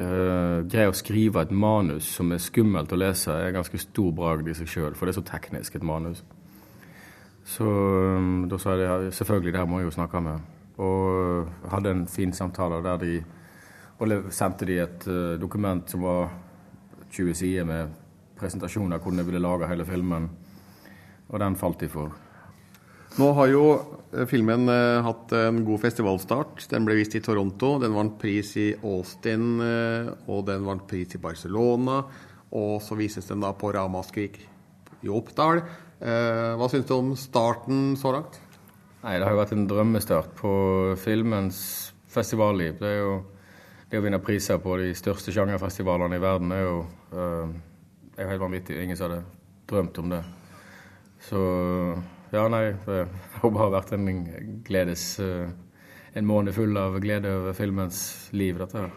Uh, 0.00 0.62
greie 0.64 0.88
å 0.88 0.96
skrive 0.96 1.42
et 1.44 1.50
manus 1.52 2.06
som 2.14 2.30
er 2.32 2.38
skummelt 2.40 2.92
å 2.94 2.96
lese, 2.96 3.34
er 3.36 3.52
ganske 3.52 3.76
stor 3.82 4.14
bragd 4.16 4.46
i 4.48 4.54
seg 4.56 4.70
sjøl, 4.72 4.94
for 4.96 5.04
det 5.04 5.12
er 5.12 5.18
så 5.18 5.24
teknisk, 5.28 5.74
et 5.76 5.84
manus. 5.84 6.22
Så 7.44 7.66
um, 7.66 8.46
da 8.48 8.56
sa 8.56 8.78
jeg 8.80 9.10
selvfølgelig, 9.18 9.52
det 9.52 9.60
her 9.60 9.68
må 9.68 9.82
jeg 9.82 9.90
jo 9.90 9.96
snakke 9.98 10.22
med. 10.24 10.46
Og 10.80 11.50
hadde 11.68 11.92
en 11.92 12.06
fin 12.08 12.32
samtale 12.32 12.80
der 12.86 12.96
de 13.02 13.18
Og 14.00 14.32
sendte 14.32 14.64
de 14.64 14.78
et 14.80 15.06
uh, 15.12 15.36
dokument 15.36 15.90
som 15.90 16.00
var 16.00 16.30
20 17.10 17.34
sider 17.34 17.64
med 17.68 17.90
presentasjoner 18.40 18.96
av 18.96 19.02
hvordan 19.02 19.20
jeg 19.20 19.26
ville 19.26 19.42
lage 19.44 19.68
hele 19.68 19.84
filmen. 19.84 20.30
Og 21.28 21.40
den 21.40 21.56
falt 21.56 21.80
de 21.80 21.88
for. 21.88 22.14
Nå 23.18 23.32
har 23.34 23.48
jo 23.50 23.64
filmen 24.30 24.68
eh, 24.70 25.02
hatt 25.02 25.32
en 25.34 25.64
god 25.66 25.82
festivalstart. 25.82 26.66
Den 26.70 26.86
ble 26.86 26.96
vist 27.00 27.16
i 27.18 27.22
Toronto. 27.24 27.74
Den 27.82 27.94
vant 27.96 28.18
pris 28.20 28.52
i 28.60 28.68
Austin, 28.86 29.56
eh, 29.64 30.10
og 30.30 30.44
den 30.46 30.66
vant 30.66 30.86
pris 30.90 31.16
i 31.16 31.22
Barcelona. 31.22 32.04
Og 32.54 32.78
så 32.84 32.98
vises 32.98 33.26
den 33.30 33.42
da 33.42 33.52
på 33.56 33.72
Ramaskrik 33.74 34.38
i 35.02 35.10
Oppdal. 35.10 35.62
Eh, 36.00 36.52
hva 36.58 36.68
syns 36.70 36.86
du 36.86 36.94
om 36.96 37.10
starten 37.18 37.96
så 37.98 38.14
langt? 38.14 38.38
Nei, 39.02 39.16
det 39.16 39.26
har 39.26 39.34
jo 39.34 39.40
vært 39.40 39.56
en 39.56 39.66
drømmestart 39.68 40.32
på 40.38 40.54
filmens 41.00 41.60
festivalliv. 42.10 42.78
Det 42.78 42.94
jo 42.98 43.12
det 43.90 43.98
å 43.98 44.04
vinne 44.04 44.22
priser 44.22 44.60
på 44.62 44.76
de 44.78 44.92
største 44.94 45.32
sjangerfestivalene 45.34 46.14
i 46.14 46.22
verden 46.22 46.52
er 46.54 46.60
jo 46.62 46.74
er 47.10 48.28
helt 48.28 48.42
vanvittig. 48.42 48.76
Ingen 48.78 48.98
hadde 49.00 49.22
drømt 49.70 49.98
om 49.98 50.12
det. 50.12 50.20
Så 51.26 51.40
ja, 52.32 52.46
nei, 52.52 52.64
det 52.86 53.04
har 53.40 53.52
bare 53.54 53.74
vært 53.74 53.94
en 53.96 54.08
gledes 54.66 55.04
uh, 55.22 55.50
En 56.14 56.26
måned 56.26 56.54
full 56.56 56.74
av 56.78 56.96
glede 57.02 57.30
over 57.30 57.54
filmens 57.54 58.30
liv, 58.34 58.58
dette 58.58 58.78
her. 58.78 58.90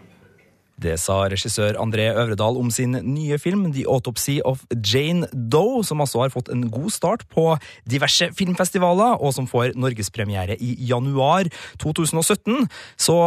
Det 0.81 0.95
sa 0.97 1.19
regissør 1.29 1.77
André 1.77 2.07
Øvredal 2.09 2.57
om 2.57 2.71
sin 2.73 2.97
nye 3.05 3.37
film 3.37 3.67
The 3.75 3.85
Autopsy 3.85 4.39
of 4.43 4.63
Jane 4.73 5.29
Doe, 5.31 5.83
som 5.85 6.01
altså 6.01 6.23
har 6.23 6.33
fått 6.33 6.49
en 6.49 6.65
god 6.73 6.89
start 6.91 7.27
på 7.29 7.45
diverse 7.89 8.31
filmfestivaler, 8.33 9.21
og 9.21 9.35
som 9.37 9.47
får 9.47 9.77
norgespremiere 9.77 10.57
i 10.57 10.73
januar 10.89 11.51
2017. 11.83 12.65
Så 12.97 13.17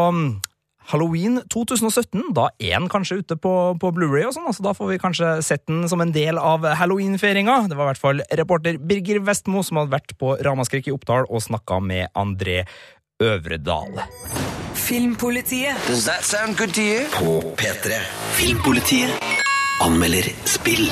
Halloween 0.91 1.41
2017, 1.53 2.31
da 2.37 2.49
er 2.63 2.79
den 2.79 2.89
kanskje 2.93 3.21
ute 3.23 3.39
på, 3.41 3.53
på 3.83 3.93
Blu-ray 3.97 4.27
og 4.29 4.37
sånn, 4.37 4.47
altså 4.51 4.67
da 4.67 4.75
får 4.77 4.93
vi 4.93 5.01
kanskje 5.03 5.33
sett 5.47 5.65
den 5.67 5.87
som 5.91 6.03
en 6.05 6.15
del 6.15 6.39
av 6.39 6.67
halloween-feiringa. 6.79 7.65
Det 7.71 7.79
var 7.79 7.89
i 7.89 7.93
hvert 7.95 8.03
fall 8.03 8.23
reporter 8.41 8.79
Birger 8.79 9.23
Vestmo 9.27 9.65
som 9.67 9.83
hadde 9.83 9.97
vært 9.97 10.17
på 10.21 10.37
Ramaskrik 10.47 10.91
i 10.91 10.95
Oppdal 10.95 11.27
og 11.27 11.43
snakka 11.43 11.81
med 11.83 12.13
André 12.15 12.63
Øvredal. 13.23 13.99
Filmpolitiet. 14.77 15.75
Does 15.89 16.05
that 16.07 16.23
sound 16.23 16.57
good 16.57 16.75
to 16.75 16.83
you? 16.83 17.07
På 17.17 17.41
P3. 17.59 17.99
Filmpolitiet 18.39 19.11
anmelder 19.83 20.31
spill. 20.45 20.87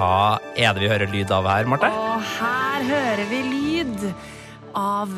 Hva 0.00 0.40
er 0.56 0.72
det 0.72 0.80
vi 0.80 0.88
hører 0.88 1.10
lyd 1.12 1.32
av 1.36 1.44
her, 1.44 1.66
Marte? 1.68 1.90
Og 1.92 2.22
her 2.38 2.84
hører 2.88 3.26
vi 3.28 3.40
lyd 3.44 4.06
av 4.72 5.12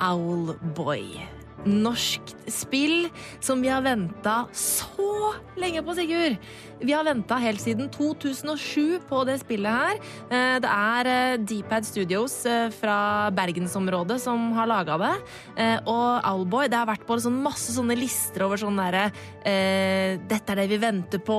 Owlboy. 0.00 1.18
Norsk 1.68 2.32
spill 2.48 3.10
som 3.44 3.60
vi 3.60 3.68
har 3.68 3.84
venta 3.84 4.46
så 4.56 5.34
lenge 5.60 5.84
på, 5.84 5.92
Sigurd. 5.98 6.38
Vi 6.80 6.94
har 6.96 7.04
venta 7.04 7.36
helt 7.40 7.60
siden 7.60 7.90
2007 7.92 9.00
på 9.08 9.20
det 9.28 9.36
spillet 9.42 9.68
her. 9.82 9.98
Eh, 10.32 10.56
Det 10.60 10.70
er 10.70 11.10
eh, 11.10 11.40
Dpad 11.44 11.84
Studios 11.84 12.34
eh, 12.48 12.70
fra 12.72 13.28
bergensområdet 13.36 14.16
som 14.22 14.50
har 14.56 14.68
laga 14.70 14.96
det. 15.00 15.12
Og 15.90 16.24
Owlboy, 16.24 16.68
det 16.70 16.78
har 16.78 16.88
vært 16.88 17.04
på 17.06 17.18
sånn 17.20 17.36
masse 17.44 17.74
sånne 17.74 17.96
lister 17.98 18.46
over 18.46 18.60
sånn 18.60 18.78
derre 18.78 19.10
Dette 19.40 20.52
er 20.52 20.58
det 20.60 20.66
vi 20.70 20.78
venter 20.80 21.20
på, 21.24 21.36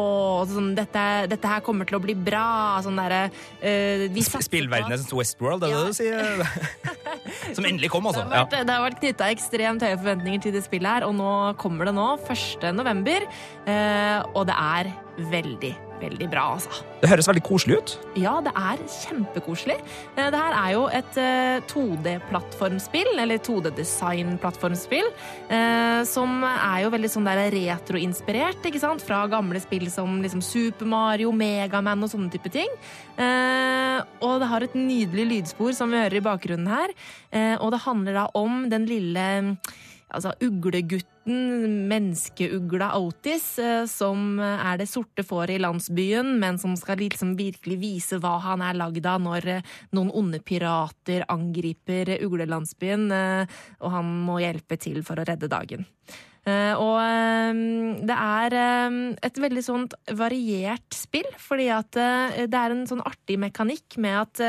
sånn, 0.49 0.71
dette, 0.77 1.03
dette 1.31 1.49
her 1.49 1.61
kommer 1.65 1.87
til 1.89 1.97
å 1.97 2.01
bli 2.03 2.15
bra. 2.15 2.79
Sånn 2.85 2.99
derre 2.99 3.23
Spillverdenens 3.61 5.09
Westworld, 5.13 5.65
er 5.65 5.73
det 5.73 5.81
det 5.81 5.91
du 5.91 5.97
sier? 5.97 6.43
Som 7.57 7.67
endelig 7.67 7.91
kom, 7.93 8.07
altså. 8.09 8.25
Det 8.29 8.37
har 8.37 8.49
vært, 8.49 8.57
ja. 8.69 8.79
vært 8.85 8.99
knytta 9.01 9.29
ekstremt 9.33 9.85
høye 9.85 9.97
forventninger 9.97 10.45
til 10.47 10.55
det 10.57 10.65
spillet 10.65 10.99
her, 10.99 11.07
og 11.07 11.15
nå 11.17 11.31
kommer 11.61 11.89
det 11.89 11.95
nå, 11.97 12.09
1. 12.25 12.67
november. 12.77 13.25
Og 14.35 14.43
det 14.49 14.57
er 14.57 14.91
veldig, 15.29 15.71
veldig 16.01 16.27
bra, 16.31 16.43
altså. 16.55 16.81
Det 17.01 17.09
høres 17.09 17.27
veldig 17.29 17.43
koselig 17.45 17.77
ut. 17.79 17.91
Ja, 18.17 18.33
det 18.45 18.51
er 18.57 18.77
kjempekoselig. 18.89 19.77
Eh, 20.15 20.29
Det 20.31 20.39
her 20.39 20.53
er 20.57 20.71
jo 20.73 20.87
et 20.87 21.17
eh, 21.17 21.59
2D-plattformspill, 21.71 23.11
eller 23.21 23.37
2D-design-plattformspill, 23.41 25.07
eh, 25.49 26.01
som 26.09 26.43
er 26.45 26.83
jo 26.85 26.91
veldig 26.93 27.11
sånn 27.13 27.27
der 27.29 27.51
retroinspirert, 27.53 28.61
ikke 28.65 28.81
sant? 28.81 29.01
Fra 29.05 29.23
gamle 29.31 29.61
spill 29.63 29.87
som 29.93 30.19
liksom 30.23 30.41
Super 30.45 30.85
Mario, 30.89 31.31
Megaman 31.31 32.03
og 32.03 32.09
sånne 32.13 32.31
type 32.33 32.51
ting. 32.53 32.69
Eh, 33.17 34.01
Og 34.21 34.39
det 34.41 34.47
har 34.49 34.63
et 34.63 34.73
nydelig 34.77 35.25
lydspor 35.29 35.73
som 35.75 35.91
vi 35.91 35.97
hører 35.97 36.17
i 36.17 36.25
bakgrunnen 36.25 36.67
her, 36.69 36.89
Eh, 37.31 37.55
og 37.61 37.71
det 37.71 37.79
handler 37.85 38.13
da 38.13 38.27
om 38.35 38.67
den 38.69 38.85
lille 38.85 39.55
altså 40.11 40.33
uglegutten, 40.43 41.87
menneskeugla 41.89 42.91
Otis, 42.97 43.45
eh, 43.61 43.83
som 43.89 44.39
er 44.41 44.79
det 44.81 44.89
sorte 44.89 45.25
fåret 45.27 45.55
i 45.55 45.61
landsbyen, 45.61 46.33
men 46.41 46.57
som 46.61 46.75
skal 46.79 47.01
liksom 47.01 47.35
virkelig 47.39 47.77
vise 47.81 48.19
hva 48.21 48.37
han 48.43 48.63
er 48.65 48.79
lagd 48.79 49.05
av 49.07 49.21
når 49.23 49.49
eh, 49.57 49.69
noen 49.95 50.11
onde 50.23 50.41
pirater 50.43 51.25
angriper 51.31 52.15
uglelandsbyen, 52.25 53.07
eh, 53.15 53.61
og 53.79 53.95
han 53.95 54.11
må 54.25 54.41
hjelpe 54.43 54.79
til 54.81 55.01
for 55.05 55.21
å 55.21 55.27
redde 55.27 55.51
dagen. 55.51 55.87
Eh, 56.41 56.73
Og 56.73 56.95
eh, 56.97 57.59
det 58.01 58.15
er 58.15 58.55
eh, 58.57 58.95
et 59.27 59.39
veldig 59.43 59.61
sånt 59.61 59.93
variert 60.17 60.95
spill, 60.97 61.27
fordi 61.37 61.67
at 61.73 61.93
det 61.93 62.57
er 62.57 62.73
en 62.73 62.87
sånn 62.89 63.03
artig 63.05 63.37
mekanikk 63.41 63.97
med 64.01 64.15
at 64.17 64.41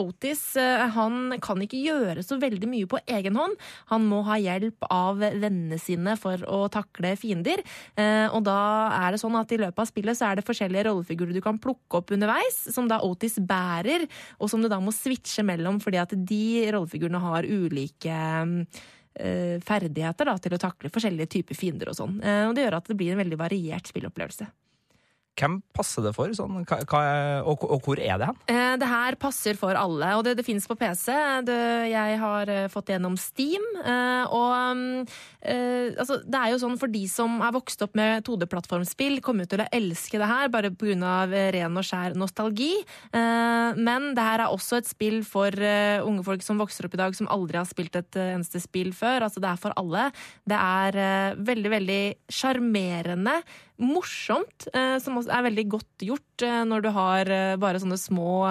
Otis 0.00 0.42
han 0.56 1.36
kan 1.44 1.60
ikke 1.62 1.80
gjøre 1.82 2.24
så 2.24 2.38
veldig 2.40 2.68
mye 2.70 2.88
på 2.88 3.00
egen 3.18 3.36
hånd. 3.38 3.54
Han 3.92 4.06
må 4.08 4.22
ha 4.26 4.38
hjelp 4.40 4.88
av 4.90 5.20
vennene 5.20 5.78
sine 5.80 6.16
for 6.20 6.40
å 6.48 6.64
takle 6.72 7.12
fiender. 7.20 7.62
Og 8.32 8.40
da 8.46 8.58
er 8.96 9.14
det 9.14 9.20
sånn 9.20 9.36
at 9.38 9.52
i 9.52 9.60
løpet 9.60 9.82
av 9.84 9.90
spillet 9.90 10.18
så 10.18 10.30
er 10.30 10.40
det 10.40 10.46
forskjellige 10.48 10.86
rollefigurer 10.88 11.36
du 11.36 11.42
kan 11.44 11.60
plukke 11.62 12.00
opp 12.00 12.14
underveis, 12.16 12.62
som 12.72 12.88
da 12.90 13.02
Otis 13.04 13.38
bærer, 13.38 14.06
og 14.40 14.50
som 14.52 14.64
du 14.64 14.70
da 14.72 14.80
må 14.82 14.94
switche 14.96 15.44
mellom 15.46 15.80
fordi 15.84 16.00
at 16.00 16.16
de 16.16 16.44
rollefigurene 16.72 17.22
har 17.22 17.48
ulike 17.48 18.20
ferdigheter 19.64 20.28
da, 20.28 20.36
til 20.38 20.54
å 20.56 20.60
takle 20.60 20.90
forskjellige 20.92 21.30
typer 21.38 21.58
fiender 21.58 21.88
og 21.92 21.96
sånn. 21.98 22.18
Eh, 22.22 22.44
Og 22.48 22.54
det 22.54 22.66
gjør 22.66 22.76
at 22.78 22.88
det 22.90 22.96
blir 23.00 23.12
en 23.12 23.22
veldig 23.22 23.38
variert 23.40 23.88
spillopplevelse. 23.88 24.46
Hvem 25.36 25.58
passer 25.76 26.00
det 26.06 26.14
for, 26.16 26.30
sånn, 26.32 26.62
hva, 26.64 27.02
og, 27.44 27.64
og 27.68 27.82
hvor 27.84 28.00
er 28.00 28.16
det 28.22 28.28
hen? 28.30 28.38
Eh, 28.48 28.76
Det 28.80 28.88
her 28.88 29.16
passer 29.20 29.56
for 29.60 29.76
alle, 29.76 30.14
og 30.16 30.22
det, 30.24 30.32
det 30.38 30.44
finnes 30.46 30.64
på 30.68 30.76
PC. 30.80 31.12
Det, 31.44 31.56
jeg 31.92 32.16
har 32.22 32.48
eh, 32.52 32.68
fått 32.72 32.86
det 32.88 32.96
gjennom 32.96 33.18
Steam. 33.20 33.64
eh, 33.82 34.24
Og 34.32 34.54
mm, 34.78 35.04
eh, 35.44 35.90
altså, 36.00 36.18
det 36.24 36.40
er 36.40 36.54
jo 36.54 36.60
sånn 36.62 36.78
for 36.80 36.88
de 36.92 37.02
som 37.12 37.36
er 37.44 37.52
vokst 37.52 37.84
opp 37.84 37.92
med 38.00 38.24
2D-plattformspill, 38.24 39.18
kommer 39.24 39.44
jo 39.44 39.52
til 39.52 39.64
å 39.66 39.68
elske 39.76 40.20
det 40.22 40.30
her 40.30 40.48
bare 40.52 40.72
pga. 40.72 41.14
ren 41.52 41.76
og 41.76 41.84
skjær 41.84 42.16
nostalgi. 42.16 42.72
Men 43.12 44.10
det 44.16 44.24
her 44.24 44.42
er 44.46 44.52
også 44.52 44.78
et 44.80 44.88
spill 44.88 45.20
for 45.26 45.52
unge 45.52 46.24
folk 46.26 46.44
som 46.44 46.58
vokser 46.60 46.86
opp 46.88 46.96
i 46.96 47.00
dag, 47.00 47.14
som 47.18 47.28
aldri 47.32 47.58
har 47.60 47.68
spilt 47.68 47.96
et 47.98 48.18
eneste 48.22 48.60
spill 48.62 48.92
før. 48.96 49.26
Altså, 49.28 49.42
det 49.42 49.50
er 49.52 49.60
for 49.60 49.74
alle. 49.76 50.08
Det 50.48 50.56
er 50.58 51.36
veldig, 51.36 51.72
veldig 51.76 52.00
sjarmerende 52.32 53.40
morsomt, 53.82 54.68
eh, 54.72 54.96
som 55.02 55.18
også 55.18 55.32
er 55.36 55.46
veldig 55.50 55.64
godt 55.76 56.04
gjort 56.06 56.44
eh, 56.44 56.60
når 56.68 56.84
du 56.84 56.90
har 56.96 57.30
eh, 57.32 57.56
bare 57.60 57.80
sånne 57.82 57.98
små 58.00 58.46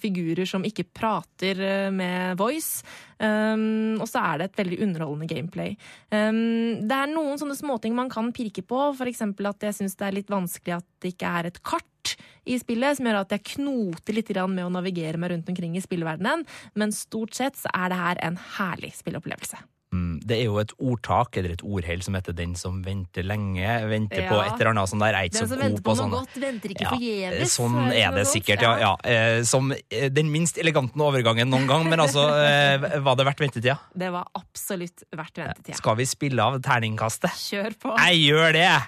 figurer 0.00 0.48
som 0.48 0.64
ikke 0.66 0.88
prater 0.96 1.60
med 1.94 2.38
voice. 2.40 2.82
Um, 3.16 3.96
og 3.96 4.04
så 4.10 4.20
er 4.20 4.38
det 4.38 4.46
et 4.50 4.58
veldig 4.60 4.78
underholdende 4.84 5.28
gameplay. 5.30 5.76
Um, 6.12 6.82
det 6.84 6.96
er 6.98 7.08
noen 7.08 7.40
sånne 7.40 7.56
småting 7.56 7.94
man 7.96 8.10
kan 8.12 8.28
pirke 8.36 8.60
på, 8.66 8.80
f.eks. 8.92 9.22
at 9.24 9.68
jeg 9.68 9.76
syns 9.78 9.96
det 9.96 10.08
er 10.08 10.18
litt 10.18 10.32
vanskelig 10.32 10.76
at 10.76 10.88
det 11.00 11.14
ikke 11.14 11.30
er 11.38 11.48
et 11.48 11.62
kart 11.64 12.16
i 12.46 12.58
spillet, 12.60 12.98
som 12.98 13.08
gjør 13.08 13.22
at 13.22 13.32
jeg 13.34 13.46
knoter 13.54 14.18
litt 14.18 14.34
med 14.52 14.66
å 14.66 14.74
navigere 14.74 15.20
meg 15.20 15.32
rundt 15.32 15.48
omkring 15.50 15.78
i 15.78 15.84
spillverdenen, 15.84 16.44
men 16.76 16.94
stort 16.94 17.34
sett 17.38 17.56
så 17.58 17.72
er 17.72 17.90
det 17.90 18.02
her 18.02 18.22
en 18.28 18.38
herlig 18.58 18.92
spillopplevelse. 19.00 19.64
Mm, 19.96 20.20
Det 20.26 20.36
er 20.36 20.44
jo 20.44 20.58
et 20.60 20.72
ordtak 20.78 21.36
eller 21.40 21.52
et 21.56 21.62
ordhell 21.64 22.02
som 22.04 22.14
heter 22.14 22.34
'den 22.36 22.54
som 22.56 22.82
venter 22.84 23.22
lenge', 23.24 23.88
venter 23.88 24.22
Ja. 24.22 24.28
på 24.28 24.40
et 24.44 24.60
eller 24.60 24.70
annet 24.74 24.88
sånn 24.92 25.00
der. 25.00 25.14
Er 25.14 25.24
ikke 25.24 25.32
Den 25.40 25.42
så 25.42 25.48
som 25.48 25.58
god 25.58 25.64
venter 25.64 25.82
på 25.82 25.90
på 25.90 25.96
noe 25.96 26.02
sånne. 26.02 26.10
godt, 26.20 26.34
venter 26.44 26.68
ikke 26.74 26.80
Ja, 26.84 26.90
forgjeves. 26.90 27.56
Sånn 27.56 27.76
er 27.86 27.90
det 27.90 28.02
er 28.04 28.12
det 28.12 28.26
sikkert, 28.26 28.60
ja. 28.62 28.78
ja. 28.78 28.96
Eh, 29.04 29.42
Som 29.42 29.72
eh, 29.72 30.08
den 30.10 30.30
minst 30.30 30.58
elegante 30.58 30.96
overgangen 31.00 31.48
noen 31.48 31.66
gang, 31.66 31.88
men 31.88 31.98
altså, 32.00 32.28
eh, 32.28 32.98
var 33.00 33.16
det 33.16 33.24
verdt 33.26 33.40
ventetida? 33.40 33.78
Det 33.96 34.10
var 34.12 34.26
absolutt 34.34 35.02
verdt 35.16 35.34
ventetida. 35.38 35.76
Skal 35.76 35.96
vi 35.96 36.04
spille 36.04 36.38
av 36.42 36.60
terningkastet? 36.60 37.30
Kjør 37.30 37.72
på. 37.80 37.96
Jeg 37.98 38.30
gjør 38.30 38.52
det! 38.52 38.82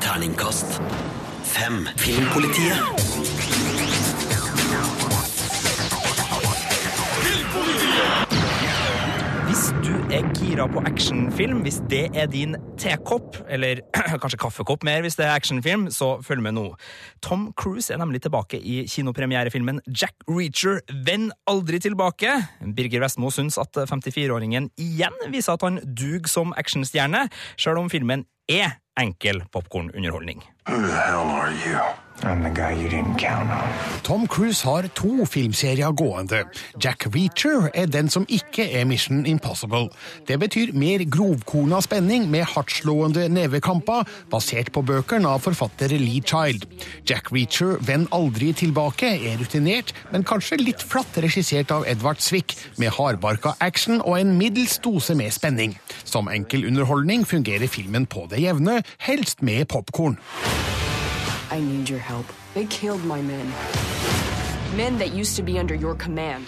Terningkast 0.00 0.80
fem. 1.44 1.86
Filmpolitiet. 1.96 3.31
Er 10.12 10.26
gira 10.36 10.66
på 10.68 10.82
actionfilm, 10.84 11.62
hvis 11.64 11.78
det 11.88 12.02
er 12.18 12.26
din 12.30 12.52
tekopp, 12.80 13.38
eller 13.48 13.80
kanskje 14.22 14.40
kaffekopp 14.42 14.84
mer 14.84 15.00
hvis 15.04 15.16
det 15.16 15.24
er 15.24 15.32
actionfilm, 15.38 15.86
så 15.94 16.14
følg 16.24 16.44
med 16.44 16.56
nå. 16.58 16.66
Tom 17.24 17.48
Cruise 17.56 17.92
er 17.92 18.00
nemlig 18.02 18.22
tilbake 18.26 18.60
i 18.60 18.82
kinopremierefilmen 18.92 19.80
Jack 19.88 20.26
Reacher 20.28 20.82
Venn 21.06 21.30
aldri 21.48 21.80
tilbake. 21.80 22.34
Birger 22.76 23.06
Vestmo 23.06 23.32
syns 23.32 23.56
at 23.62 23.80
54-åringen 23.88 24.68
igjen 24.80 25.16
viser 25.32 25.56
at 25.56 25.64
han 25.64 25.80
duger 25.82 26.28
som 26.30 26.52
actionstjerne, 26.60 27.26
sjøl 27.56 27.80
om 27.80 27.90
filmen 27.92 28.26
er 28.52 28.76
enkel 29.00 29.40
popkornunderholdning. 29.54 30.44
Who 30.68 30.76
the 30.82 30.92
hell 30.92 31.32
are 31.40 31.52
you? 31.64 31.80
Tom 34.02 34.26
Cruise 34.28 34.62
har 34.68 34.86
to 34.94 35.24
filmserier 35.26 35.92
gående. 35.96 36.44
Jack 36.84 37.06
Reacher 37.14 37.70
er 37.74 37.86
den 37.90 38.10
som 38.12 38.26
ikke 38.28 38.66
er 38.70 38.84
Mission 38.86 39.24
Impossible. 39.26 39.88
Det 40.28 40.38
betyr 40.38 40.74
mer 40.76 41.02
grovkorna 41.10 41.80
spenning 41.82 42.28
med 42.30 42.44
hardtslående 42.52 43.28
nevekamper, 43.32 44.04
basert 44.30 44.70
på 44.72 44.84
bøkene 44.86 45.28
av 45.28 45.42
forfatter 45.42 45.94
Lee 45.96 46.22
Child. 46.22 46.66
Jack 47.08 47.32
Reacher, 47.34 47.78
Venn 47.80 48.06
aldri 48.14 48.52
tilbake, 48.52 49.08
er 49.16 49.40
rutinert, 49.40 49.94
men 50.12 50.26
kanskje 50.28 50.60
litt 50.62 50.84
flatt 50.84 51.18
regissert 51.24 51.74
av 51.74 51.88
Edvard 51.90 52.22
Zwick, 52.22 52.54
med 52.78 52.94
hardbarka 52.98 53.56
action 53.60 54.00
og 54.02 54.20
en 54.20 54.36
middels 54.38 54.78
dose 54.84 55.16
med 55.18 55.34
spenning. 55.34 55.74
Som 56.04 56.30
enkel 56.30 56.68
underholdning 56.68 57.26
fungerer 57.26 57.66
filmen 57.70 58.06
på 58.06 58.28
det 58.30 58.44
jevne, 58.44 58.82
helst 59.08 59.42
med 59.42 59.66
popkorn. 59.72 60.20
I 61.52 61.60
need 61.60 61.86
your 61.86 61.98
help. 61.98 62.24
They 62.54 62.64
killed 62.64 63.04
my 63.04 63.20
men. 63.20 64.11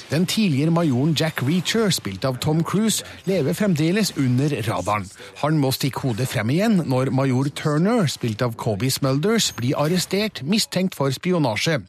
Den 0.09 0.25
tidligere 0.25 0.73
majoren 0.73 1.11
Jack 1.13 1.43
Reacher, 1.45 1.91
spilt 1.93 2.25
av 2.25 2.39
Tom 2.41 2.63
Cruise, 2.65 3.05
lever 3.29 3.53
fremdeles 3.53 4.15
under 4.17 4.49
radaren. 4.65 5.05
Han 5.43 5.59
må 5.61 5.69
stikke 5.77 6.07
hodet 6.07 6.31
frem 6.33 6.49
igjen 6.55 6.79
når 6.89 7.11
major 7.13 7.51
Turner, 7.53 8.09
spilt 8.09 8.41
av 8.41 8.55
Kobe 8.57 8.89
Smulders, 8.89 9.51
blir 9.59 9.77
arrestert 9.77 10.41
mistenkt 10.41 10.97
for 10.97 11.13
spionasje. 11.13 11.83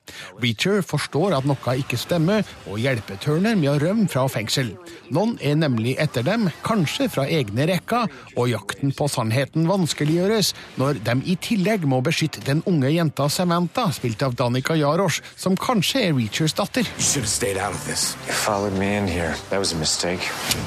Reacher 0.43 0.83
forstår 0.83 1.37
at 1.37 1.47
noe 1.47 1.77
ikke 1.79 2.01
stemmer, 2.01 2.43
og 2.67 2.83
hjelper 2.83 3.15
Turner 3.23 3.55
med 3.55 3.71
å 3.71 3.77
rømme 3.85 4.09
fra 4.11 4.25
fengsel. 4.27 4.73
Noen 5.15 5.37
er 5.39 5.55
nemlig 5.55 5.95
etter 6.03 6.27
dem, 6.27 6.49
kanskje 6.67 7.07
fra 7.15 7.29
egne 7.31 7.69
rekker, 7.71 8.11
og 8.35 8.51
jakten 8.51 8.91
på 8.91 9.07
sannheten 9.07 9.71
vanskeliggjøres 9.71 10.51
når 10.83 10.99
de 11.07 11.17
i 11.31 11.39
tillegg 11.39 11.87
må 11.87 12.03
beskytte 12.03 12.43
den 12.43 12.59
unge 12.67 12.91
jenta 12.91 13.31
Samantha, 13.31 13.87
spilt 13.95 14.27
av 14.27 14.35
Danica 14.35 14.75
Jarosz, 14.75 15.23
som 15.39 15.55
kanskje 15.55 16.09
er 16.09 16.15
Reachers 16.25 16.53
datter. 16.53 16.81
You 16.81 18.33
followed 18.33 18.73
me 18.73 18.95
in 18.97 19.07
here. 19.07 19.35
That 19.51 19.59
was 19.59 19.73
a 19.73 19.75
mistake. 19.75 20.21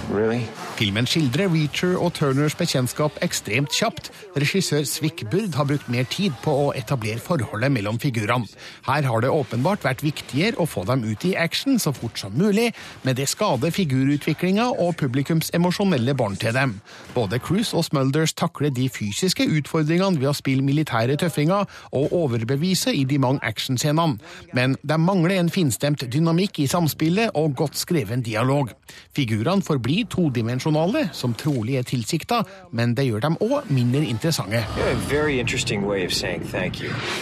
Really? 0.09 0.47
Filmen 0.79 1.09
skildrer 1.11 1.49
Reacher 1.51 1.97
og 1.99 2.13
Turners 2.15 2.55
bekjentskap 2.55 3.17
ekstremt 3.27 3.73
kjapt. 3.75 4.13
Regissør 4.39 4.85
Svick 4.87 5.25
Burd 5.27 5.57
har 5.59 5.67
brukt 5.67 5.89
mer 5.91 6.07
tid 6.07 6.37
på 6.45 6.53
å 6.55 6.69
etablere 6.79 7.19
forholdet 7.19 7.73
mellom 7.75 7.99
figurene. 7.99 8.47
Her 8.87 9.03
har 9.03 9.25
det 9.25 9.33
åpenbart 9.35 9.83
vært 9.83 10.05
viktigere 10.07 10.61
å 10.63 10.69
få 10.71 10.85
dem 10.87 11.03
ut 11.03 11.27
i 11.27 11.33
action 11.35 11.81
så 11.83 11.91
fort 11.97 12.21
som 12.23 12.37
mulig, 12.39 12.69
men 13.03 13.19
det 13.19 13.27
skader 13.27 13.75
figurutviklinga 13.75 14.69
og 14.79 14.95
publikums 15.01 15.51
emosjonelle 15.59 16.15
bånd 16.15 16.39
til 16.45 16.55
dem. 16.55 16.77
Både 17.17 17.43
Cruise 17.43 17.75
og 17.75 17.89
Smulders 17.89 18.37
takler 18.39 18.71
de 18.71 18.87
fysiske 18.87 19.49
utfordringene 19.59 20.23
ved 20.23 20.31
å 20.31 20.37
spille 20.39 20.63
militære 20.63 21.19
tøffinger 21.19 21.67
og 21.91 22.15
overbevise 22.15 22.95
i 22.95 23.03
de 23.03 23.19
mange 23.19 23.43
actionscenene, 23.43 24.23
men 24.55 24.79
de 24.87 25.03
mangler 25.03 25.41
en 25.41 25.48
finstemt 25.53 26.05
dynamikk 26.13 26.61
i 26.63 26.67
samspillet 26.71 27.35
og 27.39 27.55
godt 27.59 27.79
skreven 27.79 28.23
dialog. 28.25 28.71
Figurene 29.17 29.65
forblir 29.65 30.07
todimensjonale, 30.11 31.09
som 31.13 31.35
trolig 31.39 31.79
er 31.79 31.87
tilsikta, 31.89 32.43
men 32.73 32.95
det 32.97 33.07
gjør 33.09 33.25
dem 33.27 33.39
òg 33.45 33.69
mindre 33.73 34.05
interessante. 34.09 34.65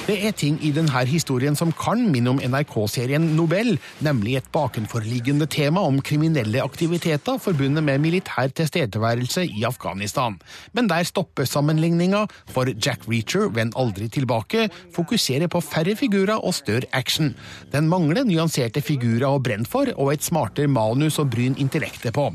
Det 0.07 0.17
er 0.29 0.37
ting 0.37 0.59
i 0.63 0.73
denne 0.77 1.05
historien 1.11 1.57
som 1.59 1.73
kan 1.77 2.07
minne 2.13 2.35
om 2.35 2.41
NRK-serien 2.41 3.29
Nobel, 3.37 3.77
nemlig 4.05 4.37
et 4.41 4.51
bakenforliggende 4.55 5.49
tema 5.51 5.83
om 5.87 6.01
kriminelle 6.01 6.63
aktiviteter 6.63 7.39
forbundet 7.43 7.85
med 7.85 8.03
militær 8.05 8.49
tilstedeværelse 8.57 9.45
i 9.47 9.65
Afghanistan. 9.67 10.39
Men 10.73 10.89
der 10.89 11.05
stopper 11.05 11.45
sammenligninga, 11.45 12.27
for 12.49 12.71
Jack 12.73 13.05
Reacher, 13.11 13.51
Venn 13.53 13.73
aldri 13.77 14.09
tilbake, 14.09 14.69
fokuserer 14.95 15.51
på 15.53 15.61
færre 15.61 15.97
figurer 15.97 16.41
og 16.41 16.55
større 16.55 16.89
action. 16.93 17.35
Den 17.73 17.89
mangler 17.89 18.16
nyanserte 18.25 18.81
figurer 18.81 19.27
å 19.29 19.43
brenne 19.43 19.69
for, 19.69 19.91
og 20.01 20.13
et 20.15 20.25
smartere 20.25 20.71
manus 20.73 21.19
å 21.21 21.27
bryne 21.29 21.59
intellektet 21.61 22.15
på. 22.17 22.31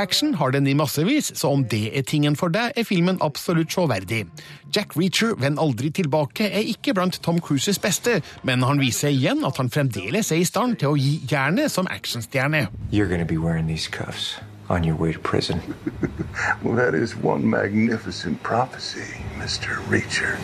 Action 0.00 0.34
har 0.40 0.54
den 0.54 0.66
i 0.66 0.74
massevis, 0.74 1.32
så 1.36 1.52
om 1.52 1.66
det 1.68 1.90
er 1.92 2.06
tingen 2.08 2.36
for 2.36 2.48
deg, 2.54 2.72
er 2.72 2.88
filmen 2.88 3.20
absolutt 3.20 3.74
sjåverdig. 3.74 4.24
Jack 4.72 4.96
Reacher, 4.96 5.34
Venn 5.36 5.60
aldri 5.60 5.92
tilbake, 5.92 6.48
er 6.48 6.64
ikke 6.72 6.94
blant 6.96 7.20
Tom 7.22 7.40
Cruises 7.40 7.78
beste, 7.82 8.22
men 8.42 8.64
han 8.64 8.80
viser 8.80 9.12
igjen 9.12 9.44
at 9.44 9.60
han 9.60 9.68
fremdeles 9.72 10.32
er 10.32 10.40
i 10.40 10.48
stand 10.48 10.80
til 10.80 10.94
å 10.94 11.00
gi 11.00 11.18
jernet 11.28 11.72
som 11.72 11.90
actionstjerne. 11.92 12.68
You're 12.90 13.08
going 13.08 13.26
be 13.26 13.36
wearing 13.36 13.66
these 13.66 13.88
cuffs 13.88 14.36
on 14.68 14.84
your 14.84 14.96
way 14.96 15.12
to 15.12 15.18
prison. 15.18 15.60
Well, 16.62 16.74
that 16.76 16.94
is 16.94 17.16
one 17.16 17.48
magnificent 17.48 18.42
prophecy, 18.42 19.24
Mr. 19.38 19.80
Reacher. 19.88 20.36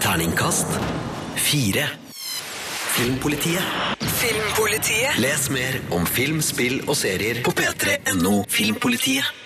Terningkast 0.00 0.66
fire. 1.36 2.03
Filmpolitiet. 2.94 3.62
Filmpolitiet. 4.06 5.16
Les 5.18 5.48
mer 5.50 5.80
om 5.90 6.04
film, 6.06 6.38
spill 6.46 6.76
og 6.86 6.94
serier 6.94 7.40
på 7.42 7.50
p3.no 7.58 8.44
Filmpolitiet. 8.46 9.43